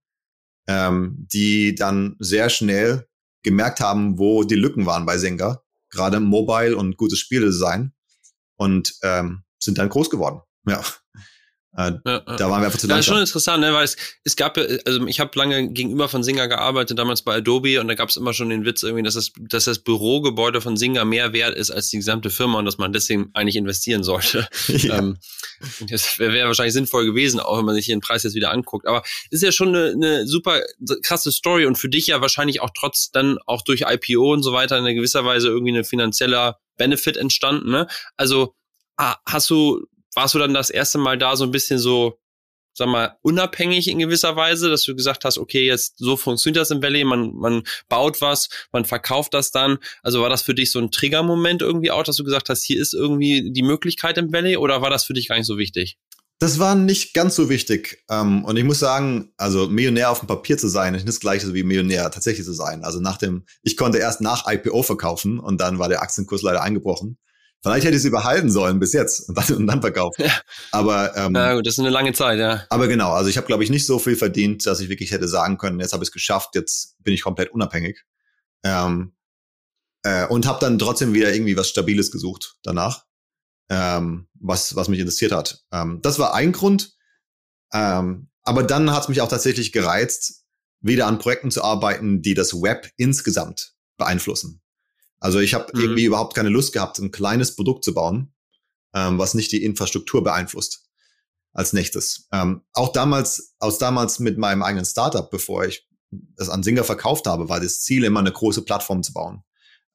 ähm, 0.66 1.26
die 1.32 1.74
dann 1.74 2.16
sehr 2.18 2.50
schnell 2.50 3.08
gemerkt 3.42 3.80
haben, 3.80 4.18
wo 4.18 4.44
die 4.44 4.54
Lücken 4.54 4.86
waren 4.86 5.06
bei 5.06 5.18
Senga, 5.18 5.62
gerade 5.90 6.20
Mobile 6.20 6.76
und 6.76 6.96
gutes 6.96 7.18
Spieldesign 7.18 7.92
und 8.56 8.94
ähm, 9.02 9.44
sind 9.58 9.78
dann 9.78 9.88
groß 9.88 10.10
geworden. 10.10 10.40
Ja. 10.66 10.82
Äh, 11.76 11.92
ja, 12.04 12.18
da 12.20 12.50
waren 12.50 12.62
wir 12.62 12.66
einfach 12.66 12.78
zu 12.78 12.86
langsam. 12.86 12.88
Das 12.88 12.98
ist 12.98 13.06
schon 13.06 13.18
interessant, 13.18 13.60
ne? 13.60 13.72
weil 13.72 13.84
es, 13.84 13.96
es 14.24 14.34
gab, 14.34 14.58
also 14.58 15.06
ich 15.06 15.20
habe 15.20 15.30
lange 15.38 15.70
gegenüber 15.70 16.08
von 16.08 16.24
Singer 16.24 16.48
gearbeitet, 16.48 16.98
damals 16.98 17.22
bei 17.22 17.36
Adobe 17.36 17.80
und 17.80 17.86
da 17.86 17.94
gab 17.94 18.08
es 18.08 18.16
immer 18.16 18.32
schon 18.32 18.50
den 18.50 18.64
Witz 18.64 18.82
irgendwie, 18.82 19.04
dass 19.04 19.14
das, 19.14 19.30
dass 19.38 19.64
das 19.64 19.78
Bürogebäude 19.78 20.60
von 20.60 20.76
Singer 20.76 21.04
mehr 21.04 21.32
wert 21.32 21.54
ist 21.54 21.70
als 21.70 21.88
die 21.88 21.98
gesamte 21.98 22.30
Firma 22.30 22.58
und 22.58 22.64
dass 22.64 22.78
man 22.78 22.92
deswegen 22.92 23.30
eigentlich 23.34 23.56
investieren 23.56 24.02
sollte. 24.02 24.48
Ja. 24.80 24.98
Ähm, 24.98 25.18
das 25.88 26.18
wäre 26.18 26.32
wär 26.32 26.46
wahrscheinlich 26.46 26.72
sinnvoll 26.72 27.04
gewesen, 27.04 27.38
auch 27.38 27.58
wenn 27.58 27.66
man 27.66 27.74
sich 27.74 27.86
den 27.86 28.00
Preis 28.00 28.22
jetzt 28.22 28.34
wieder 28.34 28.50
anguckt. 28.50 28.86
Aber 28.86 29.02
ist 29.30 29.42
ja 29.42 29.52
schon 29.52 29.68
eine, 29.68 29.90
eine 29.90 30.26
super 30.26 30.62
krasse 31.02 31.32
Story 31.32 31.66
und 31.66 31.76
für 31.76 31.90
dich 31.90 32.06
ja 32.06 32.20
wahrscheinlich 32.22 32.62
auch 32.62 32.70
trotz 32.74 33.10
dann 33.10 33.38
auch 33.46 33.62
durch 33.62 33.84
IPO 33.86 34.32
und 34.32 34.42
so 34.42 34.52
weiter 34.52 34.78
in 34.78 34.94
gewisser 34.94 35.24
Weise 35.24 35.48
irgendwie 35.48 35.76
ein 35.76 35.84
finanzieller 35.84 36.58
Benefit 36.78 37.18
entstanden. 37.18 37.70
Ne? 37.70 37.86
Also 38.16 38.54
ah, 38.96 39.16
hast 39.26 39.50
du 39.50 39.86
warst 40.14 40.34
du 40.34 40.38
dann 40.38 40.54
das 40.54 40.70
erste 40.70 40.98
Mal 40.98 41.18
da 41.18 41.36
so 41.36 41.44
ein 41.44 41.50
bisschen 41.50 41.78
so, 41.78 42.18
sag 42.72 42.88
mal, 42.88 43.16
unabhängig 43.22 43.88
in 43.88 43.98
gewisser 43.98 44.36
Weise, 44.36 44.70
dass 44.70 44.84
du 44.84 44.94
gesagt 44.94 45.24
hast, 45.24 45.38
okay, 45.38 45.66
jetzt 45.66 45.98
so 45.98 46.16
funktioniert 46.16 46.60
das 46.60 46.70
im 46.70 46.82
Valley, 46.82 47.04
man, 47.04 47.34
man 47.34 47.62
baut 47.88 48.20
was, 48.20 48.48
man 48.72 48.84
verkauft 48.84 49.34
das 49.34 49.50
dann. 49.50 49.78
Also 50.02 50.22
war 50.22 50.30
das 50.30 50.42
für 50.42 50.54
dich 50.54 50.70
so 50.70 50.78
ein 50.78 50.90
Triggermoment 50.90 51.62
irgendwie 51.62 51.90
auch, 51.90 52.02
dass 52.02 52.16
du 52.16 52.24
gesagt 52.24 52.48
hast, 52.48 52.64
hier 52.64 52.80
ist 52.80 52.94
irgendwie 52.94 53.52
die 53.52 53.62
Möglichkeit 53.62 54.18
im 54.18 54.32
Valley 54.32 54.56
oder 54.56 54.82
war 54.82 54.90
das 54.90 55.04
für 55.04 55.14
dich 55.14 55.28
gar 55.28 55.36
nicht 55.36 55.46
so 55.46 55.58
wichtig? 55.58 55.98
Das 56.42 56.58
war 56.58 56.74
nicht 56.74 57.12
ganz 57.12 57.36
so 57.36 57.50
wichtig. 57.50 58.02
Ähm, 58.08 58.46
und 58.46 58.56
ich 58.56 58.64
muss 58.64 58.78
sagen, 58.78 59.30
also 59.36 59.68
Millionär 59.68 60.10
auf 60.10 60.20
dem 60.20 60.26
Papier 60.26 60.56
zu 60.56 60.68
sein, 60.68 60.94
ist 60.94 61.02
nicht 61.02 61.08
das 61.08 61.20
gleiche 61.20 61.52
wie 61.52 61.64
Millionär 61.64 62.10
tatsächlich 62.10 62.46
zu 62.46 62.54
sein. 62.54 62.82
Also 62.82 62.98
nach 62.98 63.18
dem, 63.18 63.44
ich 63.62 63.76
konnte 63.76 63.98
erst 63.98 64.22
nach 64.22 64.50
IPO 64.50 64.82
verkaufen 64.82 65.38
und 65.38 65.60
dann 65.60 65.78
war 65.78 65.90
der 65.90 66.00
Aktienkurs 66.00 66.40
leider 66.40 66.62
eingebrochen. 66.62 67.18
Vielleicht 67.62 67.84
hätte 67.84 67.96
ich 67.96 68.02
sie 68.02 68.10
behalten 68.10 68.50
sollen 68.50 68.78
bis 68.80 68.92
jetzt 68.92 69.28
und 69.28 69.36
dann, 69.36 69.56
und 69.56 69.66
dann 69.66 69.80
verkauft. 69.82 70.18
Ja. 70.18 70.32
Aber 70.72 71.14
ähm, 71.16 71.34
ja, 71.34 71.54
gut, 71.54 71.66
das 71.66 71.74
ist 71.74 71.80
eine 71.80 71.90
lange 71.90 72.12
Zeit, 72.12 72.38
ja. 72.38 72.64
Aber 72.70 72.88
genau, 72.88 73.12
also 73.12 73.28
ich 73.28 73.36
habe, 73.36 73.46
glaube 73.46 73.64
ich, 73.64 73.70
nicht 73.70 73.86
so 73.86 73.98
viel 73.98 74.16
verdient, 74.16 74.66
dass 74.66 74.80
ich 74.80 74.88
wirklich 74.88 75.10
hätte 75.10 75.28
sagen 75.28 75.58
können, 75.58 75.78
jetzt 75.80 75.92
habe 75.92 76.02
ich 76.02 76.08
es 76.08 76.12
geschafft, 76.12 76.54
jetzt 76.54 76.96
bin 77.02 77.12
ich 77.12 77.22
komplett 77.22 77.50
unabhängig. 77.50 78.04
Ähm, 78.64 79.12
äh, 80.02 80.26
und 80.26 80.46
habe 80.46 80.60
dann 80.60 80.78
trotzdem 80.78 81.12
wieder 81.12 81.32
irgendwie 81.32 81.56
was 81.56 81.68
Stabiles 81.68 82.10
gesucht 82.10 82.56
danach, 82.62 83.04
ähm, 83.68 84.28
was, 84.34 84.74
was 84.74 84.88
mich 84.88 85.00
interessiert 85.00 85.32
hat. 85.32 85.62
Ähm, 85.70 86.00
das 86.02 86.18
war 86.18 86.34
ein 86.34 86.52
Grund. 86.52 86.96
Ähm, 87.72 88.30
aber 88.42 88.62
dann 88.62 88.90
hat 88.92 89.02
es 89.02 89.08
mich 89.08 89.20
auch 89.20 89.28
tatsächlich 89.28 89.72
gereizt, 89.72 90.44
wieder 90.80 91.06
an 91.06 91.18
Projekten 91.18 91.50
zu 91.50 91.62
arbeiten, 91.62 92.22
die 92.22 92.34
das 92.34 92.54
Web 92.54 92.90
insgesamt 92.96 93.74
beeinflussen. 93.98 94.62
Also 95.20 95.38
ich 95.38 95.54
habe 95.54 95.70
mhm. 95.74 95.80
irgendwie 95.80 96.04
überhaupt 96.04 96.34
keine 96.34 96.48
Lust 96.48 96.72
gehabt, 96.72 96.98
ein 96.98 97.10
kleines 97.10 97.54
Produkt 97.54 97.84
zu 97.84 97.94
bauen, 97.94 98.34
ähm, 98.94 99.18
was 99.18 99.34
nicht 99.34 99.52
die 99.52 99.62
Infrastruktur 99.62 100.24
beeinflusst 100.24 100.84
als 101.52 101.72
nächstes. 101.72 102.28
Ähm, 102.32 102.62
auch 102.72 102.92
damals, 102.92 103.54
aus 103.58 103.78
damals 103.78 104.18
mit 104.18 104.38
meinem 104.38 104.62
eigenen 104.62 104.84
Startup, 104.84 105.30
bevor 105.30 105.64
ich 105.64 105.86
es 106.36 106.48
an 106.48 106.62
Singer 106.62 106.84
verkauft 106.84 107.26
habe, 107.26 107.48
war 107.48 107.60
das 107.60 107.80
Ziel 107.80 108.04
immer 108.04 108.20
eine 108.20 108.32
große 108.32 108.62
Plattform 108.62 109.02
zu 109.02 109.12
bauen 109.12 109.44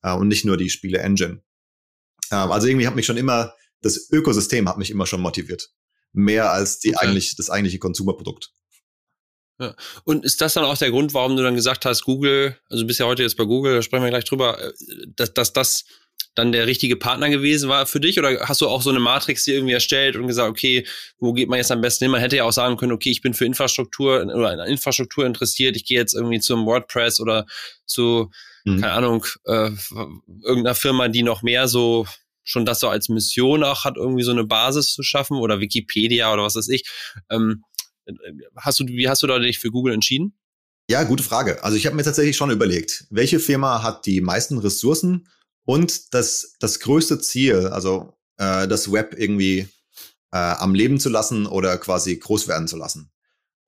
äh, 0.03 0.13
und 0.13 0.27
nicht 0.27 0.45
nur 0.45 0.57
die 0.57 0.69
Spiele 0.69 0.99
Engine. 0.99 1.41
Ähm, 2.31 2.51
also 2.51 2.67
irgendwie 2.67 2.87
hat 2.87 2.95
mich 2.95 3.05
schon 3.05 3.17
immer 3.17 3.53
das 3.85 4.09
Ökosystem 4.11 4.67
hat 4.67 4.79
mich 4.79 4.89
immer 4.89 5.05
schon 5.05 5.21
motiviert, 5.21 5.71
mehr 6.11 6.51
als 6.51 6.79
die 6.79 6.95
okay. 6.95 7.05
eigentlich 7.05 7.35
das 7.35 7.51
eigentliche 7.51 7.77
Konsumerprodukt. 7.77 8.51
Ja. 9.59 9.75
Und 10.03 10.25
ist 10.25 10.41
das 10.41 10.53
dann 10.53 10.65
auch 10.65 10.77
der 10.77 10.91
Grund, 10.91 11.13
warum 11.13 11.37
du 11.37 11.43
dann 11.43 11.55
gesagt 11.55 11.85
hast, 11.85 12.03
Google, 12.03 12.57
also 12.69 12.83
du 12.83 12.87
bist 12.87 12.99
ja 12.99 13.05
heute 13.05 13.23
jetzt 13.23 13.37
bei 13.37 13.45
Google, 13.45 13.75
da 13.75 13.81
sprechen 13.81 14.03
wir 14.03 14.09
gleich 14.09 14.25
drüber, 14.25 14.61
äh, 14.61 14.71
dass, 15.15 15.33
dass 15.33 15.53
das 15.53 15.85
dann 16.35 16.51
der 16.51 16.67
richtige 16.67 16.97
Partner 16.97 17.29
gewesen 17.29 17.69
war 17.69 17.85
für 17.85 17.99
dich? 17.99 18.19
Oder 18.19 18.47
hast 18.47 18.61
du 18.61 18.67
auch 18.67 18.81
so 18.81 18.89
eine 18.89 18.99
Matrix 18.99 19.45
hier 19.45 19.55
irgendwie 19.55 19.73
erstellt 19.73 20.17
und 20.17 20.27
gesagt, 20.27 20.49
okay, 20.49 20.85
wo 21.17 21.33
geht 21.33 21.49
man 21.49 21.57
jetzt 21.57 21.71
am 21.71 21.81
besten 21.81 22.05
hin? 22.05 22.11
Man 22.11 22.21
hätte 22.21 22.35
ja 22.35 22.43
auch 22.43 22.51
sagen 22.51 22.77
können, 22.77 22.91
okay, 22.91 23.09
ich 23.09 23.21
bin 23.21 23.33
für 23.33 23.45
Infrastruktur 23.45 24.21
oder 24.21 24.49
an 24.49 24.59
Infrastruktur 24.67 25.25
interessiert, 25.25 25.77
ich 25.77 25.85
gehe 25.85 25.97
jetzt 25.97 26.13
irgendwie 26.13 26.39
zum 26.39 26.65
WordPress 26.65 27.21
oder 27.21 27.45
zu, 27.85 28.31
mhm. 28.65 28.81
keine 28.81 28.93
Ahnung, 28.93 29.25
äh, 29.45 29.71
irgendeiner 30.43 30.75
Firma, 30.75 31.07
die 31.07 31.23
noch 31.23 31.41
mehr 31.41 31.67
so 31.67 32.05
schon 32.43 32.65
das 32.65 32.79
so 32.79 32.89
als 32.89 33.09
Mission 33.09 33.63
auch 33.63 33.85
hat, 33.85 33.97
irgendwie 33.97 34.23
so 34.23 34.31
eine 34.31 34.43
Basis 34.43 34.93
zu 34.93 35.01
schaffen 35.01 35.37
oder 35.37 35.61
Wikipedia 35.61 36.31
oder 36.31 36.43
was 36.43 36.55
weiß 36.55 36.69
ich. 36.69 36.83
Ähm, 37.31 37.63
Hast 38.55 38.79
du, 38.79 38.87
wie 38.87 39.09
hast 39.09 39.23
du 39.23 39.27
da 39.27 39.39
dich 39.39 39.59
für 39.59 39.71
Google 39.71 39.93
entschieden? 39.93 40.37
Ja, 40.89 41.03
gute 41.03 41.23
Frage. 41.23 41.63
Also 41.63 41.77
ich 41.77 41.85
habe 41.85 41.95
mir 41.95 42.03
tatsächlich 42.03 42.37
schon 42.37 42.51
überlegt, 42.51 43.05
welche 43.09 43.39
Firma 43.39 43.81
hat 43.81 44.05
die 44.05 44.21
meisten 44.21 44.57
Ressourcen 44.59 45.27
und 45.65 46.13
das, 46.13 46.55
das 46.59 46.79
größte 46.79 47.19
Ziel, 47.19 47.67
also 47.67 48.17
äh, 48.37 48.67
das 48.67 48.91
Web 48.91 49.15
irgendwie 49.17 49.67
äh, 50.31 50.37
am 50.37 50.75
Leben 50.75 50.99
zu 50.99 51.09
lassen 51.09 51.47
oder 51.47 51.77
quasi 51.77 52.15
groß 52.17 52.47
werden 52.47 52.67
zu 52.67 52.77
lassen. 52.77 53.11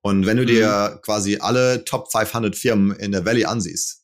Und 0.02 0.26
wenn 0.26 0.38
du 0.38 0.44
mhm. 0.44 0.48
dir 0.48 1.00
quasi 1.04 1.38
alle 1.38 1.86
Top 1.86 2.12
500 2.12 2.56
Firmen 2.56 2.96
in 2.98 3.12
der 3.12 3.26
Valley 3.26 3.46
ansiehst, 3.46 4.04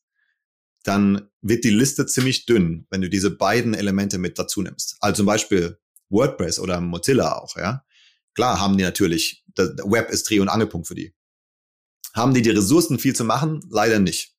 dann 0.83 1.29
wird 1.41 1.63
die 1.63 1.69
Liste 1.69 2.05
ziemlich 2.05 2.45
dünn, 2.45 2.87
wenn 2.89 3.01
du 3.01 3.09
diese 3.09 3.31
beiden 3.31 3.73
Elemente 3.73 4.17
mit 4.17 4.37
dazu 4.37 4.61
nimmst. 4.61 4.97
Also 4.99 5.17
zum 5.17 5.27
Beispiel 5.27 5.77
WordPress 6.09 6.59
oder 6.59 6.81
Mozilla 6.81 7.37
auch, 7.37 7.55
ja. 7.57 7.85
Klar 8.35 8.59
haben 8.59 8.77
die 8.77 8.83
natürlich, 8.83 9.43
das 9.55 9.69
Web 9.83 10.09
ist 10.09 10.29
Dreh- 10.29 10.39
und 10.39 10.49
Angelpunkt 10.49 10.87
für 10.87 10.95
die. 10.95 11.13
Haben 12.13 12.33
die 12.33 12.41
die 12.41 12.51
Ressourcen 12.51 12.99
viel 12.99 13.15
zu 13.15 13.23
machen? 13.23 13.61
Leider 13.69 13.99
nicht. 13.99 14.35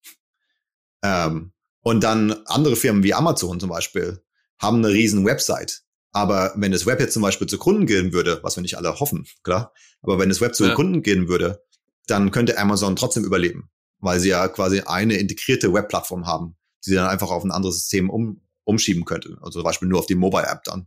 Ähm, 1.03 1.53
und 1.81 2.03
dann 2.03 2.33
andere 2.47 2.77
Firmen 2.77 3.03
wie 3.03 3.15
Amazon 3.15 3.61
zum 3.61 3.71
Beispiel 3.71 4.23
haben 4.59 4.79
eine 4.79 4.89
riesen 4.89 5.25
Website. 5.25 5.83
Aber 6.13 6.55
wenn 6.57 6.73
das 6.73 6.87
Web 6.87 7.01
jetzt 7.01 7.13
zum 7.13 7.23
Beispiel 7.23 7.49
zu 7.49 7.59
Kunden 7.59 7.87
gehen 7.87 8.13
würde, 8.13 8.39
was 8.43 8.57
wir 8.57 8.63
nicht 8.63 8.79
alle 8.79 9.01
hoffen, 9.01 9.27
klar, 9.43 9.73
aber 10.01 10.19
wenn 10.19 10.29
das 10.29 10.41
Web 10.41 10.55
zu 10.55 10.65
ja. 10.65 10.75
Kunden 10.75 11.03
gehen 11.03 11.29
würde, 11.29 11.65
dann 12.07 12.31
könnte 12.31 12.57
Amazon 12.57 12.95
trotzdem 12.95 13.25
überleben, 13.25 13.71
weil 13.99 14.21
sie 14.21 14.29
ja 14.29 14.47
quasi 14.49 14.81
eine 14.81 15.17
integrierte 15.17 15.73
Webplattform 15.73 16.27
haben, 16.27 16.57
die 16.85 16.91
sie 16.91 16.97
dann 16.97 17.09
einfach 17.09 17.31
auf 17.31 17.43
ein 17.43 17.51
anderes 17.51 17.81
System 17.81 18.11
um, 18.11 18.41
umschieben 18.63 19.05
könnte. 19.05 19.37
Also 19.41 19.59
zum 19.59 19.65
Beispiel 19.65 19.89
nur 19.89 19.99
auf 19.99 20.07
die 20.07 20.15
Mobile 20.15 20.47
App 20.47 20.63
dann. 20.65 20.87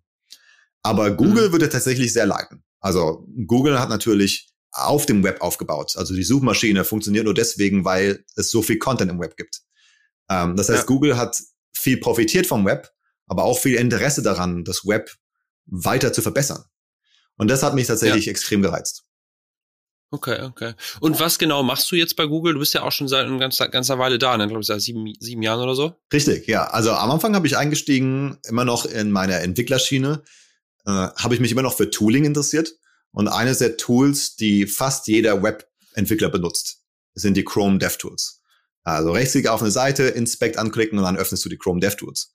Aber 0.82 1.12
Google 1.12 1.50
mhm. 1.50 1.52
würde 1.52 1.70
tatsächlich 1.70 2.14
sehr 2.14 2.26
leiden. 2.26 2.64
Also 2.80 3.28
Google 3.46 3.80
hat 3.80 3.90
natürlich 3.90 4.50
auf 4.72 5.06
dem 5.06 5.24
Web 5.24 5.42
aufgebaut. 5.42 5.96
Also 5.96 6.14
die 6.14 6.24
Suchmaschine 6.24 6.84
funktioniert 6.84 7.26
nur 7.26 7.34
deswegen, 7.34 7.86
weil 7.86 8.24
es 8.36 8.52
so 8.52 8.62
viel 8.62 8.78
Content 8.78 9.12
im 9.12 9.20
Web 9.20 9.36
gibt. 9.38 9.62
Ähm, 10.30 10.56
das 10.56 10.70
heißt, 10.70 10.82
ja. 10.82 10.86
Google 10.86 11.18
hat 11.18 11.42
viel 11.74 11.98
profitiert 11.98 12.48
vom 12.48 12.66
Web, 12.66 12.92
aber 13.28 13.44
auch 13.44 13.60
viel 13.60 13.76
Interesse 13.76 14.22
daran, 14.22 14.64
das 14.64 14.86
Web 14.86 15.12
weiter 15.66 16.14
zu 16.14 16.22
verbessern. 16.22 16.64
Und 17.38 17.50
das 17.50 17.64
hat 17.64 17.76
mich 17.76 17.88
tatsächlich 17.88 18.26
ja. 18.26 18.32
extrem 18.32 18.62
gereizt. 18.62 19.04
Okay, 20.10 20.42
okay. 20.44 20.74
Und 21.02 21.20
was 21.20 21.38
genau 21.38 21.64
machst 21.64 21.92
du 21.92 21.98
jetzt 21.98 22.16
bei 22.16 22.26
Google? 22.26 22.54
Du 22.54 22.60
bist 22.60 22.74
ja 22.74 22.84
auch 22.84 22.94
schon 22.94 23.10
seit 23.10 23.26
einer 23.26 23.40
ganzer, 23.40 23.68
ganzer 23.68 24.00
Weile 24.00 24.18
da, 24.18 24.38
ne? 24.38 24.48
glaube 24.48 24.62
ich, 24.62 24.68
seit 24.68 24.82
sieben, 24.82 25.14
sieben 25.20 25.42
Jahren 25.42 25.62
oder 25.62 25.76
so. 25.76 25.96
Richtig, 26.14 26.48
ja. 26.48 26.66
Also 26.68 26.92
am 26.92 27.12
Anfang 27.12 27.36
habe 27.36 27.46
ich 27.46 27.58
eingestiegen, 27.58 28.38
immer 28.48 28.64
noch 28.64 28.86
in 28.86 29.12
meiner 29.12 29.42
Entwicklerschiene 29.42 30.24
äh, 30.88 30.92
habe 30.92 31.36
ich 31.36 31.40
mich 31.40 31.52
immer 31.52 31.62
noch 31.62 31.76
für 31.76 31.92
Tooling 31.92 32.26
interessiert. 32.26 32.74
Und 33.12 33.28
eines 33.28 33.60
der 33.60 33.78
Tools, 33.78 34.36
die 34.36 34.66
fast 34.66 35.08
jeder 35.08 35.44
Webentwickler 35.44 36.30
benutzt, 36.30 36.84
sind 37.14 37.36
die 37.36 37.44
Chrome 37.44 37.78
DevTools. 37.78 38.42
Also 38.84 39.12
rechtsklick 39.12 39.48
auf 39.48 39.62
eine 39.62 39.72
Seite, 39.72 40.04
Inspect 40.04 40.58
anklicken 40.58 40.98
und 40.98 41.04
dann 41.04 41.18
öffnest 41.18 41.44
du 41.44 41.50
die 41.50 41.58
Chrome 41.58 41.82
DevTools. 41.82 42.32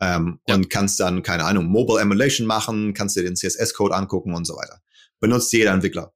Ähm, 0.00 0.40
ja. 0.46 0.54
Und 0.54 0.70
kannst 0.70 1.00
dann, 1.00 1.22
keine 1.22 1.44
Ahnung, 1.44 1.66
Mobile 1.66 2.00
Emulation 2.00 2.46
machen, 2.46 2.94
kannst 2.94 3.16
dir 3.16 3.22
den 3.22 3.34
CSS-Code 3.34 3.94
angucken 3.94 4.34
und 4.34 4.44
so 4.44 4.54
weiter. 4.54 4.80
Benutzt 5.20 5.52
jeder 5.52 5.72
Entwickler. 5.72 6.12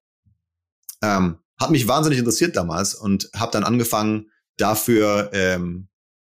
Ähm, 1.02 1.38
hat 1.58 1.70
mich 1.70 1.88
wahnsinnig 1.88 2.18
interessiert 2.18 2.56
damals 2.56 2.94
und 2.94 3.30
habe 3.34 3.52
dann 3.52 3.64
angefangen, 3.64 4.30
dafür, 4.56 5.30
ähm, 5.32 5.88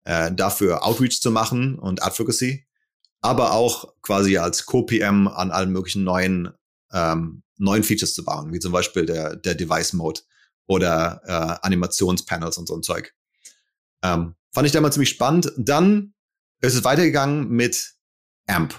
äh, 0.05 0.33
dafür 0.33 0.85
Outreach 0.85 1.21
zu 1.21 1.31
machen 1.31 1.79
und 1.79 2.03
Advocacy, 2.03 2.67
aber 3.23 3.53
auch 3.53 3.95
quasi 4.03 4.37
als 4.37 4.67
Co-PM 4.67 5.29
an 5.29 5.51
allen 5.51 5.73
möglichen 5.73 6.05
neuen, 6.05 6.51
ähm, 6.93 7.43
neuen 7.57 7.85
Features 7.85 8.15
zu 8.15 8.25
bauen, 8.25 8.53
wie 8.53 8.59
zum 8.59 8.73
Beispiel 8.73 9.07
der, 9.07 9.37
der 9.37 9.55
Device 9.55 9.95
Mode 9.95 10.21
oder 10.67 11.23
äh, 11.25 11.67
Animationspanels 11.67 12.59
und 12.59 12.67
so 12.67 12.77
ein 12.77 12.83
Zeug. 12.83 13.15
Ähm, 14.03 14.35
fand 14.53 14.67
ich 14.67 14.73
damals 14.73 14.95
ziemlich 14.95 15.11
spannend. 15.11 15.53
Dann 15.57 16.15
ist 16.61 16.75
es 16.75 16.85
weitergegangen 16.85 17.49
mit 17.49 17.95
AMP. 18.47 18.75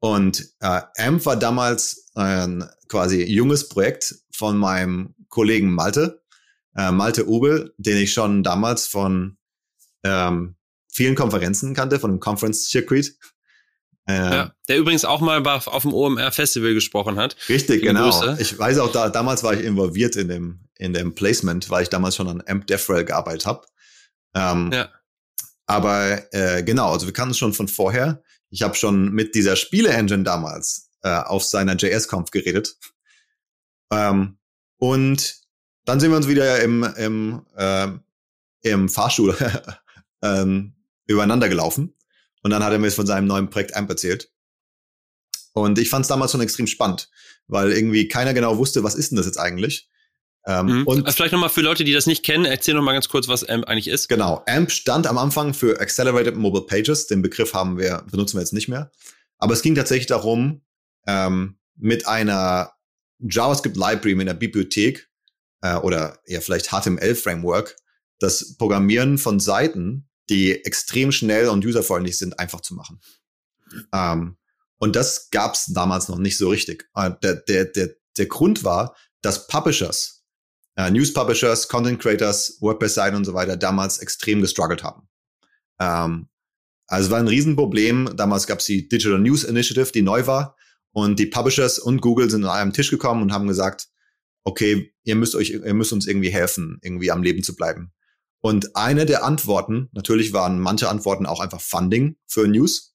Und 0.00 0.54
äh, 0.60 0.82
AMP 0.98 1.26
war 1.26 1.36
damals 1.36 2.10
ein 2.14 2.68
quasi 2.88 3.24
junges 3.24 3.68
Projekt 3.68 4.14
von 4.32 4.56
meinem 4.56 5.14
Kollegen 5.28 5.72
Malte, 5.72 6.22
äh, 6.76 6.92
Malte 6.92 7.26
Ubel, 7.28 7.74
den 7.78 7.96
ich 7.96 8.12
schon 8.12 8.42
damals 8.42 8.86
von 8.86 9.38
ähm, 10.04 10.56
vielen 10.92 11.16
Konferenzen 11.16 11.74
kannte, 11.74 11.98
von 11.98 12.12
dem 12.12 12.20
Conference 12.20 12.68
Circuit. 12.68 13.16
Ja, 14.06 14.52
der 14.68 14.78
übrigens 14.78 15.06
auch 15.06 15.20
mal 15.20 15.42
auf 15.46 15.82
dem 15.82 15.94
OMR 15.94 16.30
Festival 16.30 16.74
gesprochen 16.74 17.16
hat. 17.16 17.36
Richtig, 17.48 17.80
Viele 17.80 17.94
genau. 17.94 18.10
Grüße. 18.10 18.36
Ich 18.38 18.58
weiß 18.58 18.78
auch, 18.78 18.92
da, 18.92 19.08
damals 19.08 19.42
war 19.42 19.54
ich 19.54 19.64
involviert 19.64 20.16
in 20.16 20.28
dem, 20.28 20.60
in 20.76 20.92
dem 20.92 21.14
Placement, 21.14 21.70
weil 21.70 21.84
ich 21.84 21.88
damals 21.88 22.16
schon 22.16 22.28
an 22.28 22.42
AMP 22.46 22.66
DevRel 22.66 23.06
gearbeitet 23.06 23.46
habe. 23.46 23.66
Ähm, 24.34 24.70
ja. 24.72 24.90
Aber 25.66 26.22
äh, 26.34 26.62
genau, 26.62 26.92
also 26.92 27.06
wir 27.06 27.14
kannten 27.14 27.30
es 27.30 27.38
schon 27.38 27.54
von 27.54 27.68
vorher. 27.68 28.22
Ich 28.50 28.62
habe 28.62 28.74
schon 28.74 29.10
mit 29.10 29.34
dieser 29.34 29.56
Spiele-Engine 29.56 30.22
damals 30.22 30.90
äh, 31.02 31.08
auf 31.08 31.44
seiner 31.44 31.74
JS-Conf 31.74 32.30
geredet. 32.30 32.76
Ähm, 33.90 34.36
und 34.78 35.36
dann 35.84 36.00
sind 36.00 36.10
wir 36.10 36.16
uns 36.16 36.28
wieder 36.28 36.62
im, 36.62 36.82
im, 36.96 37.46
äh, 37.56 37.88
im 38.62 38.88
Fahrstuhl 38.88 39.36
ähm, 40.22 40.74
übereinander 41.06 41.48
gelaufen. 41.48 41.94
Und 42.44 42.50
dann 42.50 42.62
hat 42.62 42.72
er 42.72 42.78
mir 42.78 42.92
von 42.92 43.06
seinem 43.06 43.26
neuen 43.26 43.50
Projekt 43.50 43.74
AMP 43.74 43.90
erzählt. 43.90 44.30
Und 45.54 45.78
ich 45.78 45.88
fand 45.88 46.04
es 46.04 46.08
damals 46.08 46.30
schon 46.30 46.40
extrem 46.40 46.66
spannend, 46.66 47.08
weil 47.46 47.72
irgendwie 47.72 48.06
keiner 48.06 48.34
genau 48.34 48.58
wusste, 48.58 48.84
was 48.84 48.94
ist 48.94 49.10
denn 49.10 49.16
das 49.16 49.26
jetzt 49.26 49.38
eigentlich? 49.38 49.88
Ähm, 50.46 50.66
mhm. 50.66 50.86
Und 50.86 51.06
also 51.06 51.16
vielleicht 51.16 51.32
nochmal 51.32 51.48
für 51.48 51.62
Leute, 51.62 51.84
die 51.84 51.92
das 51.92 52.06
nicht 52.06 52.22
kennen, 52.22 52.44
erzähl 52.44 52.74
nochmal 52.74 52.94
ganz 52.94 53.08
kurz, 53.08 53.28
was 53.28 53.48
AMP 53.48 53.66
eigentlich 53.66 53.88
ist. 53.88 54.08
Genau. 54.08 54.44
AMP 54.46 54.70
stand 54.70 55.06
am 55.06 55.16
Anfang 55.16 55.54
für 55.54 55.80
Accelerated 55.80 56.36
Mobile 56.36 56.66
Pages. 56.66 57.06
Den 57.06 57.22
Begriff 57.22 57.54
haben 57.54 57.78
wir, 57.78 58.04
benutzen 58.10 58.36
wir 58.36 58.42
jetzt 58.42 58.52
nicht 58.52 58.68
mehr. 58.68 58.92
Aber 59.38 59.54
es 59.54 59.62
ging 59.62 59.74
tatsächlich 59.74 60.06
darum, 60.06 60.60
ähm, 61.06 61.56
mit 61.76 62.06
einer 62.06 62.72
JavaScript 63.20 63.76
Library, 63.76 64.14
mit 64.14 64.28
einer 64.28 64.38
Bibliothek 64.38 65.08
äh, 65.62 65.76
oder 65.76 66.18
eher 66.26 66.42
vielleicht 66.42 66.68
HTML 66.68 67.14
Framework, 67.14 67.76
das 68.18 68.56
Programmieren 68.58 69.18
von 69.18 69.40
Seiten, 69.40 70.08
die 70.30 70.64
extrem 70.64 71.12
schnell 71.12 71.48
und 71.48 71.64
userfreundlich 71.64 72.18
sind, 72.18 72.38
einfach 72.38 72.60
zu 72.60 72.74
machen. 72.74 73.00
Ähm, 73.92 74.36
und 74.78 74.96
das 74.96 75.30
gab 75.30 75.54
es 75.54 75.66
damals 75.66 76.08
noch 76.08 76.18
nicht 76.18 76.38
so 76.38 76.48
richtig. 76.48 76.88
Äh, 76.94 77.10
der, 77.22 77.34
der, 77.36 77.64
der, 77.66 77.90
der 78.16 78.26
Grund 78.26 78.64
war, 78.64 78.96
dass 79.22 79.46
Publishers 79.46 80.14
äh, 80.76 80.90
News 80.90 81.12
Publishers, 81.12 81.68
Content 81.68 82.00
Creators, 82.00 82.58
WordPress-Seiten 82.60 83.16
und 83.16 83.24
so 83.24 83.34
weiter 83.34 83.56
damals 83.56 83.98
extrem 83.98 84.40
gestruggelt 84.40 84.82
haben. 84.82 85.08
Ähm, 85.80 86.28
also 86.86 87.06
es 87.06 87.10
war 87.10 87.18
ein 87.18 87.28
Riesenproblem. 87.28 88.16
Damals 88.16 88.46
gab 88.46 88.58
es 88.58 88.66
die 88.66 88.88
Digital 88.88 89.18
News 89.18 89.44
Initiative, 89.44 89.92
die 89.92 90.02
neu 90.02 90.26
war. 90.26 90.56
Und 90.92 91.18
die 91.18 91.26
Publishers 91.26 91.78
und 91.78 92.00
Google 92.00 92.30
sind 92.30 92.44
an 92.44 92.50
einem 92.50 92.72
Tisch 92.72 92.90
gekommen 92.90 93.22
und 93.22 93.32
haben 93.32 93.46
gesagt, 93.46 93.88
okay, 94.44 94.92
ihr 95.04 95.16
müsst 95.16 95.34
euch, 95.34 95.50
ihr 95.50 95.74
müsst 95.74 95.92
uns 95.92 96.06
irgendwie 96.06 96.30
helfen, 96.30 96.78
irgendwie 96.82 97.10
am 97.10 97.22
Leben 97.22 97.42
zu 97.42 97.56
bleiben. 97.56 97.92
Und 98.44 98.76
eine 98.76 99.06
der 99.06 99.24
Antworten, 99.24 99.88
natürlich 99.92 100.34
waren 100.34 100.60
manche 100.60 100.90
Antworten 100.90 101.24
auch 101.24 101.40
einfach 101.40 101.62
Funding 101.62 102.18
für 102.26 102.46
News, 102.46 102.94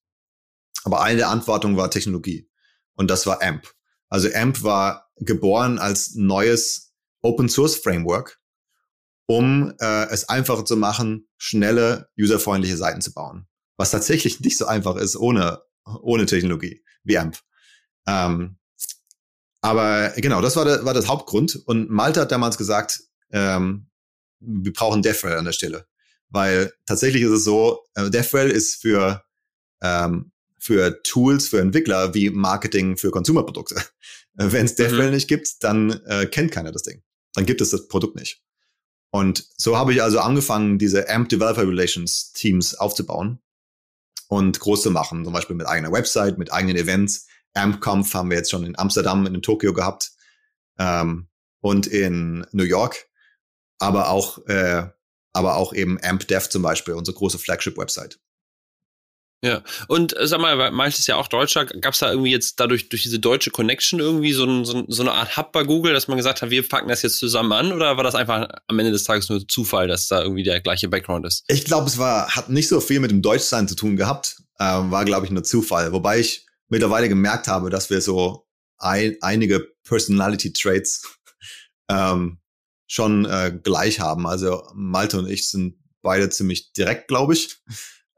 aber 0.84 1.02
eine 1.02 1.18
der 1.18 1.30
Antworten 1.30 1.76
war 1.76 1.90
Technologie. 1.90 2.48
Und 2.94 3.10
das 3.10 3.26
war 3.26 3.42
AMP. 3.42 3.68
Also 4.10 4.30
AMP 4.32 4.62
war 4.62 5.10
geboren 5.16 5.80
als 5.80 6.14
neues 6.14 6.94
Open 7.24 7.50
Source 7.50 7.78
Framework, 7.78 8.40
um 9.26 9.74
äh, 9.80 10.06
es 10.12 10.30
einfacher 10.30 10.66
zu 10.66 10.78
machen, 10.78 11.28
schnelle, 11.38 12.12
userfreundliche 12.16 12.78
Seiten 12.78 13.02
zu 13.02 13.12
bauen. 13.12 13.48
Was 13.76 13.90
tatsächlich 13.90 14.42
nicht 14.42 14.56
so 14.56 14.68
einfach 14.68 14.98
ist 14.98 15.16
ohne, 15.16 15.64
ohne 16.04 16.28
Technologie 16.28 16.84
wie 17.04 17.18
AMP. 17.18 17.40
Ähm, 18.06 18.60
aber 19.62 20.10
genau, 20.10 20.42
das 20.42 20.56
war, 20.58 20.66
der, 20.66 20.86
war 20.86 20.94
das 20.94 21.08
Hauptgrund. 21.08 21.56
Und 21.66 21.90
Malte 21.90 22.22
hat 22.22 22.32
damals 22.32 22.60
gesagt, 22.60 23.02
ähm, 23.32 23.90
wir 24.40 24.74
brauchen 24.74 25.02
DevRel 25.02 25.38
an 25.38 25.46
der 25.46 25.54
Stelle. 25.54 25.86
Weil 26.30 26.74
tatsächlich 26.86 27.24
ist 27.24 27.32
es 27.32 27.44
so, 27.44 27.86
äh, 27.96 28.10
DevRel 28.10 28.52
ist 28.52 28.76
für, 28.82 29.24
ähm, 29.82 30.32
für 30.58 31.02
Tools, 31.04 31.48
für 31.48 31.60
Entwickler 31.60 32.14
wie 32.14 32.30
Marketing 32.30 32.98
für 32.98 33.12
Konsumerprodukte. 33.12 33.76
Wenn 34.34 34.66
es 34.66 34.76
DevRel 34.76 35.08
mhm. 35.08 35.14
nicht 35.14 35.28
gibt, 35.28 35.64
dann 35.64 36.02
äh, 36.06 36.26
kennt 36.28 36.52
keiner 36.52 36.72
das 36.72 36.84
Ding 36.84 37.02
dann 37.34 37.46
gibt 37.46 37.62
es 37.62 37.70
das 37.70 37.88
Produkt 37.88 38.16
nicht. 38.16 38.42
Und 39.12 39.48
so 39.58 39.78
habe 39.78 39.94
ich 39.94 40.04
also 40.04 40.20
angefangen, 40.20 40.78
diese 40.78 41.10
AMP 41.10 41.30
Developer 41.30 41.68
Relations 41.68 42.32
Teams 42.34 42.76
aufzubauen 42.76 43.40
und 44.28 44.60
groß 44.60 44.84
zu 44.84 44.92
machen, 44.92 45.24
zum 45.24 45.34
Beispiel 45.34 45.56
mit 45.56 45.68
eigener 45.68 45.92
Website, 45.92 46.38
mit 46.38 46.54
eigenen 46.54 46.76
Events. 46.76 47.28
AMP-Conf 47.54 48.14
haben 48.14 48.30
wir 48.30 48.38
jetzt 48.38 48.52
schon 48.52 48.66
in 48.66 48.78
Amsterdam, 48.78 49.26
in 49.26 49.42
Tokio 49.42 49.74
gehabt 49.74 50.12
ähm, 50.78 51.28
und 51.62 51.88
in 51.88 52.46
New 52.52 52.64
York, 52.64 53.09
aber 53.80 54.10
auch, 54.10 54.46
äh, 54.48 54.88
aber 55.34 55.56
auch 55.56 55.74
eben 55.74 56.00
AMP 56.02 56.28
Dev 56.28 56.50
zum 56.50 56.62
Beispiel, 56.62 56.94
unsere 56.94 57.18
große 57.18 57.40
Flagship-Website. 57.40 58.20
Ja, 59.42 59.64
und 59.88 60.18
äh, 60.18 60.28
sag 60.28 60.42
mal, 60.42 60.88
ist 60.88 61.08
ja 61.08 61.16
auch 61.16 61.30
Deutscher. 61.30 61.66
Gab 61.66 61.94
es 61.94 62.00
da 62.00 62.12
irgendwie 62.12 62.32
jetzt 62.32 62.60
dadurch 62.60 62.90
durch 62.90 63.04
diese 63.04 63.20
deutsche 63.20 63.52
Connection 63.52 64.02
irgendwie 64.02 64.34
so, 64.34 64.44
ein, 64.44 64.66
so, 64.66 64.84
so, 64.90 65.02
eine 65.02 65.14
Art 65.14 65.38
Hub 65.38 65.54
bei 65.54 65.64
Google, 65.64 65.94
dass 65.94 66.10
man 66.10 66.18
gesagt 66.18 66.42
hat, 66.42 66.50
wir 66.50 66.68
packen 66.68 66.90
das 66.90 67.04
jetzt 67.04 67.20
zusammen 67.20 67.54
an? 67.54 67.72
Oder 67.72 67.96
war 67.96 68.04
das 68.04 68.16
einfach 68.16 68.50
am 68.68 68.80
Ende 68.80 68.92
des 68.92 69.06
Tages 69.06 69.30
nur 69.30 69.48
Zufall, 69.48 69.88
dass 69.88 70.10
da 70.10 70.22
irgendwie 70.22 70.44
der 70.44 70.60
gleiche 70.60 70.90
Background 70.90 71.26
ist? 71.26 71.46
Ich 71.48 71.64
glaube, 71.64 71.88
es 71.88 71.98
war 71.98 72.36
hat 72.36 72.50
nicht 72.50 72.68
so 72.68 72.82
viel 72.82 73.00
mit 73.00 73.12
dem 73.12 73.22
Deutschsein 73.22 73.70
zu 73.70 73.76
tun 73.76 73.96
gehabt. 73.96 74.42
Ähm, 74.60 74.92
war, 74.92 75.06
glaube 75.06 75.26
ich, 75.26 75.32
nur 75.32 75.44
Zufall. 75.44 75.94
Wobei 75.94 76.20
ich 76.20 76.46
mittlerweile 76.68 77.08
gemerkt 77.08 77.48
habe, 77.48 77.70
dass 77.70 77.90
wir 77.90 78.02
so 78.02 78.46
ein, 78.78 79.16
einige 79.22 79.72
Personality 79.88 80.52
Traits 80.52 81.18
ähm, 81.90 82.39
schon 82.90 83.26
äh, 83.26 83.58
gleich 83.64 84.00
haben. 84.00 84.28
Also 84.28 84.68
Malte 84.74 85.20
und 85.20 85.30
ich 85.30 85.50
sind 85.50 85.78
beide 86.02 86.30
ziemlich 86.30 86.74
direkt, 86.74 87.08
glaube 87.08 87.34
ich 87.34 87.62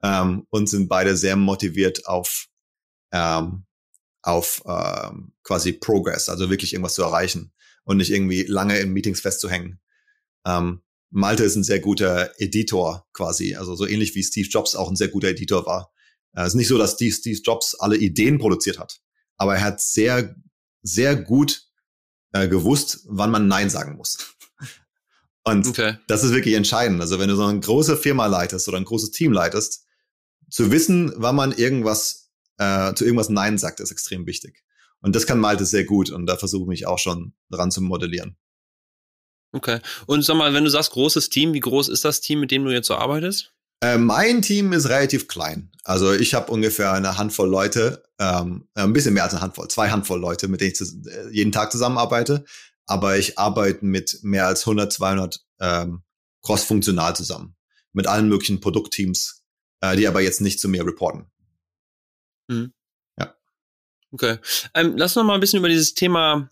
ähm, 0.01 0.47
und 0.49 0.67
sind 0.67 0.87
beide 0.87 1.17
sehr 1.17 1.35
motiviert 1.35 2.07
auf, 2.07 2.47
ähm, 3.11 3.65
auf 4.21 4.63
ähm, 4.65 5.33
quasi 5.43 5.73
Progress, 5.73 6.29
also 6.29 6.49
wirklich 6.49 6.73
irgendwas 6.73 6.95
zu 6.95 7.03
erreichen 7.03 7.53
und 7.83 7.97
nicht 7.97 8.11
irgendwie 8.11 8.43
lange 8.43 8.79
in 8.79 8.93
Meetings 8.93 9.19
festzuhängen. 9.19 9.79
Ähm, 10.45 10.81
Malte 11.09 11.43
ist 11.43 11.57
ein 11.57 11.63
sehr 11.63 11.81
guter 11.81 12.31
Editor 12.39 13.05
quasi, 13.13 13.55
also 13.55 13.75
so 13.75 13.85
ähnlich 13.85 14.15
wie 14.15 14.23
Steve 14.23 14.47
Jobs 14.47 14.75
auch 14.75 14.89
ein 14.89 14.95
sehr 14.95 15.09
guter 15.09 15.27
Editor 15.27 15.65
war. 15.65 15.91
Äh, 16.33 16.43
es 16.43 16.49
ist 16.49 16.55
nicht 16.55 16.69
so, 16.69 16.77
dass 16.77 16.93
Steve, 16.93 17.13
Steve 17.13 17.41
Jobs 17.43 17.75
alle 17.75 17.97
Ideen 17.97 18.37
produziert 18.37 18.79
hat, 18.79 19.01
aber 19.35 19.55
er 19.55 19.63
hat 19.63 19.81
sehr, 19.81 20.33
sehr 20.81 21.17
gut 21.17 21.67
äh, 22.31 22.47
gewusst, 22.47 23.01
wann 23.05 23.31
man 23.31 23.47
Nein 23.49 23.69
sagen 23.69 23.97
muss. 23.97 24.35
Und 25.43 25.67
okay. 25.67 25.97
das 26.07 26.23
ist 26.23 26.33
wirklich 26.33 26.55
entscheidend. 26.55 27.01
Also 27.01 27.19
wenn 27.19 27.29
du 27.29 27.35
so 27.35 27.45
eine 27.45 27.59
große 27.59 27.97
Firma 27.97 28.27
leitest 28.27 28.67
oder 28.67 28.77
ein 28.77 28.85
großes 28.85 29.11
Team 29.11 29.31
leitest, 29.31 29.85
zu 30.49 30.69
wissen, 30.69 31.13
wann 31.15 31.35
man 31.35 31.51
irgendwas 31.51 32.21
äh, 32.57 32.93
zu 32.93 33.05
irgendwas 33.05 33.29
Nein 33.29 33.57
sagt, 33.57 33.79
ist 33.79 33.91
extrem 33.91 34.27
wichtig. 34.27 34.63
Und 35.01 35.15
das 35.15 35.25
kann 35.25 35.39
Malte 35.39 35.65
sehr 35.65 35.83
gut 35.83 36.11
und 36.11 36.27
da 36.27 36.37
versuche 36.37 36.63
ich 36.63 36.67
mich 36.67 36.87
auch 36.87 36.99
schon 36.99 37.33
dran 37.49 37.71
zu 37.71 37.81
modellieren. 37.81 38.37
Okay. 39.51 39.79
Und 40.05 40.23
sag 40.23 40.35
mal, 40.35 40.53
wenn 40.53 40.63
du 40.63 40.69
sagst 40.69 40.91
großes 40.91 41.29
Team, 41.29 41.53
wie 41.53 41.59
groß 41.59 41.89
ist 41.89 42.05
das 42.05 42.21
Team, 42.21 42.39
mit 42.39 42.51
dem 42.51 42.63
du 42.63 42.71
jetzt 42.71 42.87
so 42.87 42.95
arbeitest? 42.95 43.53
Äh, 43.83 43.97
mein 43.97 44.43
Team 44.43 44.73
ist 44.73 44.89
relativ 44.89 45.27
klein. 45.27 45.71
Also 45.83 46.13
ich 46.13 46.35
habe 46.35 46.51
ungefähr 46.51 46.93
eine 46.93 47.17
Handvoll 47.17 47.49
Leute, 47.49 48.03
ähm, 48.19 48.67
äh, 48.75 48.81
ein 48.81 48.93
bisschen 48.93 49.15
mehr 49.15 49.23
als 49.23 49.33
eine 49.33 49.41
Handvoll, 49.41 49.67
zwei 49.69 49.89
Handvoll 49.89 50.19
Leute, 50.19 50.47
mit 50.47 50.61
denen 50.61 50.71
ich 50.71 50.79
jeden 51.31 51.51
Tag 51.51 51.71
zusammenarbeite. 51.71 52.45
Aber 52.87 53.17
ich 53.17 53.37
arbeite 53.39 53.85
mit 53.85 54.19
mehr 54.21 54.47
als 54.47 54.61
100, 54.61 54.91
200 54.91 55.39
ähm, 55.59 56.03
cross-funktional 56.41 57.15
zusammen. 57.15 57.55
Mit 57.93 58.07
allen 58.07 58.27
möglichen 58.27 58.59
Produktteams, 58.59 59.43
äh, 59.81 59.95
die 59.95 60.07
aber 60.07 60.21
jetzt 60.21 60.41
nicht 60.41 60.59
zu 60.59 60.69
mir 60.69 60.85
reporten. 60.85 61.29
Mhm. 62.47 62.73
Ja. 63.17 63.35
Okay. 64.11 64.37
Ähm, 64.73 64.95
lass 64.97 65.15
noch 65.15 65.23
mal 65.23 65.35
ein 65.35 65.39
bisschen 65.39 65.59
über 65.59 65.69
dieses 65.69 65.93
Thema 65.93 66.49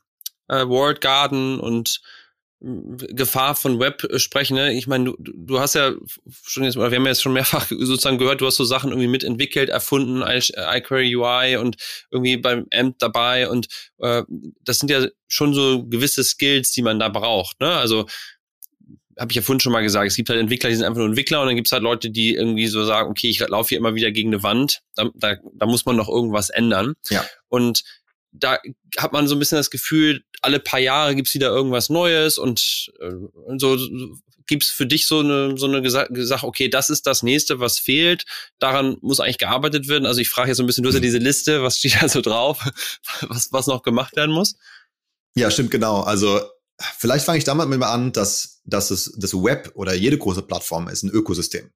äh, 0.48 0.68
World 0.68 1.02
Garden 1.02 1.60
und 1.60 2.02
Gefahr 2.62 3.56
von 3.56 3.80
Web 3.80 4.06
sprechen. 4.18 4.56
Ne? 4.56 4.74
Ich 4.74 4.86
meine, 4.86 5.06
du, 5.06 5.16
du 5.18 5.60
hast 5.60 5.76
ja 5.76 5.94
schon 6.44 6.66
jetzt, 6.66 6.76
oder 6.76 6.92
wir 6.92 6.98
haben 6.98 7.06
ja 7.06 7.12
jetzt 7.12 7.22
schon 7.22 7.32
mehrfach 7.32 7.68
sozusagen 7.70 8.18
gehört, 8.18 8.42
du 8.42 8.48
hast 8.48 8.58
so 8.58 8.66
Sachen 8.66 8.90
irgendwie 8.90 9.08
mitentwickelt, 9.08 9.70
erfunden, 9.70 10.22
iQuery 10.22 11.16
UI 11.16 11.58
und 11.58 11.78
irgendwie 12.12 12.36
beim 12.36 12.66
AMP 12.74 13.00
dabei 13.00 13.50
und 13.50 13.68
äh, 14.00 14.24
das 14.62 14.80
sind 14.80 14.92
ja 14.92 15.08
schon 15.28 15.54
so 15.54 15.86
gewisse 15.86 16.24
Skills, 16.24 16.72
die 16.72 16.82
man 16.82 17.00
da 17.00 17.08
braucht. 17.08 17.62
Ne? 17.62 17.72
Also 17.72 18.08
habe 19.18 19.32
ich 19.32 19.36
ja 19.36 19.42
vorhin 19.42 19.60
schon 19.60 19.74
mal 19.74 19.82
gesagt, 19.82 20.08
es 20.08 20.16
gibt 20.16 20.30
halt 20.30 20.40
Entwickler, 20.40 20.70
die 20.70 20.76
sind 20.76 20.86
einfach 20.86 21.00
nur 21.00 21.08
Entwickler 21.08 21.42
und 21.42 21.48
dann 21.48 21.56
gibt 21.56 21.68
es 21.68 21.72
halt 21.72 21.84
Leute, 21.84 22.10
die 22.10 22.36
irgendwie 22.36 22.68
so 22.68 22.84
sagen, 22.84 23.10
okay, 23.10 23.30
ich 23.30 23.40
laufe 23.40 23.70
hier 23.70 23.78
immer 23.78 23.96
wieder 23.96 24.12
gegen 24.12 24.30
eine 24.30 24.44
Wand, 24.44 24.82
da, 24.96 25.10
da, 25.16 25.36
da 25.54 25.66
muss 25.66 25.86
man 25.86 25.96
noch 25.96 26.10
irgendwas 26.10 26.50
ändern. 26.50 26.94
Ja. 27.10 27.26
Und 27.48 27.84
da 28.32 28.60
hat 28.98 29.14
man 29.14 29.28
so 29.28 29.36
ein 29.36 29.40
bisschen 29.40 29.58
das 29.58 29.70
Gefühl, 29.70 30.24
alle 30.42 30.60
paar 30.60 30.80
Jahre 30.80 31.16
gibt's 31.16 31.34
wieder 31.34 31.50
irgendwas 31.50 31.90
Neues 31.90 32.38
und, 32.38 32.92
äh, 33.00 33.14
und 33.46 33.60
so 33.60 33.78
gibt's 34.48 34.70
für 34.70 34.88
dich 34.88 35.08
so 35.08 35.20
eine 35.20 35.58
so 35.58 35.68
eine 35.68 35.88
Sache, 35.90 36.46
okay, 36.46 36.70
das 36.70 36.90
ist 36.90 37.06
das 37.06 37.24
nächste, 37.24 37.60
was 37.60 37.80
fehlt, 37.80 38.26
daran 38.58 38.98
muss 39.02 39.20
eigentlich 39.20 39.38
gearbeitet 39.38 39.88
werden. 39.88 40.06
Also 40.06 40.22
ich 40.22 40.30
frage 40.30 40.50
jetzt 40.50 40.58
so 40.58 40.64
ein 40.64 40.68
bisschen, 40.68 40.84
du 40.84 40.90
hast 40.90 40.96
ja 40.96 41.02
diese 41.02 41.20
Liste, 41.20 41.62
was 41.64 41.78
steht 41.78 42.02
da 42.02 42.10
so 42.10 42.22
drauf, 42.22 42.68
was, 43.22 43.52
was 43.52 43.68
noch 43.68 43.84
gemacht 43.84 44.16
werden 44.16 44.34
muss? 44.34 44.56
Ja, 45.36 45.52
stimmt 45.52 45.72
genau. 45.72 46.02
Also 46.02 46.42
vielleicht 46.98 47.26
fange 47.26 47.38
ich 47.38 47.44
damit 47.44 47.70
mal 47.70 47.94
an, 47.94 48.12
dass, 48.12 48.62
dass 48.66 48.92
es 48.92 49.14
das 49.18 49.34
Web 49.34 49.72
oder 49.76 49.94
jede 49.94 50.18
große 50.18 50.42
Plattform 50.42 50.88
ist 50.88 51.04
ein 51.04 51.12
Ökosystem. 51.12 51.72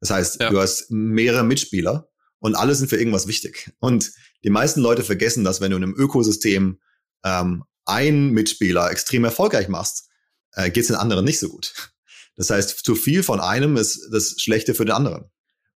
Das 0.00 0.10
heißt, 0.10 0.40
ja. 0.40 0.50
du 0.50 0.60
hast 0.60 0.90
mehrere 0.90 1.44
Mitspieler 1.44 2.08
und 2.40 2.54
alle 2.54 2.74
sind 2.74 2.88
für 2.88 2.96
irgendwas 2.96 3.26
wichtig. 3.26 3.72
Und 3.78 4.12
die 4.44 4.50
meisten 4.50 4.80
Leute 4.80 5.02
vergessen, 5.02 5.44
dass 5.44 5.60
wenn 5.60 5.70
du 5.70 5.76
in 5.76 5.82
einem 5.82 5.94
Ökosystem 5.96 6.80
ähm, 7.24 7.64
einen 7.84 8.30
Mitspieler 8.30 8.90
extrem 8.90 9.24
erfolgreich 9.24 9.68
machst, 9.68 10.08
äh, 10.52 10.70
geht 10.70 10.82
es 10.82 10.88
den 10.88 10.96
anderen 10.96 11.24
nicht 11.24 11.38
so 11.38 11.48
gut. 11.48 11.74
Das 12.36 12.50
heißt, 12.50 12.84
zu 12.84 12.94
viel 12.94 13.22
von 13.22 13.40
einem 13.40 13.76
ist 13.76 14.08
das 14.12 14.36
Schlechte 14.38 14.74
für 14.74 14.84
den 14.84 14.94
anderen. 14.94 15.30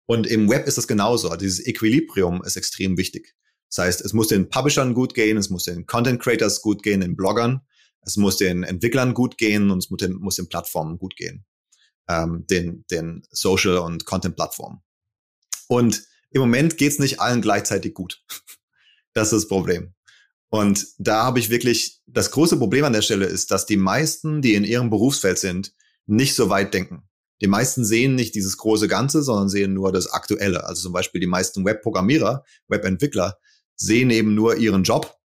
Und 0.06 0.26
im 0.26 0.50
Web 0.50 0.66
ist 0.66 0.76
das 0.76 0.88
genauso. 0.88 1.34
Dieses 1.36 1.64
Equilibrium 1.64 2.42
ist 2.44 2.56
extrem 2.56 2.98
wichtig. 2.98 3.34
Das 3.68 3.78
heißt, 3.78 4.00
es 4.02 4.12
muss 4.12 4.28
den 4.28 4.48
Publishern 4.48 4.92
gut 4.92 5.14
gehen, 5.14 5.36
es 5.38 5.48
muss 5.48 5.64
den 5.64 5.86
Content 5.86 6.20
Creators 6.20 6.60
gut 6.60 6.82
gehen, 6.82 7.00
den 7.00 7.16
Bloggern, 7.16 7.60
es 8.02 8.16
muss 8.16 8.36
den 8.36 8.64
Entwicklern 8.64 9.14
gut 9.14 9.38
gehen 9.38 9.70
und 9.70 9.78
es 9.78 9.90
muss 9.90 9.98
den, 9.98 10.14
muss 10.14 10.36
den 10.36 10.48
Plattformen 10.48 10.98
gut 10.98 11.16
gehen. 11.16 11.46
Ähm, 12.08 12.44
den, 12.50 12.84
den 12.90 13.22
Social- 13.30 13.78
und 13.78 14.04
Content-Plattformen. 14.04 14.80
Und 15.68 16.02
im 16.30 16.40
Moment 16.40 16.76
geht's 16.76 16.98
nicht 16.98 17.20
allen 17.20 17.42
gleichzeitig 17.42 17.94
gut. 17.94 18.22
Das 19.12 19.32
ist 19.32 19.42
das 19.42 19.48
Problem. 19.48 19.92
Und 20.50 20.86
da 20.98 21.24
habe 21.24 21.40
ich 21.40 21.50
wirklich, 21.50 22.00
das 22.06 22.30
große 22.30 22.58
Problem 22.58 22.84
an 22.84 22.92
der 22.92 23.02
Stelle 23.02 23.26
ist, 23.26 23.50
dass 23.50 23.66
die 23.66 23.76
meisten, 23.76 24.40
die 24.40 24.54
in 24.54 24.62
ihrem 24.62 24.88
Berufsfeld 24.88 25.36
sind, 25.36 25.72
nicht 26.06 26.36
so 26.36 26.48
weit 26.48 26.74
denken. 26.74 27.08
Die 27.40 27.48
meisten 27.48 27.84
sehen 27.84 28.14
nicht 28.14 28.36
dieses 28.36 28.56
große 28.56 28.86
Ganze, 28.86 29.22
sondern 29.22 29.48
sehen 29.48 29.72
nur 29.72 29.92
das 29.92 30.12
Aktuelle. 30.12 30.64
Also 30.64 30.82
zum 30.82 30.92
Beispiel 30.92 31.20
die 31.20 31.26
meisten 31.26 31.64
Webprogrammierer, 31.64 32.44
Webentwickler 32.68 33.38
sehen 33.76 34.10
eben 34.10 34.34
nur 34.34 34.56
ihren 34.56 34.82
Job 34.82 35.16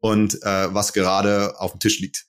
und 0.00 0.42
äh, 0.42 0.74
was 0.74 0.92
gerade 0.92 1.58
auf 1.60 1.72
dem 1.72 1.80
Tisch 1.80 2.00
liegt. 2.00 2.26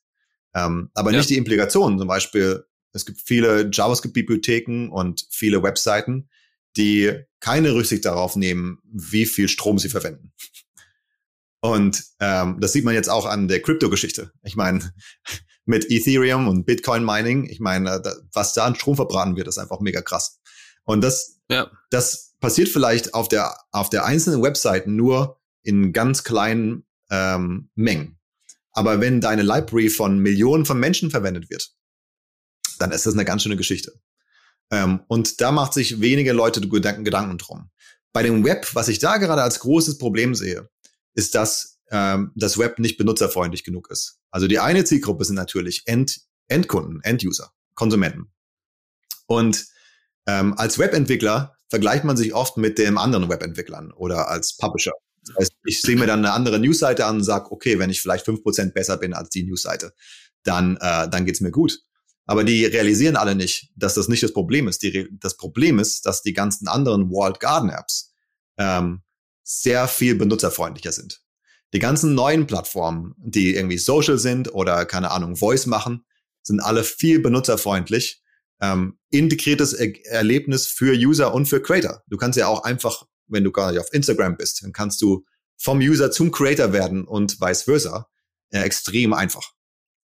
Ähm, 0.53 0.91
aber 0.93 1.11
ja. 1.11 1.17
nicht 1.17 1.29
die 1.29 1.37
Implikationen. 1.37 1.97
Zum 1.97 2.07
Beispiel, 2.07 2.63
es 2.91 3.05
gibt 3.05 3.19
viele 3.19 3.69
JavaScript-Bibliotheken 3.71 4.89
und 4.89 5.25
viele 5.31 5.63
Webseiten, 5.63 6.29
die 6.77 7.13
keine 7.39 7.73
Rücksicht 7.73 8.05
darauf 8.05 8.35
nehmen, 8.35 8.79
wie 8.83 9.25
viel 9.25 9.47
Strom 9.47 9.79
sie 9.79 9.89
verwenden. 9.89 10.33
Und 11.61 12.03
ähm, 12.19 12.57
das 12.59 12.73
sieht 12.73 12.83
man 12.83 12.93
jetzt 12.93 13.09
auch 13.09 13.25
an 13.25 13.47
der 13.47 13.61
Krypto-Geschichte. 13.61 14.31
Ich 14.43 14.55
meine, 14.55 14.93
mit 15.65 15.89
Ethereum 15.89 16.47
und 16.47 16.65
Bitcoin-Mining, 16.65 17.49
ich 17.49 17.59
meine, 17.59 18.01
was 18.33 18.53
da 18.53 18.65
an 18.65 18.75
Strom 18.75 18.95
verbraten 18.95 19.35
wird, 19.37 19.47
ist 19.47 19.57
einfach 19.57 19.79
mega 19.79 20.01
krass. 20.01 20.41
Und 20.83 21.01
das, 21.01 21.39
ja. 21.49 21.71
das 21.89 22.33
passiert 22.41 22.67
vielleicht 22.67 23.13
auf 23.13 23.29
der, 23.29 23.55
auf 23.71 23.89
der 23.89 24.03
einzelnen 24.03 24.43
Webseite 24.43 24.91
nur 24.91 25.39
in 25.61 25.93
ganz 25.93 26.25
kleinen 26.25 26.85
ähm, 27.09 27.69
Mengen. 27.75 28.19
Aber 28.73 28.99
wenn 28.99 29.21
deine 29.21 29.43
Library 29.43 29.89
von 29.89 30.19
Millionen 30.19 30.65
von 30.65 30.79
Menschen 30.79 31.11
verwendet 31.11 31.49
wird, 31.49 31.71
dann 32.79 32.91
ist 32.91 33.05
das 33.05 33.13
eine 33.13 33.23
ganz 33.23 33.43
schöne 33.43 33.55
Geschichte. 33.55 33.93
Ähm, 34.73 35.01
und 35.07 35.39
da 35.39 35.51
macht 35.51 35.73
sich 35.73 36.01
wenige 36.01 36.33
Leute 36.33 36.59
Gedanken, 36.59 37.03
Gedanken 37.03 37.37
drum. 37.37 37.69
Bei 38.11 38.23
dem 38.23 38.43
Web, 38.43 38.73
was 38.73 38.87
ich 38.87 38.97
da 38.97 39.17
gerade 39.17 39.43
als 39.43 39.59
großes 39.59 39.99
Problem 39.99 40.33
sehe, 40.33 40.67
ist, 41.13 41.35
dass 41.35 41.79
ähm, 41.91 42.31
das 42.35 42.57
Web 42.57 42.79
nicht 42.79 42.97
benutzerfreundlich 42.97 43.63
genug 43.63 43.91
ist. 43.91 44.19
Also 44.31 44.47
die 44.47 44.57
eine 44.57 44.83
Zielgruppe 44.83 45.25
sind 45.25 45.35
natürlich 45.35 45.83
End, 45.85 46.21
Endkunden, 46.47 47.01
Enduser, 47.03 47.51
Konsumenten. 47.75 48.31
Und 49.27 49.67
ähm, 50.25 50.55
als 50.57 50.79
Webentwickler 50.79 51.55
vergleicht 51.69 52.03
man 52.03 52.17
sich 52.17 52.33
oft 52.33 52.57
mit 52.57 52.79
den 52.79 52.97
anderen 52.97 53.29
Webentwicklern 53.29 53.91
oder 53.91 54.27
als 54.29 54.57
Publisher. 54.57 54.93
Das 55.23 55.35
heißt, 55.37 55.51
ich 55.65 55.81
sehe 55.81 55.95
mir 55.97 56.07
dann 56.07 56.19
eine 56.19 56.33
andere 56.33 56.57
Newsseite 56.59 57.05
an 57.05 57.17
und 57.17 57.23
sage, 57.23 57.51
okay, 57.51 57.77
wenn 57.77 57.91
ich 57.91 58.01
vielleicht 58.01 58.25
fünf 58.25 58.41
Prozent 58.41 58.73
besser 58.73 58.97
bin 58.97 59.13
als 59.13 59.29
die 59.29 59.43
Newsseite, 59.43 59.93
dann, 60.43 60.77
äh, 60.77 61.07
dann 61.09 61.25
geht's 61.25 61.41
mir 61.41 61.51
gut. 61.51 61.79
Aber 62.25 62.43
die 62.43 62.65
realisieren 62.65 63.15
alle 63.15 63.35
nicht, 63.35 63.71
dass 63.75 63.95
das 63.95 64.07
nicht 64.07 64.23
das 64.23 64.33
Problem 64.33 64.67
ist. 64.67 64.81
Die, 64.81 65.09
das 65.19 65.35
Problem 65.35 65.79
ist, 65.79 66.05
dass 66.05 66.21
die 66.21 66.33
ganzen 66.33 66.67
anderen 66.67 67.09
Walled 67.09 67.39
Garden 67.39 67.69
Apps 67.69 68.13
ähm, 68.57 69.01
sehr 69.43 69.87
viel 69.87 70.15
benutzerfreundlicher 70.15 70.91
sind. 70.91 71.21
Die 71.73 71.79
ganzen 71.79 72.13
neuen 72.13 72.47
Plattformen, 72.47 73.15
die 73.17 73.55
irgendwie 73.55 73.77
social 73.77 74.17
sind 74.17 74.53
oder 74.53 74.85
keine 74.85 75.11
Ahnung, 75.11 75.35
Voice 75.35 75.65
machen, 75.65 76.05
sind 76.43 76.59
alle 76.59 76.83
viel 76.83 77.19
benutzerfreundlich. 77.19 78.21
Ähm, 78.61 78.99
integriertes 79.09 79.73
er 79.73 79.93
Erlebnis 80.05 80.67
für 80.67 80.93
User 80.93 81.33
und 81.33 81.47
für 81.47 81.61
Creator. 81.61 82.03
Du 82.07 82.17
kannst 82.17 82.37
ja 82.37 82.47
auch 82.47 82.63
einfach, 82.63 83.03
wenn 83.27 83.43
du 83.43 83.51
gar 83.51 83.71
nicht 83.71 83.81
auf 83.81 83.91
Instagram 83.91 84.37
bist, 84.37 84.63
dann 84.63 84.71
kannst 84.71 85.01
du 85.01 85.25
vom 85.57 85.79
User 85.79 86.11
zum 86.11 86.31
Creator 86.31 86.71
werden 86.71 87.05
und 87.05 87.41
vice 87.41 87.63
versa. 87.63 88.07
Ja, 88.51 88.61
extrem 88.61 89.13
einfach. 89.13 89.53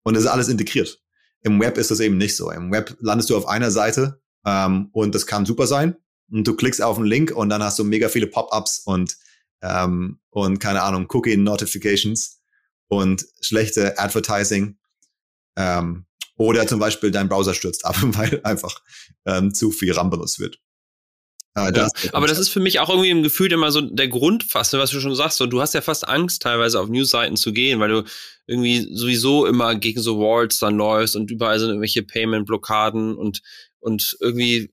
Und 0.02 0.16
es 0.16 0.24
ist 0.24 0.30
alles 0.30 0.48
integriert. 0.48 1.00
Im 1.42 1.60
Web 1.60 1.78
ist 1.78 1.90
das 1.90 2.00
eben 2.00 2.18
nicht 2.18 2.36
so. 2.36 2.50
Im 2.50 2.72
Web 2.72 2.96
landest 3.00 3.30
du 3.30 3.36
auf 3.36 3.46
einer 3.46 3.70
Seite 3.70 4.20
ähm, 4.44 4.88
und 4.92 5.14
das 5.14 5.26
kann 5.26 5.46
super 5.46 5.66
sein. 5.66 5.96
Und 6.30 6.46
du 6.46 6.54
klickst 6.54 6.82
auf 6.82 6.98
einen 6.98 7.06
Link 7.06 7.30
und 7.30 7.48
dann 7.48 7.62
hast 7.62 7.78
du 7.78 7.84
mega 7.84 8.08
viele 8.08 8.26
Pop-ups 8.26 8.80
und 8.80 9.16
ähm, 9.62 10.20
und 10.30 10.58
keine 10.60 10.82
Ahnung, 10.82 11.06
Cookie 11.10 11.36
Notifications 11.36 12.40
und 12.88 13.26
schlechte 13.40 13.98
Advertising. 13.98 14.78
Ähm, 15.56 16.06
oder 16.36 16.66
zum 16.66 16.78
Beispiel 16.78 17.10
dein 17.10 17.28
Browser 17.28 17.54
stürzt 17.54 17.84
ab, 17.84 17.96
weil 18.02 18.40
einfach 18.44 18.80
ähm, 19.26 19.52
zu 19.52 19.70
viel 19.70 19.92
RAM 19.92 20.10
benutzt 20.10 20.38
wird. 20.38 20.60
Äh, 21.66 21.72
das 21.72 21.92
ja, 22.02 22.10
aber 22.12 22.26
das 22.26 22.38
ist 22.38 22.48
für 22.48 22.60
mich 22.60 22.80
auch 22.80 22.88
irgendwie 22.88 23.10
im 23.10 23.22
Gefühl 23.22 23.52
immer 23.52 23.70
so 23.72 23.80
der 23.80 24.08
Grund 24.08 24.44
fast, 24.44 24.72
was 24.74 24.90
du 24.90 25.00
schon 25.00 25.14
sagst. 25.14 25.38
So, 25.38 25.46
du 25.46 25.60
hast 25.60 25.74
ja 25.74 25.80
fast 25.80 26.06
Angst, 26.06 26.42
teilweise 26.42 26.80
auf 26.80 26.88
Newsseiten 26.88 27.36
zu 27.36 27.52
gehen, 27.52 27.80
weil 27.80 27.88
du 27.88 28.04
irgendwie 28.46 28.88
sowieso 28.94 29.46
immer 29.46 29.74
gegen 29.74 30.00
so 30.00 30.18
Walls 30.18 30.58
dann 30.58 30.76
läufst 30.76 31.16
und 31.16 31.30
überall 31.30 31.58
sind 31.58 31.68
irgendwelche 31.68 32.02
Payment-Blockaden 32.02 33.16
und 33.16 33.42
und 33.80 34.16
irgendwie 34.20 34.70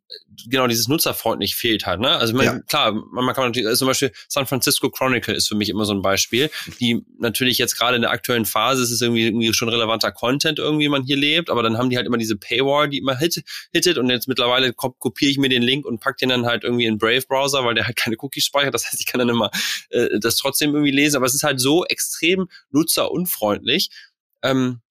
genau 0.49 0.68
dieses 0.68 0.88
nutzerfreundlich 0.88 1.56
fehlt 1.56 1.86
halt. 1.86 1.99
Ne? 1.99 2.10
Also 2.10 2.34
man, 2.34 2.45
ja. 2.45 2.60
klar, 2.60 2.91
man, 2.91 3.26
man 3.26 3.36
kann 3.36 3.45
natürlich 3.45 3.68
also 3.68 3.80
zum 3.80 3.88
Beispiel 3.88 4.12
San 4.28 4.47
Francisco 4.47 4.89
Chronicle 4.89 5.34
ist 5.34 5.47
für 5.47 5.56
mich 5.56 5.70
immer 5.70 5.86
so 5.86 5.93
ein 5.93 6.01
Beispiel, 6.01 6.49
die 6.80 7.03
natürlich 7.20 7.58
jetzt 7.58 7.78
gerade 7.78 7.95
in 7.95 8.01
der 8.01 8.12
aktuellen 8.12 8.45
Phase 8.45 8.82
ist 8.82 8.91
es 8.91 9.01
irgendwie, 9.01 9.26
irgendwie 9.26 9.53
schon 9.53 9.70
relevanter 9.70 10.12
Content 10.12 10.60
irgendwie 10.60 10.89
man 10.89 11.03
hier 11.03 11.18
lebt, 11.18 11.49
aber 11.49 11.64
dann 11.64 11.78
haben 11.78 11.89
die 11.89 11.97
halt 11.97 12.08
immer 12.08 12.18
diese 12.18 12.36
Paywall, 12.36 12.89
die 12.89 12.97
immer 12.97 13.18
hit, 13.18 13.43
hittet 13.72 13.97
und 13.97 14.10
jetzt 14.10 14.28
mittlerweile 14.28 14.74
kopiere 14.74 15.32
ich 15.32 15.38
mir 15.38 15.49
den 15.49 15.62
Link 15.64 15.86
und 15.86 15.99
pack 15.99 16.18
den 16.18 16.30
dann 16.30 16.45
halt 16.45 16.64
irgendwie 16.64 16.86
in 16.86 16.97
Brave 16.97 17.24
Browser, 17.28 17.64
weil 17.64 17.76
der 17.76 17.86
halt 17.86 17.95
keine 17.95 18.16
Cookies 18.20 18.45
speichert. 18.45 18.74
Das 18.74 18.86
heißt, 18.86 18.99
ich 18.99 19.06
kann 19.06 19.20
dann 19.20 19.30
immer 19.30 19.51
äh, 19.89 20.20
das 20.20 20.38
trotzdem 20.38 20.74
irgendwie 20.74 20.91
lesen, 20.91 21.18
aber 21.18 21.26
es 21.26 21.36
ist 21.36 21.43
halt 21.43 21.60
so 21.60 21.86
extrem 21.86 22.47
nutzerunfreundlich. 22.72 23.89
Ähm, 24.43 24.82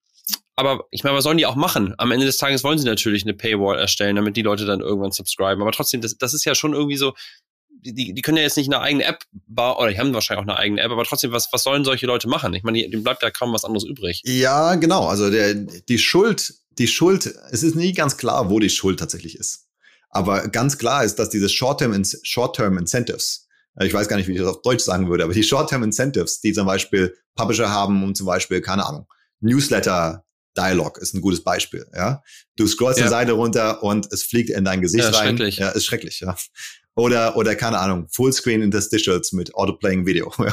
aber 0.57 0.85
ich 0.91 1.03
meine, 1.03 1.17
was 1.17 1.25
sollen 1.25 1.39
die 1.39 1.47
auch 1.47 1.57
machen? 1.57 1.95
Am 1.99 2.13
Ende 2.13 2.27
des 2.27 2.37
Tages 2.37 2.63
wollen 2.63 2.79
sie 2.79 2.87
natürlich 2.87 3.25
eine 3.25 3.35
Paywall 3.35 3.79
erstellen, 3.79 4.17
damit 4.17 4.37
die 4.37 4.43
Leute 4.43 4.65
dann 4.65 4.81
irgendwann 4.81 5.11
subscriben. 5.11 5.61
Aber 5.61 5.73
trotzdem, 5.73 6.01
das, 6.01 6.17
das 6.17 6.35
ist 6.35 6.45
ja 6.45 6.55
schon 6.55 6.75
irgendwie 6.75 6.97
so, 6.97 7.15
die, 7.69 8.15
die 8.15 8.23
können 8.23 8.39
ja 8.39 8.45
jetzt 8.45 8.57
nicht 8.57 8.73
eine 8.73 8.81
eigene 8.81 9.05
App 9.05 9.25
bauen, 9.47 9.77
oder 9.77 9.91
die 9.91 9.99
haben 9.99 10.15
wahrscheinlich 10.15 10.45
auch 10.45 10.49
eine 10.49 10.59
eigene 10.59 10.81
App, 10.81 10.91
aber 10.91 11.05
trotzdem, 11.05 11.33
was, 11.33 11.53
was 11.53 11.65
sollen 11.65 11.85
solche 11.85 12.07
Leute 12.07 12.29
machen? 12.29 12.55
Ich 12.55 12.63
meine, 12.63 12.89
dem 12.89 13.03
bleibt 13.03 13.23
ja 13.23 13.31
kaum 13.31 13.53
was 13.53 13.65
anderes 13.65 13.85
übrig. 13.85 14.23
Ja, 14.25 14.77
genau. 14.77 15.07
Also 15.07 15.31
der, 15.31 15.55
die 15.55 15.99
Schuld, 15.99 16.55
die 16.79 16.87
Schuld, 16.87 17.35
es 17.51 17.63
ist 17.63 17.75
nie 17.75 17.93
ganz 17.93 18.17
klar, 18.17 18.49
wo 18.49 18.59
die 18.59 18.71
Schuld 18.71 18.99
tatsächlich 18.99 19.37
ist. 19.37 19.67
Aber 20.11 20.49
ganz 20.49 20.79
klar 20.79 21.05
ist, 21.05 21.19
dass 21.19 21.29
diese 21.29 21.49
Short-Term 21.49 22.05
Short 22.23 22.59
Incentives, 22.61 23.49
ich 23.81 23.93
weiß 23.93 24.07
gar 24.07 24.17
nicht, 24.17 24.29
wie 24.29 24.33
ich 24.33 24.39
das 24.39 24.47
auf 24.47 24.63
Deutsch 24.63 24.85
sagen 24.85 25.11
würde, 25.11 25.25
aber 25.25 25.35
die 25.35 25.43
Short-Term 25.43 25.83
Incentives, 25.83 26.41
die 26.41 26.53
zum 26.53 26.67
Beispiel 26.67 27.17
Publisher 27.35 27.71
haben, 27.71 28.03
um 28.03 28.15
zum 28.15 28.27
Beispiel, 28.27 28.61
keine 28.61 28.87
Ahnung, 28.87 29.07
Newsletter 29.41 30.24
Dialog 30.57 30.99
ist 30.99 31.15
ein 31.15 31.21
gutes 31.21 31.43
Beispiel. 31.43 31.87
Ja, 31.95 32.23
du 32.57 32.67
scrollst 32.67 32.99
ja. 32.99 33.07
die 33.07 33.11
Seite 33.11 33.33
runter 33.33 33.83
und 33.83 34.13
es 34.13 34.23
fliegt 34.23 34.51
in 34.51 34.65
dein 34.65 34.81
Gesicht 34.81 35.05
ja, 35.05 35.11
rein. 35.11 35.37
Schrecklich. 35.37 35.57
Ja, 35.57 35.71
ist 35.71 35.85
schrecklich. 35.85 36.21
Ja. 36.21 36.37
Oder 36.95 37.37
oder 37.37 37.57
keine 37.57 37.79
Ahnung, 37.79 38.09
Fullscreen 38.11 38.63
Interstitials 38.63 39.33
mit 39.33 39.55
Autoplaying 39.55 40.07
Video. 40.07 40.33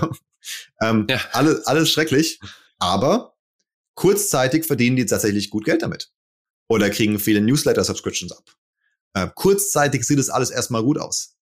Ja. 0.82 0.90
Ähm, 0.90 1.06
ja. 1.08 1.22
Alles 1.34 1.68
alles 1.68 1.92
schrecklich. 1.92 2.40
Aber 2.80 3.36
kurzzeitig 3.94 4.66
verdienen 4.66 4.96
die 4.96 5.06
tatsächlich 5.06 5.52
gut 5.52 5.66
Geld 5.66 5.84
damit. 5.84 6.12
Oder 6.68 6.90
kriegen 6.90 7.20
viele 7.20 7.42
Newsletter-Subscriptions 7.42 8.32
ab. 8.32 8.44
Äh, 9.14 9.28
kurzzeitig 9.36 10.04
sieht 10.04 10.18
es 10.18 10.32
alles 10.32 10.50
erstmal 10.50 10.82
gut 10.82 10.98
aus. 10.98 11.36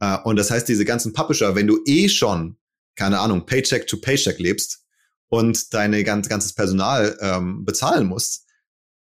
Äh, 0.00 0.16
und 0.24 0.36
das 0.36 0.50
heißt, 0.50 0.66
diese 0.68 0.86
ganzen 0.86 1.12
Publisher, 1.12 1.54
wenn 1.54 1.66
du 1.66 1.80
eh 1.84 2.08
schon, 2.08 2.56
keine 2.94 3.18
Ahnung, 3.18 3.44
Paycheck 3.44 3.86
to 3.86 3.98
Paycheck 3.98 4.38
lebst 4.38 4.85
und 5.28 5.74
deine 5.74 6.04
ganz, 6.04 6.28
ganzes 6.28 6.54
Personal 6.54 7.16
ähm, 7.20 7.64
bezahlen 7.64 8.06
musst, 8.06 8.46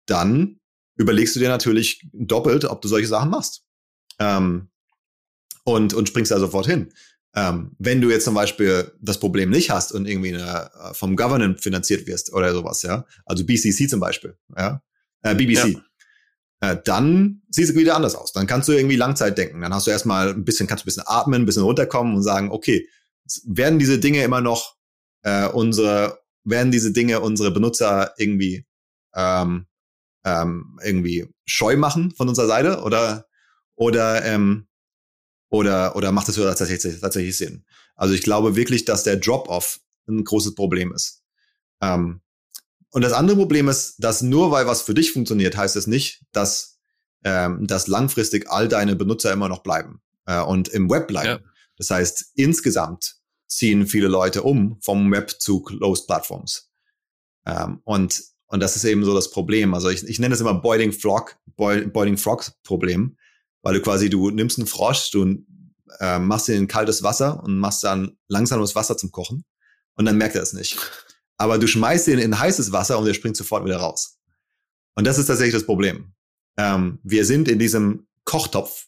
dann 0.06 0.60
überlegst 0.96 1.36
du 1.36 1.40
dir 1.40 1.50
natürlich 1.50 2.08
doppelt, 2.14 2.66
ob 2.66 2.82
du 2.82 2.88
solche 2.88 3.08
Sachen 3.08 3.30
machst. 3.30 3.64
Ähm, 4.20 4.70
und, 5.64 5.94
und 5.94 6.10
springst 6.10 6.32
da 6.32 6.40
sofort 6.40 6.66
hin. 6.66 6.94
Ähm, 7.36 7.76
wenn 7.80 8.02
du 8.02 8.12
jetzt 8.12 8.26
zum 8.26 8.36
Beispiel 8.36 8.92
das 9.02 9.20
Problem 9.20 9.50
nicht 9.50 9.72
hast 9.72 9.92
und 9.92 10.08
irgendwie 10.08 10.36
eine, 10.36 10.70
äh, 10.80 10.94
vom 10.94 11.16
Government 11.16 11.62
finanziert 11.62 12.06
wirst 12.06 12.32
oder 12.32 12.54
sowas, 12.54 12.84
ja, 12.84 13.06
also 13.26 13.44
BCC 13.46 13.88
zum 13.90 14.00
Beispiel, 14.00 14.38
ja, 14.56 14.84
äh, 15.24 15.34
BBC, 15.34 15.80
ja. 16.62 16.72
äh, 16.72 16.82
dann 16.84 17.42
sieht 17.50 17.70
es 17.70 17.76
wieder 17.76 17.96
anders 17.96 18.16
aus. 18.16 18.34
Dann 18.34 18.46
kannst 18.46 18.68
du 18.68 18.74
irgendwie 18.74 18.98
Langzeit 18.98 19.38
denken. 19.38 19.62
Dann 19.62 19.74
hast 19.74 19.88
du 19.88 19.92
erstmal 19.92 20.30
ein 20.30 20.46
bisschen, 20.46 20.68
kannst 20.68 20.84
du 20.84 20.86
ein 20.86 20.92
bisschen 20.92 21.04
atmen, 21.08 21.42
ein 21.42 21.46
bisschen 21.46 21.64
runterkommen 21.64 22.16
und 22.16 22.24
sagen, 22.24 22.52
okay, 22.52 22.88
werden 23.46 23.80
diese 23.80 23.98
Dinge 23.98 24.22
immer 24.24 24.42
noch 24.42 24.73
äh, 25.24 25.48
unsere, 25.48 26.20
werden 26.44 26.72
diese 26.72 26.92
Dinge 26.92 27.20
unsere 27.20 27.52
Benutzer 27.52 28.14
irgendwie 28.18 28.66
ähm, 29.16 29.68
ähm, 30.26 30.80
irgendwie 30.84 31.28
scheu 31.46 31.76
machen 31.76 32.12
von 32.12 32.30
unserer 32.30 32.48
Seite 32.48 32.82
oder 32.82 33.26
oder 33.76 34.24
ähm, 34.24 34.68
oder, 35.54 35.96
oder 35.96 36.12
macht 36.12 36.30
es 36.30 36.36
tatsächlich, 36.36 37.00
tatsächlich 37.00 37.38
Sinn? 37.38 37.64
Also 37.96 38.16
ich 38.16 38.24
glaube 38.24 38.56
wirklich, 38.56 38.86
dass 38.86 39.04
der 39.04 39.18
Drop-off 39.18 39.80
ein 40.08 40.24
großes 40.24 40.56
Problem 40.56 40.92
ist. 40.92 41.22
Ähm, 41.80 42.22
und 42.90 43.04
das 43.04 43.14
andere 43.14 43.38
Problem 43.38 43.70
ist, 43.70 43.96
dass 44.00 44.24
nur 44.24 44.50
weil 44.50 44.66
was 44.66 44.82
für 44.82 44.96
dich 44.96 45.12
funktioniert, 45.12 45.56
heißt 45.56 45.76
es 45.76 45.86
nicht, 45.86 46.24
dass, 46.32 46.80
ähm, 47.24 47.68
dass 47.68 47.86
langfristig 47.86 48.50
all 48.50 48.68
deine 48.68 48.96
Benutzer 48.96 49.32
immer 49.32 49.48
noch 49.48 49.62
bleiben 49.62 50.02
äh, 50.26 50.42
und 50.42 50.70
im 50.70 50.90
Web 50.90 51.08
bleiben. 51.08 51.44
Ja. 51.44 51.52
Das 51.78 51.92
heißt, 51.92 52.32
insgesamt 52.34 53.18
ziehen 53.58 53.88
viele 53.88 54.08
Leute 54.08 54.44
um 54.44 54.78
vom 54.82 55.12
Web 55.12 55.36
zu 55.40 55.62
Closed 55.62 56.08
Platforms. 56.08 56.70
Ähm, 57.46 57.82
und, 57.84 58.24
und 58.48 58.60
das 58.60 58.76
ist 58.76 58.84
eben 58.86 59.04
so 59.04 59.14
das 59.14 59.32
Problem. 59.32 59.74
Also 59.74 59.90
ich, 59.90 60.04
ich 60.08 60.20
nenne 60.20 60.34
es 60.34 60.42
immer 60.42 60.54
Boiling 60.54 60.92
Frog, 60.92 61.38
Boiling 61.56 62.18
Frog 62.18 62.52
Problem 62.64 63.18
weil 63.64 63.74
du 63.74 63.82
quasi, 63.82 64.10
du 64.10 64.30
nimmst 64.30 64.60
einen 64.60 64.68
Frosch, 64.68 65.10
du 65.10 65.44
äh, 66.00 66.20
machst 66.20 66.50
ihn 66.50 66.56
in 66.56 66.68
kaltes 66.68 67.02
Wasser 67.02 67.42
und 67.44 67.58
machst 67.58 67.84
dann 67.84 68.18
langsames 68.28 68.76
Wasser 68.76 68.98
zum 68.98 69.12
Kochen 69.12 69.46
und 69.96 70.06
dann 70.06 70.18
merkt 70.18 70.36
er 70.36 70.44
es 70.44 70.54
nicht. 70.54 70.78
Aber 71.38 71.58
du 71.58 71.66
schmeißt 71.66 72.10
ihn 72.10 72.20
in 72.20 72.38
heißes 72.38 72.72
Wasser 72.72 73.00
und 73.00 73.08
er 73.08 73.14
springt 73.14 73.38
sofort 73.38 73.66
wieder 73.66 73.78
raus. 73.78 74.20
Und 74.96 75.08
das 75.08 75.18
ist 75.18 75.26
tatsächlich 75.26 75.56
das 75.56 75.66
Problem. 75.66 76.14
Ähm, 76.58 77.00
wir 77.04 77.26
sind 77.26 77.48
in 77.48 77.58
diesem 77.58 78.08
Kochtopf 78.26 78.86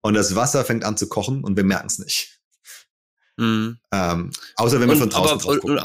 und 0.00 0.14
das 0.14 0.34
Wasser 0.34 0.64
fängt 0.64 0.84
an 0.84 0.96
zu 0.96 1.08
kochen 1.08 1.44
und 1.44 1.56
wir 1.56 1.64
merken 1.64 1.86
es 1.86 1.98
nicht. 1.98 2.33
Mhm. 3.36 3.78
Ähm, 3.92 4.30
außer 4.56 4.80
wenn 4.80 4.90
und, 4.90 4.98
von 4.98 5.10
draußen 5.10 5.32
aber, 5.32 5.42
drauf 5.42 5.60
gucken. 5.60 5.78
Und, 5.78 5.84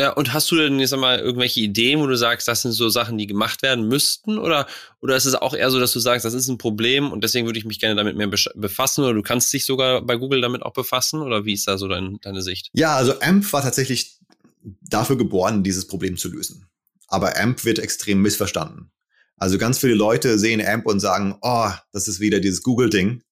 ja, 0.00 0.12
und 0.12 0.32
hast 0.32 0.50
du 0.50 0.56
denn 0.56 0.80
jetzt 0.80 0.94
einmal 0.94 1.18
irgendwelche 1.18 1.60
Ideen, 1.60 2.00
wo 2.00 2.06
du 2.06 2.16
sagst, 2.16 2.48
das 2.48 2.62
sind 2.62 2.72
so 2.72 2.88
Sachen, 2.88 3.18
die 3.18 3.26
gemacht 3.26 3.60
werden 3.62 3.86
müssten? 3.86 4.38
Oder, 4.38 4.66
oder 5.00 5.14
ist 5.14 5.26
es 5.26 5.34
auch 5.34 5.52
eher 5.52 5.70
so, 5.70 5.78
dass 5.78 5.92
du 5.92 6.00
sagst, 6.00 6.24
das 6.24 6.32
ist 6.32 6.48
ein 6.48 6.56
Problem 6.56 7.12
und 7.12 7.22
deswegen 7.22 7.44
würde 7.44 7.58
ich 7.58 7.66
mich 7.66 7.80
gerne 7.80 7.96
damit 7.96 8.16
mehr 8.16 8.30
befassen? 8.54 9.04
Oder 9.04 9.12
du 9.12 9.20
kannst 9.20 9.52
dich 9.52 9.66
sogar 9.66 10.00
bei 10.00 10.16
Google 10.16 10.40
damit 10.40 10.62
auch 10.62 10.72
befassen? 10.72 11.20
Oder 11.20 11.44
wie 11.44 11.52
ist 11.52 11.68
da 11.68 11.76
so 11.76 11.86
dein, 11.86 12.18
deine 12.22 12.40
Sicht? 12.40 12.70
Ja, 12.72 12.96
also 12.96 13.20
AMP 13.20 13.52
war 13.52 13.62
tatsächlich 13.62 14.18
dafür 14.62 15.18
geboren, 15.18 15.62
dieses 15.62 15.86
Problem 15.86 16.16
zu 16.16 16.30
lösen. 16.30 16.66
Aber 17.08 17.36
AMP 17.36 17.66
wird 17.66 17.78
extrem 17.78 18.22
missverstanden. 18.22 18.90
Also 19.36 19.58
ganz 19.58 19.78
viele 19.78 19.94
Leute 19.94 20.38
sehen 20.38 20.64
AMP 20.66 20.86
und 20.86 21.00
sagen, 21.00 21.36
oh, 21.42 21.70
das 21.92 22.08
ist 22.08 22.20
wieder 22.20 22.40
dieses 22.40 22.62
Google-Ding. 22.62 23.22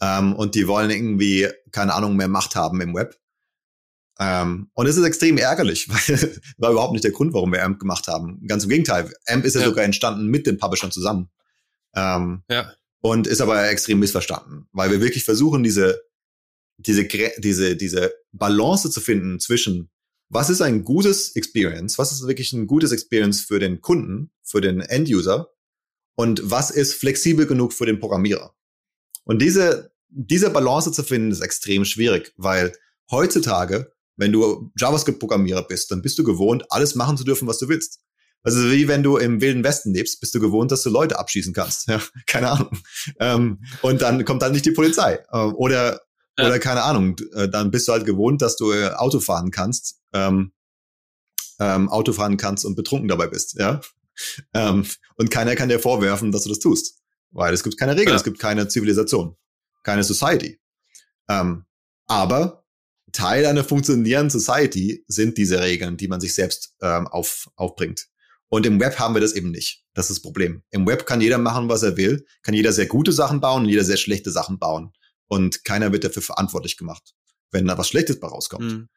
Ähm, 0.00 0.34
und 0.34 0.54
die 0.54 0.68
wollen 0.68 0.90
irgendwie, 0.90 1.48
keine 1.70 1.94
Ahnung, 1.94 2.16
mehr 2.16 2.28
Macht 2.28 2.54
haben 2.54 2.80
im 2.80 2.94
Web. 2.94 3.18
Ähm, 4.18 4.70
und 4.72 4.86
es 4.86 4.96
ist 4.96 5.04
extrem 5.04 5.36
ärgerlich, 5.36 5.88
weil 6.08 6.40
war 6.58 6.70
überhaupt 6.72 6.92
nicht 6.92 7.04
der 7.04 7.12
Grund, 7.12 7.34
warum 7.34 7.52
wir 7.52 7.62
AMP 7.62 7.80
gemacht 7.80 8.08
haben. 8.08 8.46
Ganz 8.46 8.64
im 8.64 8.70
Gegenteil. 8.70 9.12
AMP 9.26 9.44
ist 9.44 9.54
ja, 9.54 9.60
ja 9.60 9.66
sogar 9.68 9.84
entstanden 9.84 10.26
mit 10.26 10.46
den 10.46 10.58
Publishern 10.58 10.90
zusammen. 10.90 11.30
Ähm, 11.94 12.42
ja. 12.50 12.72
Und 13.00 13.26
ist 13.26 13.40
aber 13.40 13.68
extrem 13.68 14.00
missverstanden, 14.00 14.68
weil 14.72 14.90
wir 14.90 15.00
wirklich 15.00 15.24
versuchen, 15.24 15.62
diese, 15.62 16.02
diese, 16.78 17.06
diese, 17.38 17.76
diese 17.76 18.12
Balance 18.32 18.90
zu 18.90 19.00
finden 19.00 19.38
zwischen, 19.38 19.90
was 20.28 20.50
ist 20.50 20.60
ein 20.60 20.82
gutes 20.82 21.36
Experience, 21.36 21.98
was 21.98 22.10
ist 22.10 22.26
wirklich 22.26 22.52
ein 22.52 22.66
gutes 22.66 22.92
Experience 22.92 23.42
für 23.42 23.60
den 23.60 23.80
Kunden, 23.80 24.32
für 24.42 24.60
den 24.60 24.80
End-User 24.80 25.50
und 26.16 26.50
was 26.50 26.70
ist 26.70 26.94
flexibel 26.94 27.46
genug 27.46 27.72
für 27.72 27.86
den 27.86 28.00
Programmierer. 28.00 28.55
Und 29.26 29.42
diese, 29.42 29.92
diese 30.08 30.48
Balance 30.48 30.90
zu 30.90 31.02
finden, 31.02 31.30
ist 31.30 31.42
extrem 31.42 31.84
schwierig, 31.84 32.32
weil 32.38 32.72
heutzutage 33.10 33.92
wenn 34.16 34.32
du 34.32 34.72
JavaScript-Programmierer 34.76 35.62
bist, 35.62 35.90
dann 35.90 36.02
bist 36.02 36.18
du 36.18 36.24
gewohnt, 36.24 36.64
alles 36.70 36.94
machen 36.94 37.16
zu 37.16 37.24
dürfen, 37.24 37.46
was 37.46 37.58
du 37.58 37.68
willst. 37.68 38.00
Also 38.42 38.70
wie 38.70 38.88
wenn 38.88 39.02
du 39.02 39.16
im 39.16 39.40
Wilden 39.40 39.64
Westen 39.64 39.92
lebst, 39.92 40.20
bist 40.20 40.34
du 40.34 40.40
gewohnt, 40.40 40.70
dass 40.70 40.82
du 40.82 40.90
Leute 40.90 41.18
abschießen 41.18 41.52
kannst. 41.52 41.88
Ja, 41.88 42.00
keine 42.26 42.50
Ahnung. 42.50 42.78
Ähm, 43.20 43.62
und 43.82 44.02
dann 44.02 44.24
kommt 44.24 44.42
dann 44.42 44.52
nicht 44.52 44.64
die 44.64 44.72
Polizei. 44.72 45.18
Ähm, 45.32 45.54
oder, 45.56 46.00
ja. 46.38 46.46
oder 46.46 46.58
keine 46.58 46.82
Ahnung. 46.82 47.16
Äh, 47.34 47.48
dann 47.48 47.70
bist 47.70 47.88
du 47.88 47.92
halt 47.92 48.06
gewohnt, 48.06 48.42
dass 48.42 48.56
du 48.56 48.72
äh, 48.72 48.90
Auto 48.90 49.20
fahren 49.20 49.50
kannst, 49.50 50.00
ähm, 50.12 50.52
ähm, 51.58 51.88
Auto 51.88 52.12
fahren 52.12 52.36
kannst 52.36 52.64
und 52.64 52.76
betrunken 52.76 53.08
dabei 53.08 53.26
bist. 53.26 53.58
Ja. 53.58 53.80
Ähm, 54.54 54.86
und 55.16 55.30
keiner 55.30 55.56
kann 55.56 55.68
dir 55.68 55.80
vorwerfen, 55.80 56.32
dass 56.32 56.44
du 56.44 56.48
das 56.48 56.58
tust. 56.58 57.00
Weil 57.36 57.52
es 57.52 57.62
gibt 57.62 57.76
keine 57.76 57.92
Regeln, 57.92 58.08
ja. 58.08 58.16
es 58.16 58.24
gibt 58.24 58.38
keine 58.38 58.66
Zivilisation, 58.66 59.36
keine 59.82 60.02
Society. 60.02 60.58
Ähm, 61.28 61.66
aber 62.06 62.64
Teil 63.12 63.44
einer 63.44 63.62
funktionierenden 63.62 64.30
Society 64.30 65.04
sind 65.06 65.36
diese 65.36 65.60
Regeln, 65.60 65.98
die 65.98 66.08
man 66.08 66.18
sich 66.18 66.32
selbst 66.32 66.74
ähm, 66.80 67.06
auf, 67.06 67.50
aufbringt. 67.56 68.06
Und 68.48 68.64
im 68.64 68.80
Web 68.80 68.98
haben 68.98 69.14
wir 69.14 69.20
das 69.20 69.34
eben 69.34 69.50
nicht. 69.50 69.84
Das 69.92 70.08
ist 70.08 70.16
das 70.16 70.22
Problem. 70.22 70.62
Im 70.70 70.86
Web 70.86 71.04
kann 71.04 71.20
jeder 71.20 71.36
machen, 71.36 71.68
was 71.68 71.82
er 71.82 71.98
will, 71.98 72.24
kann 72.42 72.54
jeder 72.54 72.72
sehr 72.72 72.86
gute 72.86 73.12
Sachen 73.12 73.40
bauen 73.40 73.64
und 73.64 73.68
jeder 73.68 73.84
sehr 73.84 73.96
schlechte 73.98 74.30
Sachen 74.30 74.58
bauen. 74.58 74.92
Und 75.28 75.62
keiner 75.64 75.92
wird 75.92 76.04
dafür 76.04 76.22
verantwortlich 76.22 76.78
gemacht, 76.78 77.14
wenn 77.50 77.66
da 77.66 77.76
was 77.76 77.88
Schlechtes 77.88 78.18
bei 78.18 78.28
rauskommt. 78.28 78.64
Mhm. 78.64 78.88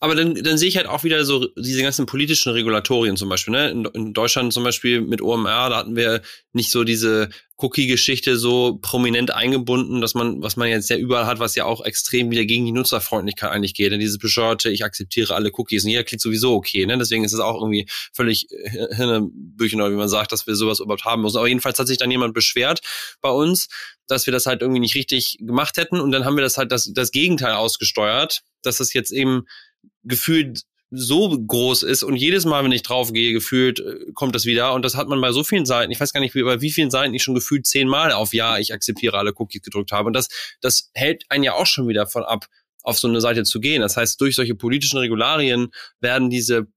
Aber 0.00 0.14
dann, 0.14 0.34
dann 0.36 0.58
sehe 0.58 0.68
ich 0.68 0.76
halt 0.76 0.86
auch 0.86 1.02
wieder 1.02 1.24
so 1.24 1.48
diese 1.56 1.82
ganzen 1.82 2.06
politischen 2.06 2.52
Regulatorien 2.52 3.16
zum 3.16 3.28
Beispiel. 3.28 3.52
Ne? 3.52 3.70
In, 3.70 3.84
in 3.86 4.12
Deutschland 4.12 4.52
zum 4.52 4.62
Beispiel 4.62 5.00
mit 5.00 5.20
OMR, 5.20 5.70
da 5.70 5.76
hatten 5.76 5.96
wir 5.96 6.22
nicht 6.52 6.70
so 6.70 6.84
diese 6.84 7.30
Cookie-Geschichte 7.56 8.38
so 8.38 8.78
prominent 8.80 9.32
eingebunden, 9.32 10.00
dass 10.00 10.14
man, 10.14 10.40
was 10.40 10.54
man 10.56 10.68
jetzt 10.68 10.88
ja 10.88 10.96
überall 10.96 11.26
hat, 11.26 11.40
was 11.40 11.56
ja 11.56 11.64
auch 11.64 11.84
extrem 11.84 12.30
wieder 12.30 12.44
gegen 12.44 12.64
die 12.64 12.70
Nutzerfreundlichkeit 12.70 13.50
eigentlich 13.50 13.74
geht. 13.74 13.90
Denn 13.90 13.98
dieses 13.98 14.18
bescheuerte, 14.18 14.70
ich 14.70 14.84
akzeptiere 14.84 15.34
alle 15.34 15.50
Cookies 15.52 15.82
und 15.82 15.90
jeder 15.90 16.04
klickt 16.04 16.22
sowieso 16.22 16.54
okay. 16.54 16.86
Ne? 16.86 16.96
Deswegen 16.96 17.24
ist 17.24 17.32
es 17.32 17.40
auch 17.40 17.60
irgendwie 17.60 17.88
völlig 18.12 18.46
Hirnebüchen, 18.50 19.80
wie 19.80 19.96
man 19.96 20.08
sagt, 20.08 20.30
dass 20.30 20.46
wir 20.46 20.54
sowas 20.54 20.78
überhaupt 20.78 21.04
haben 21.04 21.22
müssen. 21.22 21.38
Aber 21.38 21.48
jedenfalls 21.48 21.80
hat 21.80 21.88
sich 21.88 21.98
dann 21.98 22.12
jemand 22.12 22.34
beschwert 22.34 22.80
bei 23.20 23.30
uns, 23.30 23.66
dass 24.06 24.26
wir 24.26 24.32
das 24.32 24.46
halt 24.46 24.62
irgendwie 24.62 24.80
nicht 24.80 24.94
richtig 24.94 25.38
gemacht 25.40 25.76
hätten. 25.76 26.00
Und 26.00 26.12
dann 26.12 26.24
haben 26.24 26.36
wir 26.36 26.42
das 26.42 26.56
halt 26.56 26.70
das, 26.70 26.92
das 26.94 27.10
Gegenteil 27.10 27.54
ausgesteuert, 27.54 28.42
dass 28.62 28.78
es 28.78 28.92
jetzt 28.92 29.10
eben 29.10 29.46
gefühlt 30.08 30.62
so 30.90 31.28
groß 31.28 31.82
ist 31.82 32.02
und 32.02 32.16
jedes 32.16 32.46
Mal, 32.46 32.64
wenn 32.64 32.72
ich 32.72 32.82
draufgehe, 32.82 33.32
gefühlt 33.32 33.80
äh, 33.80 34.12
kommt 34.14 34.34
das 34.34 34.46
wieder. 34.46 34.72
Und 34.72 34.84
das 34.84 34.96
hat 34.96 35.06
man 35.08 35.20
bei 35.20 35.32
so 35.32 35.44
vielen 35.44 35.66
Seiten, 35.66 35.92
ich 35.92 36.00
weiß 36.00 36.12
gar 36.12 36.20
nicht, 36.20 36.34
wie, 36.34 36.42
bei 36.42 36.62
wie 36.62 36.70
vielen 36.70 36.90
Seiten 36.90 37.12
ich 37.12 37.22
schon 37.22 37.34
gefühlt 37.34 37.66
zehnmal 37.66 38.10
auf 38.12 38.32
Ja, 38.32 38.56
ich 38.58 38.72
akzeptiere 38.72 39.18
alle 39.18 39.34
Cookies 39.36 39.62
gedrückt 39.62 39.92
habe. 39.92 40.06
Und 40.06 40.14
das, 40.14 40.28
das 40.62 40.90
hält 40.94 41.24
einen 41.28 41.44
ja 41.44 41.52
auch 41.54 41.66
schon 41.66 41.88
wieder 41.88 42.06
von 42.06 42.24
ab, 42.24 42.46
auf 42.82 42.98
so 42.98 43.06
eine 43.06 43.20
Seite 43.20 43.44
zu 43.44 43.60
gehen. 43.60 43.82
Das 43.82 43.98
heißt, 43.98 44.18
durch 44.20 44.34
solche 44.34 44.54
politischen 44.54 44.98
Regularien 44.98 45.68
werden 46.00 46.30
diese 46.30 46.68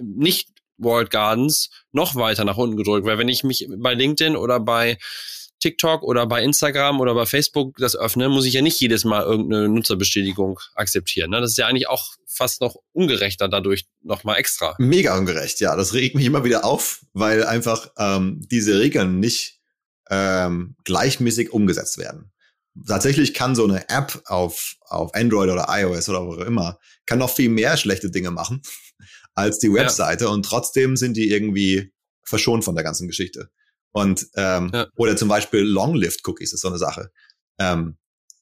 nicht 0.00 0.48
World 0.78 1.10
Gardens 1.10 1.70
noch 1.92 2.14
weiter 2.14 2.44
nach 2.44 2.56
unten 2.56 2.76
gedrückt, 2.76 3.06
weil 3.06 3.18
wenn 3.18 3.28
ich 3.28 3.44
mich 3.44 3.68
bei 3.76 3.92
LinkedIn 3.92 4.34
oder 4.34 4.60
bei 4.60 4.96
TikTok 5.62 6.02
oder 6.02 6.26
bei 6.26 6.42
Instagram 6.42 7.00
oder 7.00 7.14
bei 7.14 7.24
Facebook 7.24 7.76
das 7.78 7.96
öffne, 7.96 8.28
muss 8.28 8.44
ich 8.44 8.54
ja 8.54 8.62
nicht 8.62 8.80
jedes 8.80 9.04
Mal 9.04 9.22
irgendeine 9.22 9.68
Nutzerbestätigung 9.68 10.58
akzeptieren. 10.74 11.30
Ne? 11.30 11.40
Das 11.40 11.52
ist 11.52 11.56
ja 11.56 11.68
eigentlich 11.68 11.88
auch 11.88 12.14
fast 12.26 12.60
noch 12.60 12.76
ungerechter 12.92 13.48
dadurch 13.48 13.86
nochmal 14.02 14.38
extra. 14.38 14.74
Mega 14.78 15.16
ungerecht, 15.16 15.60
ja. 15.60 15.76
Das 15.76 15.94
regt 15.94 16.16
mich 16.16 16.26
immer 16.26 16.44
wieder 16.44 16.64
auf, 16.64 17.04
weil 17.12 17.44
einfach 17.44 17.92
ähm, 17.96 18.40
diese 18.50 18.80
Regeln 18.80 19.20
nicht 19.20 19.60
ähm, 20.10 20.74
gleichmäßig 20.84 21.52
umgesetzt 21.52 21.96
werden. 21.96 22.32
Tatsächlich 22.86 23.32
kann 23.32 23.54
so 23.54 23.64
eine 23.64 23.88
App 23.88 24.20
auf, 24.26 24.74
auf 24.80 25.14
Android 25.14 25.50
oder 25.50 25.66
iOS 25.68 26.08
oder 26.08 26.26
wo 26.26 26.32
auch 26.32 26.38
immer, 26.38 26.78
kann 27.06 27.18
noch 27.18 27.30
viel 27.30 27.50
mehr 27.50 27.76
schlechte 27.76 28.10
Dinge 28.10 28.32
machen 28.32 28.62
als 29.34 29.58
die 29.60 29.72
Webseite 29.72 30.24
ja. 30.24 30.30
und 30.30 30.44
trotzdem 30.44 30.96
sind 30.96 31.16
die 31.16 31.30
irgendwie 31.30 31.92
verschont 32.24 32.64
von 32.64 32.74
der 32.74 32.82
ganzen 32.82 33.06
Geschichte. 33.06 33.50
Und 33.92 34.26
ähm, 34.36 34.70
ja. 34.72 34.86
oder 34.96 35.16
zum 35.16 35.28
Beispiel 35.28 35.60
Long-Lived-Cookies 35.60 36.52
ist 36.52 36.60
so 36.60 36.68
eine 36.68 36.78
Sache. 36.78 37.10
Ähm, 37.58 37.98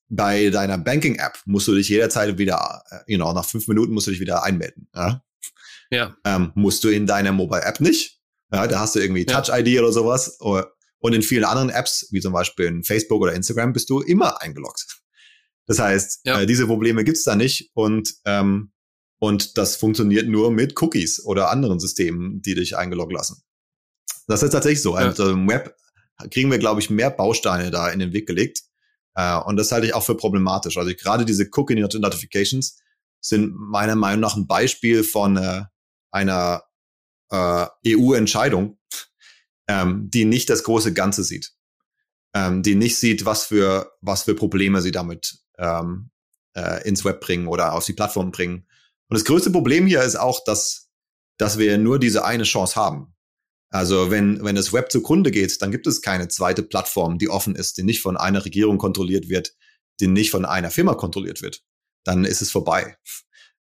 bei 0.08 0.50
deiner 0.50 0.78
Banking-App 0.78 1.38
musst 1.44 1.68
du 1.68 1.74
dich 1.74 1.88
jederzeit 1.88 2.38
wieder, 2.38 2.82
äh, 2.90 3.12
you 3.12 3.18
know, 3.18 3.32
nach 3.32 3.44
fünf 3.44 3.66
Minuten 3.68 3.92
musst 3.92 4.06
du 4.06 4.10
dich 4.10 4.20
wieder 4.20 4.42
einmelden. 4.44 4.88
Ja? 4.94 5.22
Ja. 5.90 6.16
Ähm, 6.24 6.52
musst 6.54 6.84
du 6.84 6.88
in 6.88 7.06
deiner 7.06 7.32
Mobile 7.32 7.62
App 7.62 7.80
nicht. 7.80 8.20
Ja, 8.52 8.66
da 8.66 8.80
hast 8.80 8.94
du 8.94 9.00
irgendwie 9.00 9.26
Touch 9.26 9.48
ID 9.48 9.78
oder 9.78 9.92
sowas. 9.92 10.38
Und 10.38 11.14
in 11.14 11.22
vielen 11.22 11.44
anderen 11.44 11.70
Apps, 11.70 12.08
wie 12.10 12.20
zum 12.20 12.32
Beispiel 12.32 12.66
in 12.66 12.84
Facebook 12.84 13.22
oder 13.22 13.32
Instagram, 13.32 13.72
bist 13.72 13.90
du 13.90 14.00
immer 14.00 14.40
eingeloggt. 14.42 15.00
Das 15.66 15.78
heißt, 15.78 16.22
ja. 16.24 16.40
äh, 16.40 16.46
diese 16.46 16.66
Probleme 16.66 17.04
gibt's 17.04 17.22
da 17.22 17.36
nicht 17.36 17.70
und 17.74 18.14
ähm, 18.24 18.72
und 19.20 19.58
das 19.58 19.76
funktioniert 19.76 20.28
nur 20.28 20.50
mit 20.50 20.80
Cookies 20.80 21.22
oder 21.24 21.50
anderen 21.50 21.78
Systemen, 21.78 22.40
die 22.40 22.54
dich 22.54 22.76
eingeloggt 22.76 23.12
lassen. 23.12 23.42
Das 24.30 24.44
ist 24.44 24.50
tatsächlich 24.50 24.80
so. 24.80 24.96
Ja. 24.96 25.06
Also 25.06 25.30
im 25.30 25.48
Web 25.48 25.74
kriegen 26.30 26.50
wir, 26.52 26.58
glaube 26.58 26.80
ich, 26.80 26.88
mehr 26.88 27.10
Bausteine 27.10 27.72
da 27.72 27.88
in 27.88 27.98
den 27.98 28.12
Weg 28.12 28.28
gelegt. 28.28 28.62
Äh, 29.16 29.38
und 29.38 29.56
das 29.56 29.72
halte 29.72 29.88
ich 29.88 29.94
auch 29.94 30.04
für 30.04 30.16
problematisch. 30.16 30.78
Also 30.78 30.94
gerade 30.94 31.24
diese 31.24 31.48
Cookie 31.52 31.74
Notifications 31.74 32.78
sind 33.20 33.52
meiner 33.56 33.96
Meinung 33.96 34.20
nach 34.20 34.36
ein 34.36 34.46
Beispiel 34.46 35.02
von 35.02 35.36
äh, 35.36 35.64
einer 36.12 36.62
äh, 37.30 37.66
EU-Entscheidung, 37.88 38.78
ähm, 39.66 40.08
die 40.10 40.24
nicht 40.24 40.48
das 40.48 40.62
große 40.62 40.94
Ganze 40.94 41.24
sieht. 41.24 41.52
Ähm, 42.32 42.62
die 42.62 42.76
nicht 42.76 42.98
sieht, 42.98 43.24
was 43.24 43.44
für, 43.46 43.92
was 44.00 44.22
für 44.22 44.36
Probleme 44.36 44.80
sie 44.80 44.92
damit 44.92 45.38
ähm, 45.58 46.10
äh, 46.56 46.86
ins 46.86 47.04
Web 47.04 47.20
bringen 47.20 47.48
oder 47.48 47.72
auf 47.72 47.84
die 47.84 47.94
Plattform 47.94 48.30
bringen. 48.30 48.68
Und 49.08 49.18
das 49.18 49.24
größte 49.24 49.50
Problem 49.50 49.88
hier 49.88 50.04
ist 50.04 50.14
auch, 50.14 50.44
dass, 50.44 50.88
dass 51.36 51.58
wir 51.58 51.76
nur 51.78 51.98
diese 51.98 52.24
eine 52.24 52.44
Chance 52.44 52.76
haben. 52.76 53.16
Also 53.70 54.10
wenn, 54.10 54.44
wenn 54.44 54.56
das 54.56 54.72
Web 54.72 54.90
zugrunde 54.90 55.30
geht, 55.30 55.62
dann 55.62 55.70
gibt 55.70 55.86
es 55.86 56.02
keine 56.02 56.28
zweite 56.28 56.62
Plattform, 56.62 57.18
die 57.18 57.28
offen 57.28 57.54
ist, 57.54 57.78
die 57.78 57.84
nicht 57.84 58.02
von 58.02 58.16
einer 58.16 58.44
Regierung 58.44 58.78
kontrolliert 58.78 59.28
wird, 59.28 59.54
die 60.00 60.08
nicht 60.08 60.30
von 60.30 60.44
einer 60.44 60.70
Firma 60.70 60.94
kontrolliert 60.94 61.40
wird. 61.40 61.62
Dann 62.04 62.24
ist 62.24 62.42
es 62.42 62.50
vorbei. 62.50 62.96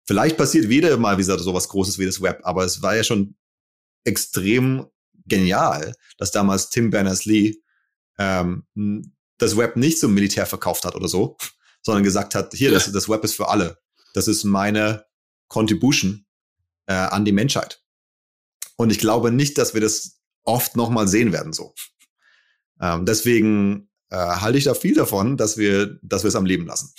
Vielleicht 0.06 0.38
passiert 0.38 0.70
wieder 0.70 0.96
mal 0.96 1.18
wieder 1.18 1.38
sowas 1.38 1.68
Großes 1.68 1.98
wie 1.98 2.06
das 2.06 2.22
Web, 2.22 2.40
aber 2.44 2.64
es 2.64 2.80
war 2.80 2.96
ja 2.96 3.04
schon 3.04 3.36
extrem 4.04 4.86
genial, 5.26 5.94
dass 6.16 6.30
damals 6.30 6.70
Tim 6.70 6.88
Berners-Lee 6.88 7.56
ähm, 8.18 8.64
das 9.36 9.56
Web 9.58 9.76
nicht 9.76 10.00
zum 10.00 10.14
Militär 10.14 10.46
verkauft 10.46 10.86
hat 10.86 10.94
oder 10.94 11.08
so, 11.08 11.36
sondern 11.82 12.02
gesagt 12.02 12.34
hat, 12.34 12.54
hier, 12.54 12.70
das, 12.70 12.90
das 12.90 13.08
Web 13.08 13.22
ist 13.24 13.36
für 13.36 13.48
alle. 13.48 13.78
Das 14.14 14.28
ist 14.28 14.44
meine 14.44 15.04
Contribution 15.48 16.26
äh, 16.86 16.94
an 16.94 17.24
die 17.26 17.32
Menschheit. 17.32 17.82
Und 18.78 18.90
ich 18.90 18.98
glaube 18.98 19.32
nicht, 19.32 19.58
dass 19.58 19.74
wir 19.74 19.80
das 19.80 20.20
oft 20.44 20.76
nochmal 20.76 21.08
sehen 21.08 21.32
werden 21.32 21.52
so. 21.52 21.74
Ähm, 22.80 23.04
deswegen 23.04 23.90
äh, 24.10 24.16
halte 24.16 24.56
ich 24.56 24.64
da 24.64 24.74
viel 24.74 24.94
davon, 24.94 25.36
dass 25.36 25.58
wir, 25.58 25.98
dass 26.02 26.22
wir 26.22 26.28
es 26.28 26.36
am 26.36 26.46
Leben 26.46 26.64
lassen. 26.64 26.94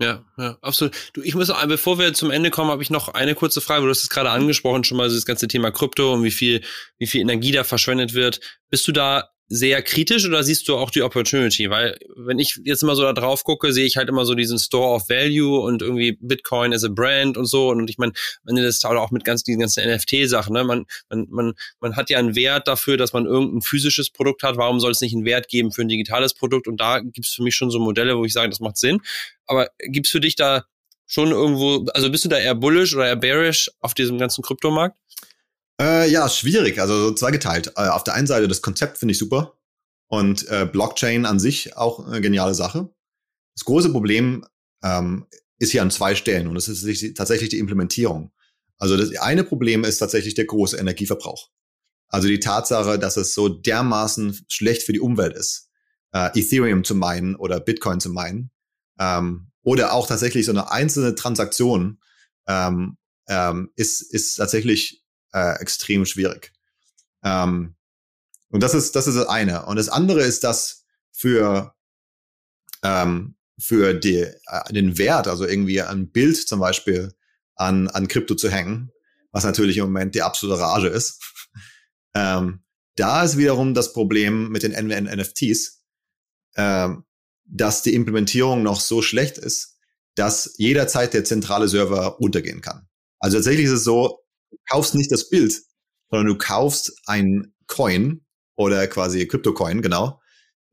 Ja, 0.00 0.24
ja, 0.38 0.58
absolut. 0.60 0.94
Du, 1.12 1.22
ich 1.22 1.34
muss, 1.34 1.52
bevor 1.66 1.98
wir 1.98 2.14
zum 2.14 2.30
Ende 2.30 2.50
kommen, 2.50 2.70
habe 2.70 2.82
ich 2.82 2.90
noch 2.90 3.08
eine 3.08 3.34
kurze 3.34 3.60
Frage. 3.60 3.84
Du 3.84 3.90
hast 3.90 4.02
es 4.02 4.10
gerade 4.10 4.30
angesprochen, 4.30 4.84
schon 4.84 4.96
mal 4.96 5.08
das 5.08 5.26
ganze 5.26 5.48
Thema 5.48 5.70
Krypto 5.70 6.14
und 6.14 6.24
wie 6.24 6.30
viel, 6.30 6.62
wie 6.98 7.06
viel 7.06 7.20
Energie 7.20 7.52
da 7.52 7.64
verschwendet 7.64 8.14
wird. 8.14 8.40
Bist 8.70 8.86
du 8.88 8.92
da 8.92 9.33
sehr 9.54 9.82
kritisch 9.82 10.26
oder 10.26 10.42
siehst 10.42 10.66
du 10.68 10.76
auch 10.76 10.90
die 10.90 11.02
Opportunity? 11.02 11.70
Weil 11.70 11.96
wenn 12.16 12.38
ich 12.38 12.60
jetzt 12.64 12.82
immer 12.82 12.96
so 12.96 13.02
da 13.02 13.12
drauf 13.12 13.44
gucke, 13.44 13.72
sehe 13.72 13.86
ich 13.86 13.96
halt 13.96 14.08
immer 14.08 14.24
so 14.24 14.34
diesen 14.34 14.58
Store 14.58 14.94
of 14.94 15.08
Value 15.08 15.60
und 15.60 15.80
irgendwie 15.80 16.18
Bitcoin 16.20 16.72
as 16.72 16.82
a 16.82 16.88
Brand 16.88 17.36
und 17.36 17.46
so. 17.46 17.68
Und 17.68 17.88
ich 17.88 17.96
meine, 17.98 18.12
wenn 18.42 18.56
das 18.56 18.84
auch 18.84 19.10
mit 19.12 19.24
ganz 19.24 19.44
diesen 19.44 19.60
ganzen 19.60 19.88
NFT-Sachen, 19.88 20.52
ne? 20.52 20.64
Man, 20.64 20.86
man, 21.08 21.26
man, 21.30 21.52
man 21.80 21.96
hat 21.96 22.10
ja 22.10 22.18
einen 22.18 22.34
Wert 22.34 22.66
dafür, 22.66 22.96
dass 22.96 23.12
man 23.12 23.26
irgendein 23.26 23.62
physisches 23.62 24.10
Produkt 24.10 24.42
hat. 24.42 24.56
Warum 24.56 24.80
soll 24.80 24.90
es 24.90 25.00
nicht 25.00 25.14
einen 25.14 25.24
Wert 25.24 25.48
geben 25.48 25.70
für 25.70 25.82
ein 25.82 25.88
digitales 25.88 26.34
Produkt? 26.34 26.66
Und 26.66 26.80
da 26.80 26.98
gibt 26.98 27.26
es 27.26 27.34
für 27.34 27.42
mich 27.42 27.54
schon 27.54 27.70
so 27.70 27.78
Modelle, 27.78 28.18
wo 28.18 28.24
ich 28.24 28.32
sage, 28.32 28.50
das 28.50 28.60
macht 28.60 28.76
Sinn. 28.76 29.00
Aber 29.46 29.68
gibt's 29.78 30.10
für 30.10 30.20
dich 30.20 30.34
da 30.34 30.64
schon 31.06 31.30
irgendwo, 31.30 31.84
also 31.92 32.10
bist 32.10 32.24
du 32.24 32.28
da 32.28 32.38
eher 32.38 32.54
bullish 32.54 32.94
oder 32.94 33.06
eher 33.06 33.16
bearish 33.16 33.70
auf 33.80 33.94
diesem 33.94 34.18
ganzen 34.18 34.42
Kryptomarkt? 34.42 34.96
Äh, 35.80 36.10
ja, 36.10 36.28
schwierig, 36.28 36.80
also 36.80 37.08
so 37.08 37.14
zweigeteilt. 37.14 37.72
Äh, 37.76 37.88
auf 37.88 38.04
der 38.04 38.14
einen 38.14 38.26
Seite 38.26 38.48
das 38.48 38.62
Konzept 38.62 38.98
finde 38.98 39.12
ich 39.12 39.18
super 39.18 39.58
und 40.08 40.48
äh, 40.48 40.68
Blockchain 40.70 41.26
an 41.26 41.40
sich 41.40 41.76
auch 41.76 42.06
eine 42.06 42.20
geniale 42.20 42.54
Sache. 42.54 42.88
Das 43.56 43.64
große 43.64 43.90
Problem 43.90 44.46
ähm, 44.82 45.26
ist 45.58 45.72
hier 45.72 45.82
an 45.82 45.90
zwei 45.90 46.14
Stellen 46.14 46.46
und 46.46 46.54
das 46.54 46.68
ist 46.68 47.16
tatsächlich 47.16 47.50
die 47.50 47.58
Implementierung. 47.58 48.32
Also 48.78 48.96
das 48.96 49.16
eine 49.16 49.44
Problem 49.44 49.84
ist 49.84 49.98
tatsächlich 49.98 50.34
der 50.34 50.46
große 50.46 50.76
Energieverbrauch. 50.76 51.50
Also 52.08 52.28
die 52.28 52.40
Tatsache, 52.40 52.98
dass 52.98 53.16
es 53.16 53.34
so 53.34 53.48
dermaßen 53.48 54.44
schlecht 54.48 54.82
für 54.82 54.92
die 54.92 55.00
Umwelt 55.00 55.34
ist, 55.34 55.70
äh, 56.12 56.38
Ethereum 56.38 56.84
zu 56.84 56.94
meinen 56.94 57.34
oder 57.34 57.60
Bitcoin 57.60 58.00
zu 58.00 58.10
meinen, 58.10 58.50
ähm, 58.98 59.50
oder 59.62 59.92
auch 59.92 60.06
tatsächlich 60.06 60.46
so 60.46 60.52
eine 60.52 60.70
einzelne 60.70 61.14
Transaktion 61.14 62.00
ähm, 62.46 62.98
ähm, 63.28 63.70
ist, 63.76 64.02
ist 64.02 64.36
tatsächlich 64.36 65.03
äh, 65.34 65.60
extrem 65.60 66.06
schwierig. 66.06 66.52
Ähm, 67.22 67.74
und 68.50 68.62
das 68.62 68.72
ist, 68.72 68.94
das 68.94 69.06
ist 69.06 69.16
das 69.16 69.26
eine. 69.26 69.66
Und 69.66 69.76
das 69.76 69.88
andere 69.88 70.22
ist, 70.22 70.44
dass 70.44 70.84
für, 71.12 71.74
ähm, 72.82 73.36
für 73.58 73.94
die, 73.94 74.20
äh, 74.20 74.72
den 74.72 74.96
Wert, 74.96 75.26
also 75.26 75.44
irgendwie 75.44 75.82
ein 75.82 76.10
Bild 76.10 76.36
zum 76.36 76.60
Beispiel 76.60 77.12
an, 77.56 77.88
an 77.88 78.08
Krypto 78.08 78.34
zu 78.34 78.50
hängen, 78.50 78.92
was 79.32 79.44
natürlich 79.44 79.76
im 79.76 79.84
Moment 79.86 80.14
die 80.14 80.22
absolute 80.22 80.60
Rage 80.60 80.88
ist, 80.88 81.20
ähm, 82.14 82.62
da 82.96 83.24
ist 83.24 83.36
wiederum 83.36 83.74
das 83.74 83.92
Problem 83.92 84.50
mit 84.50 84.62
den 84.62 84.72
NFTs, 84.72 85.82
ähm, 86.56 87.04
dass 87.44 87.82
die 87.82 87.94
Implementierung 87.94 88.62
noch 88.62 88.80
so 88.80 89.02
schlecht 89.02 89.36
ist, 89.36 89.78
dass 90.14 90.54
jederzeit 90.58 91.12
der 91.12 91.24
zentrale 91.24 91.66
Server 91.66 92.06
runtergehen 92.06 92.60
kann. 92.60 92.88
Also 93.18 93.38
tatsächlich 93.38 93.66
ist 93.66 93.72
es 93.72 93.84
so, 93.84 94.23
kaufst 94.68 94.94
nicht 94.94 95.10
das 95.12 95.28
Bild, 95.28 95.62
sondern 96.10 96.26
du 96.26 96.38
kaufst 96.38 96.92
ein 97.06 97.54
Coin 97.66 98.24
oder 98.56 98.86
quasi 98.86 99.26
Crypto-Coin, 99.26 99.82
genau, 99.82 100.20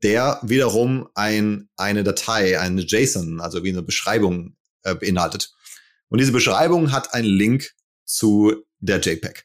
der 0.02 0.40
wiederum 0.42 1.08
ein, 1.14 1.68
eine 1.76 2.04
Datei, 2.04 2.58
eine 2.58 2.82
JSON, 2.82 3.40
also 3.40 3.64
wie 3.64 3.70
eine 3.70 3.82
Beschreibung 3.82 4.56
äh, 4.82 4.94
beinhaltet. 4.94 5.52
Und 6.08 6.20
diese 6.20 6.32
Beschreibung 6.32 6.92
hat 6.92 7.14
einen 7.14 7.28
Link 7.28 7.72
zu 8.04 8.54
der 8.80 9.00
JPEG. 9.00 9.44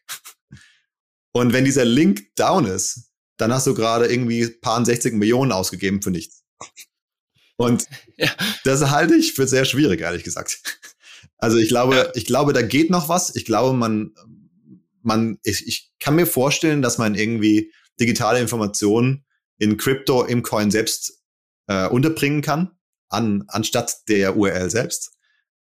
Und 1.32 1.54
wenn 1.54 1.66
dieser 1.66 1.86
Link 1.86 2.36
down 2.36 2.66
ist, 2.66 3.12
dann 3.38 3.54
hast 3.54 3.68
du 3.68 3.76
gerade 3.76 4.08
irgendwie 4.08 4.48
paar 4.48 4.84
60 4.84 5.14
Millionen 5.14 5.52
ausgegeben 5.52 6.02
für 6.02 6.10
nichts. 6.10 6.43
Und 7.56 7.86
ja. 8.18 8.32
das 8.64 8.89
halte 8.89 9.16
ich 9.16 9.34
für 9.34 9.48
sehr 9.48 9.66
schwierig, 9.66 10.02
ehrlich 10.02 10.24
gesagt. 10.24 10.62
Also 11.38 11.57
ich 11.57 11.69
glaube, 11.69 11.95
ja. 11.95 12.09
ich 12.15 12.25
glaube, 12.25 12.53
da 12.53 12.61
geht 12.61 12.89
noch 12.89 13.09
was. 13.09 13.35
Ich 13.35 13.45
glaube, 13.45 13.75
man, 13.77 14.13
man, 15.01 15.38
ich, 15.43 15.67
ich 15.67 15.91
kann 15.99 16.15
mir 16.15 16.25
vorstellen, 16.25 16.81
dass 16.81 16.97
man 16.97 17.15
irgendwie 17.15 17.71
digitale 17.99 18.39
Informationen 18.39 19.25
in 19.57 19.77
Crypto 19.77 20.23
im 20.23 20.43
Coin 20.43 20.71
selbst 20.71 21.21
äh, 21.67 21.88
unterbringen 21.88 22.41
kann, 22.41 22.71
an, 23.09 23.43
anstatt 23.47 24.07
der 24.07 24.35
URL 24.35 24.69
selbst. 24.69 25.11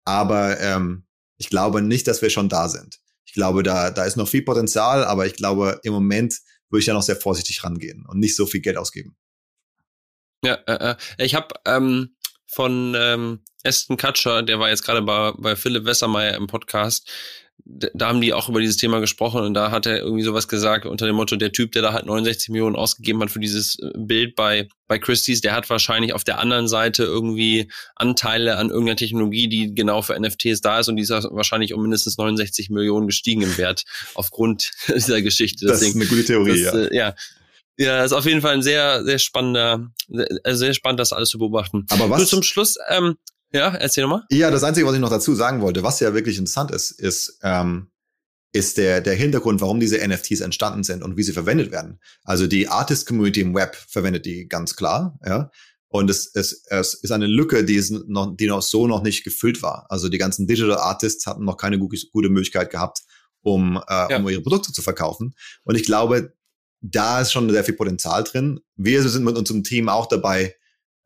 Aber 0.06 0.60
ähm, 0.60 1.06
ich 1.38 1.50
glaube 1.50 1.82
nicht, 1.82 2.08
dass 2.08 2.22
wir 2.22 2.30
schon 2.30 2.50
da 2.50 2.70
sind. 2.70 3.00
Ich 3.26 3.34
glaube, 3.34 3.64
da, 3.64 3.92
da 3.92 4.06
ist 4.06 4.16
noch 4.16 4.28
viel 4.28 4.44
Potenzial, 4.44 5.04
aber 5.04 5.26
ich 5.26 5.34
glaube, 5.34 5.80
im 5.84 5.94
Moment 5.94 6.40
würde 6.70 6.82
ich 6.82 6.88
ja 6.88 6.94
noch 6.94 7.04
sehr 7.04 7.16
vorsichtig 7.16 7.64
rangehen 7.64 8.06
und 8.06 8.20
nicht 8.20 8.36
so 8.36 8.46
viel 8.46 8.62
Geld 8.62 8.78
ausgeben. 8.78 9.18
Ja, 10.44 10.56
äh, 10.68 10.92
äh 10.92 11.26
ich 11.26 11.36
habe 11.36 11.48
ähm, 11.66 12.15
von 12.56 12.96
ähm, 12.98 13.40
Aston 13.66 13.98
Kutcher, 13.98 14.42
der 14.42 14.60
war 14.60 14.70
jetzt 14.70 14.86
gerade 14.86 15.02
bei, 15.02 15.34
bei 15.38 15.58
Philipp 15.58 15.84
Wessermeier 15.86 16.36
im 16.36 16.48
Podcast, 16.48 17.12
da 17.66 18.08
haben 18.08 18.22
die 18.22 18.32
auch 18.32 18.48
über 18.48 18.62
dieses 18.62 18.78
Thema 18.78 19.00
gesprochen 19.00 19.42
und 19.42 19.56
da 19.56 19.72
hat 19.72 19.88
er 19.88 19.98
irgendwie 20.00 20.24
sowas 20.24 20.48
gesagt 20.48 20.86
unter 20.86 21.06
dem 21.06 21.16
Motto, 21.16 21.36
der 21.36 21.52
Typ, 21.52 21.74
der 21.74 21.82
da 21.82 21.92
halt 21.92 22.06
69 22.06 22.50
Millionen 22.50 22.78
ausgegeben 22.78 23.22
hat 23.22 23.32
für 23.32 23.40
dieses 23.40 23.78
äh, 23.80 23.92
Bild 23.98 24.36
bei, 24.36 24.70
bei 24.88 25.00
Christie's, 25.00 25.42
der 25.42 25.54
hat 25.54 25.70
wahrscheinlich 25.70 26.14
auf 26.14 26.24
der 26.24 26.40
anderen 26.40 26.70
Seite 26.70 27.04
irgendwie 27.04 27.70
Anteile 27.96 28.58
an 28.58 28.70
irgendeiner 28.70 28.98
Technologie, 28.98 29.50
die 29.50 29.76
genau 29.76 30.02
für 30.02 30.18
NFTs 30.18 30.62
da 30.62 30.80
ist 30.80 30.88
und 30.88 30.96
die 30.96 31.04
ist 31.04 31.10
wahrscheinlich 31.10 31.74
um 31.74 31.82
mindestens 31.82 32.18
69 32.18 32.70
Millionen 32.70 33.08
gestiegen 33.08 33.42
im 33.42 33.58
Wert 33.58 33.84
aufgrund 34.14 34.72
dieser 34.88 35.22
Geschichte. 35.22 35.66
Das 35.66 35.80
Deswegen, 35.80 36.00
ist 36.00 36.08
eine 36.08 36.18
gute 36.18 36.28
Theorie, 36.28 36.64
das, 36.64 36.74
ja. 36.74 36.80
Äh, 36.80 36.96
ja. 36.96 37.16
Ja, 37.78 38.04
ist 38.04 38.14
auf 38.14 38.26
jeden 38.26 38.42
Fall 38.42 38.54
ein 38.54 38.62
sehr, 38.62 39.04
sehr 39.04 39.20
spannender, 39.20 39.92
sehr, 40.08 40.56
sehr 40.56 40.74
spannend, 40.74 41.00
das 41.00 41.12
alles 41.12 41.30
zu 41.30 41.38
beobachten. 41.38 41.86
Aber 41.90 42.10
was? 42.10 42.20
Nur 42.20 42.28
zum 42.28 42.44
Schluss, 42.44 42.78
ähm, 42.90 43.16
ja, 43.52 43.74
erzähl 43.76 44.04
nochmal. 44.04 44.24
Ja, 44.32 44.52
das 44.52 44.64
Einzige, 44.64 44.88
was 44.88 44.96
ich 44.96 45.02
noch 45.02 45.10
dazu 45.10 45.36
sagen 45.36 45.62
wollte, 45.62 45.84
was 45.84 46.00
ja 46.00 46.14
wirklich 46.14 46.38
interessant 46.38 46.72
ist, 46.72 46.92
ist, 46.92 47.40
ähm, 47.44 47.92
ist 48.54 48.78
der, 48.78 49.02
der 49.02 49.16
Hintergrund, 49.16 49.60
warum 49.60 49.82
diese 49.82 50.06
NFTs 50.06 50.40
entstanden 50.40 50.84
sind 50.84 51.04
und 51.04 51.18
wie 51.18 51.24
sie 51.24 51.34
verwendet 51.34 51.72
werden. 51.72 52.00
Also 52.24 52.48
die 52.48 52.70
Artist-Community 52.70 53.42
im 53.42 53.54
Web 53.54 53.76
verwendet 53.76 54.26
die 54.26 54.48
ganz 54.48 54.76
klar, 54.76 55.20
ja. 55.26 55.52
Und 55.88 56.10
es, 56.10 56.30
es, 56.34 56.66
es 56.68 56.94
ist 56.94 57.12
eine 57.12 57.28
Lücke, 57.28 57.64
die, 57.64 57.76
ist 57.76 57.92
noch, 57.92 58.36
die 58.36 58.48
noch 58.48 58.62
so 58.62 58.86
noch 58.88 59.02
nicht 59.02 59.24
gefüllt 59.24 59.62
war. 59.62 59.86
Also 59.90 60.10
die 60.10 60.18
ganzen 60.18 60.46
Digital 60.46 60.78
Artists 60.78 61.26
hatten 61.26 61.46
noch 61.46 61.56
keine 61.56 61.80
gute, 61.80 61.98
gute 62.12 62.28
Möglichkeit 62.28 62.70
gehabt, 62.70 63.04
um, 63.42 63.78
äh, 63.88 64.12
ja. 64.12 64.18
um 64.18 64.28
ihre 64.28 64.42
Produkte 64.42 64.74
zu 64.74 64.82
verkaufen. 64.82 65.36
Und 65.64 65.76
ich 65.76 65.86
glaube, 65.86 66.35
da 66.92 67.22
ist 67.22 67.32
schon 67.32 67.50
sehr 67.50 67.64
viel 67.64 67.76
Potenzial 67.76 68.24
drin. 68.24 68.60
Wir 68.76 69.02
sind 69.08 69.24
mit 69.24 69.38
unserem 69.38 69.64
Team 69.64 69.90
auch 69.90 70.08
dabei, 70.08 70.56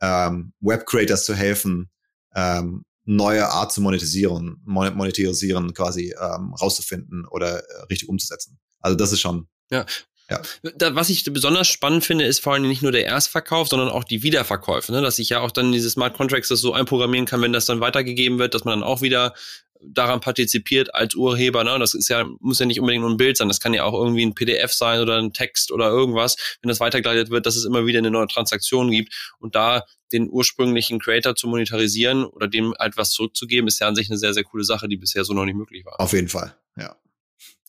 ähm, 0.02 0.54
Web-Creators 0.60 1.26
zu 1.26 1.36
helfen, 1.36 1.90
ähm, 2.36 2.84
neue 3.06 3.48
Art 3.48 3.72
zu 3.72 3.82
monetisieren, 3.82 4.62
monetarisieren 4.66 5.74
quasi 5.74 6.14
ähm, 6.20 6.54
rauszufinden 6.54 7.26
oder 7.26 7.60
äh, 7.60 7.82
richtig 7.90 8.10
umzusetzen. 8.10 8.60
Also 8.80 8.96
das 8.96 9.12
ist 9.12 9.22
schon. 9.22 9.48
Ja. 9.72 9.86
Ja. 10.30 10.42
Da, 10.78 10.94
was 10.94 11.10
ich 11.10 11.24
besonders 11.24 11.68
spannend 11.68 12.06
finde, 12.06 12.26
ist 12.26 12.40
vor 12.40 12.54
allem 12.54 12.68
nicht 12.68 12.84
nur 12.84 12.92
der 12.92 13.06
Erstverkauf, 13.06 13.68
sondern 13.68 13.90
auch 13.90 14.04
die 14.04 14.22
Wiederverkäufe, 14.22 14.92
ne? 14.92 15.02
dass 15.02 15.18
ich 15.18 15.30
ja 15.30 15.40
auch 15.40 15.50
dann 15.50 15.72
diese 15.72 15.90
Smart 15.90 16.16
Contracts 16.16 16.50
das 16.50 16.62
so 16.62 16.72
einprogrammieren 16.72 17.26
kann, 17.26 17.42
wenn 17.42 17.52
das 17.52 17.66
dann 17.66 17.80
weitergegeben 17.80 18.38
wird, 18.38 18.54
dass 18.54 18.64
man 18.64 18.80
dann 18.80 18.88
auch 18.88 19.02
wieder 19.02 19.34
daran 19.82 20.20
partizipiert 20.20 20.94
als 20.94 21.16
Urheber. 21.16 21.64
Ne? 21.64 21.78
Das 21.80 21.94
ist 21.94 22.10
ja, 22.10 22.26
muss 22.40 22.60
ja 22.60 22.66
nicht 22.66 22.80
unbedingt 22.80 23.02
nur 23.02 23.12
ein 23.12 23.18
Bild 23.18 23.38
sein, 23.38 23.48
das 23.48 23.60
kann 23.60 23.74
ja 23.74 23.84
auch 23.84 23.94
irgendwie 23.94 24.26
ein 24.26 24.36
PDF 24.36 24.74
sein 24.74 25.00
oder 25.02 25.18
ein 25.18 25.34
Text 25.34 25.72
oder 25.72 25.90
irgendwas, 25.90 26.36
wenn 26.62 26.70
das 26.70 26.80
weitergeleitet 26.80 27.30
wird, 27.30 27.46
dass 27.46 27.56
es 27.56 27.66
immer 27.66 27.86
wieder 27.86 28.00
eine 28.00 28.12
neue 28.12 28.28
Transaktion 28.28 28.92
gibt. 28.92 29.14
Und 29.40 29.56
da 29.56 29.86
den 30.12 30.30
ursprünglichen 30.30 31.00
Creator 31.00 31.36
zu 31.36 31.48
monetarisieren 31.48 32.26
oder 32.26 32.48
dem 32.48 32.74
halt 32.78 32.98
was 32.98 33.12
zurückzugeben, 33.12 33.68
ist 33.68 33.80
ja 33.80 33.88
an 33.88 33.96
sich 33.96 34.10
eine 34.10 34.18
sehr, 34.18 34.34
sehr 34.34 34.44
coole 34.44 34.64
Sache, 34.64 34.88
die 34.88 34.98
bisher 34.98 35.24
so 35.24 35.34
noch 35.34 35.46
nicht 35.46 35.56
möglich 35.56 35.86
war. 35.86 36.00
Auf 36.00 36.14
jeden 36.14 36.30
Fall, 36.30 36.56
ja. 36.78 36.96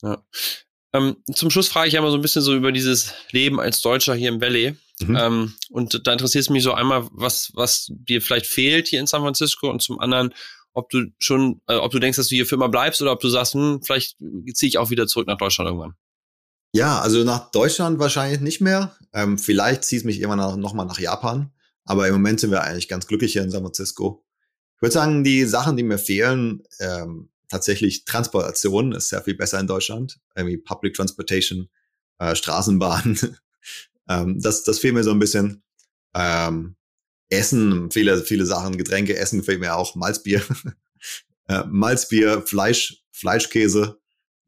ja. 0.03 0.25
Ähm, 0.93 1.17
zum 1.33 1.51
Schluss 1.51 1.69
frage 1.69 1.89
ich 1.89 1.95
ja 1.95 2.03
mal 2.03 2.11
so 2.11 2.17
ein 2.17 2.23
bisschen 2.23 2.43
so 2.43 2.55
über 2.55 2.73
dieses 2.73 3.15
Leben 3.31 3.61
als 3.61 3.81
Deutscher 3.81 4.15
hier 4.15 4.29
im 4.29 4.41
Valley. 4.41 4.75
Mhm. 5.01 5.17
Ähm, 5.17 5.55
und 5.71 6.07
da 6.07 6.13
interessiert 6.13 6.43
es 6.43 6.51
mich 6.51 6.63
so 6.63 6.73
einmal, 6.73 7.09
was, 7.13 7.53
was 7.55 7.87
dir 7.91 8.21
vielleicht 8.21 8.47
fehlt 8.47 8.89
hier 8.89 9.01
in 9.01 9.07
San 9.07 9.23
Francisco 9.23 9.71
und 9.71 9.83
zum 9.83 10.01
anderen, 10.01 10.35
ob 10.73 10.91
du 10.91 11.07
schon, 11.19 11.61
äh, 11.67 11.77
ob 11.77 11.93
du 11.93 11.99
denkst, 11.99 12.17
dass 12.17 12.29
du 12.29 12.35
hier 12.35 12.47
für 12.47 12.55
immer 12.55 12.69
bleibst 12.69 13.03
oder 13.03 13.13
ob 13.13 13.21
du 13.21 13.29
sagst, 13.29 13.55
hm, 13.55 13.81
vielleicht 13.83 14.17
ziehe 14.55 14.69
ich 14.69 14.79
auch 14.79 14.91
wieder 14.91 15.07
zurück 15.07 15.27
nach 15.27 15.39
Deutschland 15.39 15.69
irgendwann. 15.69 15.95
Ja, 16.73 17.01
also 17.01 17.25
nach 17.25 17.51
Deutschland 17.51 17.99
wahrscheinlich 17.99 18.41
nicht 18.41 18.61
mehr. 18.61 18.97
Ähm, 19.13 19.39
vielleicht 19.39 19.85
zieht 19.85 20.01
es 20.01 20.05
mich 20.05 20.21
irgendwann 20.21 20.61
noch 20.61 20.75
mal 20.75 20.85
nach 20.85 21.01
Japan. 21.01 21.53
Aber 21.85 22.07
im 22.07 22.15
Moment 22.15 22.39
sind 22.41 22.53
wir 22.53 22.63
eigentlich 22.63 22.89
ganz 22.89 23.07
glücklich 23.07 23.33
hier 23.33 23.43
in 23.43 23.51
San 23.51 23.63
Francisco. 23.63 24.25
Ich 24.77 24.83
würde 24.83 24.93
sagen, 24.93 25.25
die 25.25 25.45
Sachen, 25.45 25.77
die 25.77 25.83
mir 25.83 25.99
fehlen, 25.99 26.63
ähm, 26.79 27.31
tatsächlich 27.49 28.05
Transportation 28.05 28.93
ist 28.93 29.09
sehr 29.09 29.23
viel 29.23 29.35
besser 29.35 29.59
in 29.59 29.67
Deutschland. 29.67 30.21
Irgendwie 30.37 30.59
Public 30.59 30.95
Transportation, 30.95 31.69
äh, 32.19 32.37
Straßenbahn. 32.37 33.19
ähm, 34.09 34.41
das, 34.41 34.63
das 34.63 34.79
fehlt 34.79 34.95
mir 34.95 35.03
so 35.03 35.11
ein 35.11 35.19
bisschen. 35.19 35.65
Ähm, 36.15 36.77
Essen, 37.31 37.91
viele, 37.91 38.23
viele 38.23 38.45
Sachen, 38.45 38.77
Getränke, 38.77 39.17
Essen 39.17 39.39
gefällt 39.39 39.61
mir 39.61 39.77
auch, 39.77 39.95
Malzbier. 39.95 40.43
äh, 41.49 41.63
Malzbier, 41.69 42.43
Fleisch, 42.43 43.03
Fleischkäse, 43.13 44.01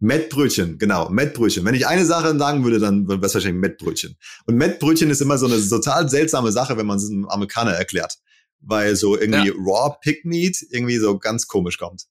Mettbrötchen, 0.03 0.79
genau, 0.79 1.09
Mettbrötchen. 1.11 1.65
Wenn 1.65 1.77
ich 1.77 1.87
eine 1.87 2.05
Sache 2.05 2.37
sagen 2.37 2.65
würde, 2.65 2.81
dann 2.81 3.07
wäre 3.09 3.25
es 3.25 3.35
wahrscheinlich 3.35 3.61
Mettbrötchen. 3.61 4.17
Und 4.47 4.57
Mettbrötchen 4.57 5.09
ist 5.11 5.21
immer 5.21 5.39
so 5.39 5.47
eine 5.47 5.61
total 5.67 6.09
seltsame 6.09 6.51
Sache, 6.51 6.77
wenn 6.77 6.87
man 6.87 6.97
es 6.97 7.09
einem 7.09 7.29
Amerikaner 7.29 7.71
erklärt. 7.71 8.19
Weil 8.61 8.97
so 8.97 9.17
irgendwie 9.17 9.49
ja. 9.49 9.55
Raw 9.57 9.97
Pig 10.01 10.25
Meat 10.25 10.57
irgendwie 10.71 10.99
so 10.99 11.19
ganz 11.19 11.47
komisch 11.47 11.79
kommt. 11.79 12.07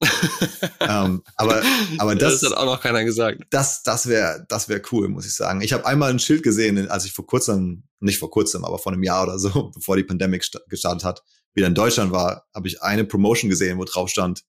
ähm, 0.80 1.22
aber, 1.36 1.62
aber 1.98 2.16
das, 2.18 2.40
das 2.40 2.52
hat 2.52 2.58
auch 2.58 2.66
noch 2.66 2.82
keiner 2.82 3.04
gesagt. 3.04 3.42
Das, 3.50 3.84
das 3.84 4.08
wäre, 4.08 4.46
das 4.48 4.70
wäre 4.70 4.82
cool, 4.94 5.10
muss 5.10 5.26
ich 5.26 5.34
sagen. 5.34 5.60
Ich 5.60 5.74
habe 5.74 5.86
einmal 5.86 6.12
ein 6.12 6.20
Schild 6.20 6.44
gesehen, 6.44 6.90
als 6.90 7.04
ich 7.04 7.12
vor 7.12 7.26
kurzem, 7.26 7.84
nicht 8.02 8.20
vor 8.20 8.30
kurzem, 8.30 8.66
aber 8.66 8.80
vor 8.80 8.92
einem 8.92 9.04
Jahr 9.04 9.24
oder 9.24 9.40
so, 9.40 9.72
bevor 9.76 9.96
die 9.96 10.04
Pandemie 10.04 10.40
gestartet 10.68 11.04
hat, 11.04 11.24
wieder 11.54 11.68
in 11.68 11.76
Deutschland 11.76 12.12
war, 12.12 12.48
habe 12.54 12.68
ich 12.68 12.82
eine 12.82 13.06
Promotion 13.06 13.50
gesehen, 13.50 13.78
wo 13.78 13.84
drauf 13.84 14.10
stand 14.10 14.44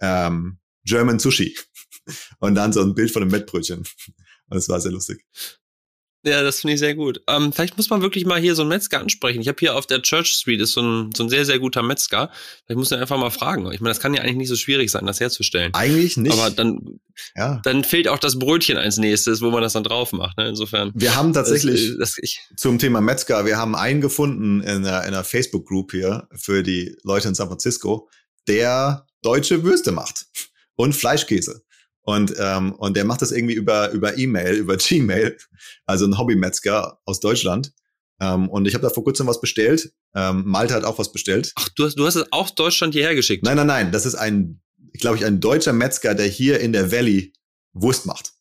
ähm, 0.00 0.58
German 0.84 1.18
Sushi. 1.18 1.56
Und 2.40 2.56
dann 2.56 2.72
so 2.72 2.82
ein 2.82 2.94
Bild 2.94 3.10
von 3.10 3.22
einem 3.22 3.30
Mettbrötchen. 3.30 3.84
Und 4.48 4.56
es 4.56 4.68
war 4.68 4.80
sehr 4.80 4.92
lustig. 4.92 5.24
Ja, 6.24 6.42
das 6.42 6.60
finde 6.60 6.74
ich 6.74 6.78
sehr 6.78 6.94
gut. 6.94 7.20
Ähm, 7.28 7.52
vielleicht 7.52 7.76
muss 7.76 7.90
man 7.90 8.00
wirklich 8.00 8.24
mal 8.24 8.40
hier 8.40 8.54
so 8.54 8.62
einen 8.62 8.68
Metzger 8.68 9.00
ansprechen. 9.00 9.40
Ich 9.40 9.48
habe 9.48 9.56
hier 9.58 9.74
auf 9.74 9.86
der 9.86 10.02
Church 10.02 10.28
Street 10.28 10.60
ist 10.60 10.72
so 10.72 10.80
ein, 10.80 11.10
so 11.16 11.24
ein 11.24 11.28
sehr, 11.28 11.44
sehr 11.44 11.58
guter 11.58 11.82
Metzger. 11.82 12.30
Vielleicht 12.64 12.78
muss 12.78 12.90
man 12.90 13.00
einfach 13.00 13.18
mal 13.18 13.30
fragen. 13.30 13.70
Ich 13.72 13.80
meine, 13.80 13.90
das 13.90 14.00
kann 14.00 14.14
ja 14.14 14.22
eigentlich 14.22 14.36
nicht 14.36 14.48
so 14.48 14.54
schwierig 14.54 14.90
sein, 14.90 15.04
das 15.04 15.18
herzustellen. 15.18 15.74
Eigentlich 15.74 16.16
nicht. 16.16 16.32
Aber 16.32 16.50
dann, 16.50 17.00
ja. 17.34 17.60
dann 17.64 17.82
fehlt 17.82 18.06
auch 18.06 18.20
das 18.20 18.38
Brötchen 18.38 18.76
als 18.76 18.98
nächstes, 18.98 19.40
wo 19.40 19.50
man 19.50 19.62
das 19.62 19.72
dann 19.72 19.82
drauf 19.82 20.12
macht. 20.12 20.38
Ne? 20.38 20.48
Insofern. 20.48 20.92
Wir 20.94 21.16
haben 21.16 21.32
tatsächlich 21.32 21.88
das, 21.98 22.14
das, 22.14 22.18
ich, 22.18 22.40
zum 22.56 22.78
Thema 22.78 23.00
Metzger, 23.00 23.44
wir 23.44 23.56
haben 23.56 23.74
einen 23.74 24.00
gefunden 24.00 24.60
in 24.60 24.86
einer, 24.86 25.02
in 25.02 25.08
einer 25.14 25.24
Facebook-Group 25.24 25.90
hier 25.90 26.28
für 26.36 26.62
die 26.62 26.96
Leute 27.02 27.28
in 27.28 27.34
San 27.34 27.48
Francisco, 27.48 28.08
der 28.46 29.06
deutsche 29.22 29.64
Würste 29.64 29.90
macht 29.90 30.26
und 30.76 30.94
Fleischkäse. 30.94 31.62
Und, 32.02 32.34
ähm, 32.38 32.72
und 32.72 32.96
der 32.96 33.04
macht 33.04 33.22
das 33.22 33.30
irgendwie 33.30 33.54
über, 33.54 33.90
über 33.92 34.18
E-Mail, 34.18 34.56
über 34.56 34.76
Gmail, 34.78 35.36
also 35.86 36.04
ein 36.06 36.18
Hobby-Metzger 36.18 36.98
aus 37.04 37.20
Deutschland. 37.20 37.72
Ähm, 38.20 38.48
und 38.48 38.66
ich 38.66 38.74
habe 38.74 38.82
da 38.82 38.90
vor 38.90 39.04
kurzem 39.04 39.26
was 39.26 39.40
bestellt. 39.40 39.92
Ähm, 40.14 40.42
Malte 40.46 40.74
hat 40.74 40.84
auch 40.84 40.98
was 40.98 41.12
bestellt. 41.12 41.52
Ach, 41.56 41.68
du 41.70 41.84
hast, 41.84 41.96
du 41.96 42.06
hast 42.06 42.16
es 42.16 42.32
auch 42.32 42.50
Deutschland 42.50 42.94
hierher 42.94 43.14
geschickt? 43.14 43.44
Nein, 43.44 43.56
nein, 43.56 43.66
nein. 43.66 43.92
Das 43.92 44.06
ist 44.06 44.14
ein, 44.14 44.60
glaube 44.94 45.16
ich, 45.16 45.24
ein 45.24 45.40
deutscher 45.40 45.72
Metzger, 45.72 46.14
der 46.14 46.26
hier 46.26 46.60
in 46.60 46.72
der 46.72 46.92
Valley 46.92 47.32
Wurst 47.72 48.06
macht. 48.06 48.32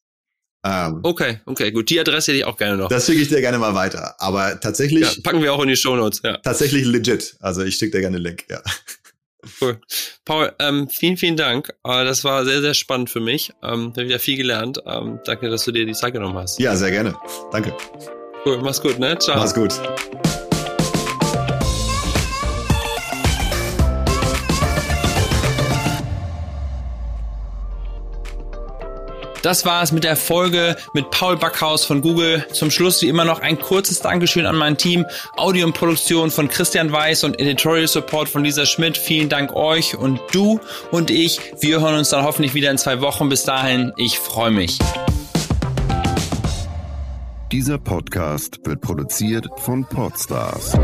Ähm, 0.64 1.00
okay, 1.02 1.40
okay, 1.46 1.72
gut. 1.72 1.90
Die 1.90 2.00
Adresse 2.00 2.32
hätte 2.32 2.40
ich 2.40 2.46
auch 2.46 2.58
gerne 2.58 2.78
noch. 2.78 2.90
Das 2.90 3.08
schicke 3.08 3.22
ich 3.22 3.30
dir 3.30 3.42
gerne 3.42 3.58
mal 3.58 3.74
weiter. 3.74 4.16
Aber 4.20 4.60
tatsächlich. 4.60 5.02
Ja, 5.02 5.22
packen 5.24 5.42
wir 5.42 5.54
auch 5.54 5.62
in 5.64 5.70
die 5.70 5.76
Show 5.76 5.96
Notes. 5.96 6.22
Ja. 6.24 6.38
Tatsächlich 6.38 6.86
legit. 6.86 7.36
Also 7.40 7.64
ich 7.64 7.76
schicke 7.76 7.98
dir 7.98 8.02
gerne 8.02 8.18
den 8.18 8.24
Link. 8.24 8.46
Ja. 8.50 8.62
Cool. 9.60 9.80
Paul, 10.26 10.54
ähm, 10.60 10.88
vielen, 10.90 11.18
vielen 11.18 11.38
Dank. 11.38 11.74
Äh, 11.84 12.04
das 12.06 12.24
war 12.24 12.46
sehr, 12.46 12.62
sehr 12.62 12.74
spannend 12.74 13.10
für 13.10 13.20
mich. 13.20 13.54
Ähm, 13.64 13.94
habe 13.96 14.06
wieder 14.06 14.20
viel 14.20 14.38
gelernt. 14.38 14.82
Ähm, 14.86 15.20
danke, 15.26 15.50
dass 15.50 15.66
du 15.66 15.72
dir 15.72 15.86
die 15.86 15.94
Zeit 15.94 16.14
genommen 16.14 16.38
hast. 16.38 16.60
Ja, 16.60 16.76
sehr 16.76 16.92
gerne. 16.92 17.16
Danke. 17.52 17.76
Cool, 18.46 18.60
mach's 18.62 18.82
gut, 18.82 19.00
ne? 19.00 19.18
Ciao. 19.20 19.38
Mach's 19.38 19.54
gut. 19.54 19.74
Das 29.42 29.66
war 29.66 29.82
es 29.82 29.92
mit 29.92 30.04
der 30.04 30.16
Folge 30.16 30.76
mit 30.94 31.10
Paul 31.10 31.36
Backhaus 31.36 31.84
von 31.84 32.02
Google. 32.02 32.46
Zum 32.54 32.70
Schluss 32.70 33.02
wie 33.02 33.08
immer 33.08 33.26
noch 33.26 33.40
ein 33.40 33.60
kurzes 33.60 34.00
Dankeschön 34.00 34.46
an 34.46 34.56
mein 34.56 34.78
Team. 34.78 35.06
Audio 35.36 35.66
und 35.66 35.74
Produktion 35.74 36.30
von 36.30 36.48
Christian 36.48 36.92
Weiß 36.92 37.24
und 37.24 37.40
Editorial 37.40 37.88
Support 37.88 38.30
von 38.30 38.44
Lisa 38.44 38.66
Schmidt. 38.66 38.98
Vielen 38.98 39.30
Dank 39.30 39.56
euch 39.56 39.98
und 39.98 40.20
du 40.32 40.60
und 40.92 41.10
ich. 41.10 41.40
Wir 41.60 41.82
hören 41.82 41.96
uns 41.96 42.10
dann 42.10 42.24
hoffentlich 42.24 42.54
wieder 42.54 42.70
in 42.70 42.78
zwei 42.78 43.02
Wochen. 43.02 43.30
Bis 43.30 43.44
dahin, 43.44 43.94
ich 43.98 44.20
freue 44.20 44.52
mich. 44.52 44.78
Dieser 47.52 47.80
Podcast 47.80 48.60
wird 48.64 48.80
produziert 48.80 49.48
von 49.58 49.86
Podstars 49.86 50.78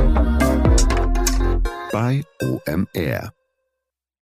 bei 1.92 2.24
OMR. 2.42 3.37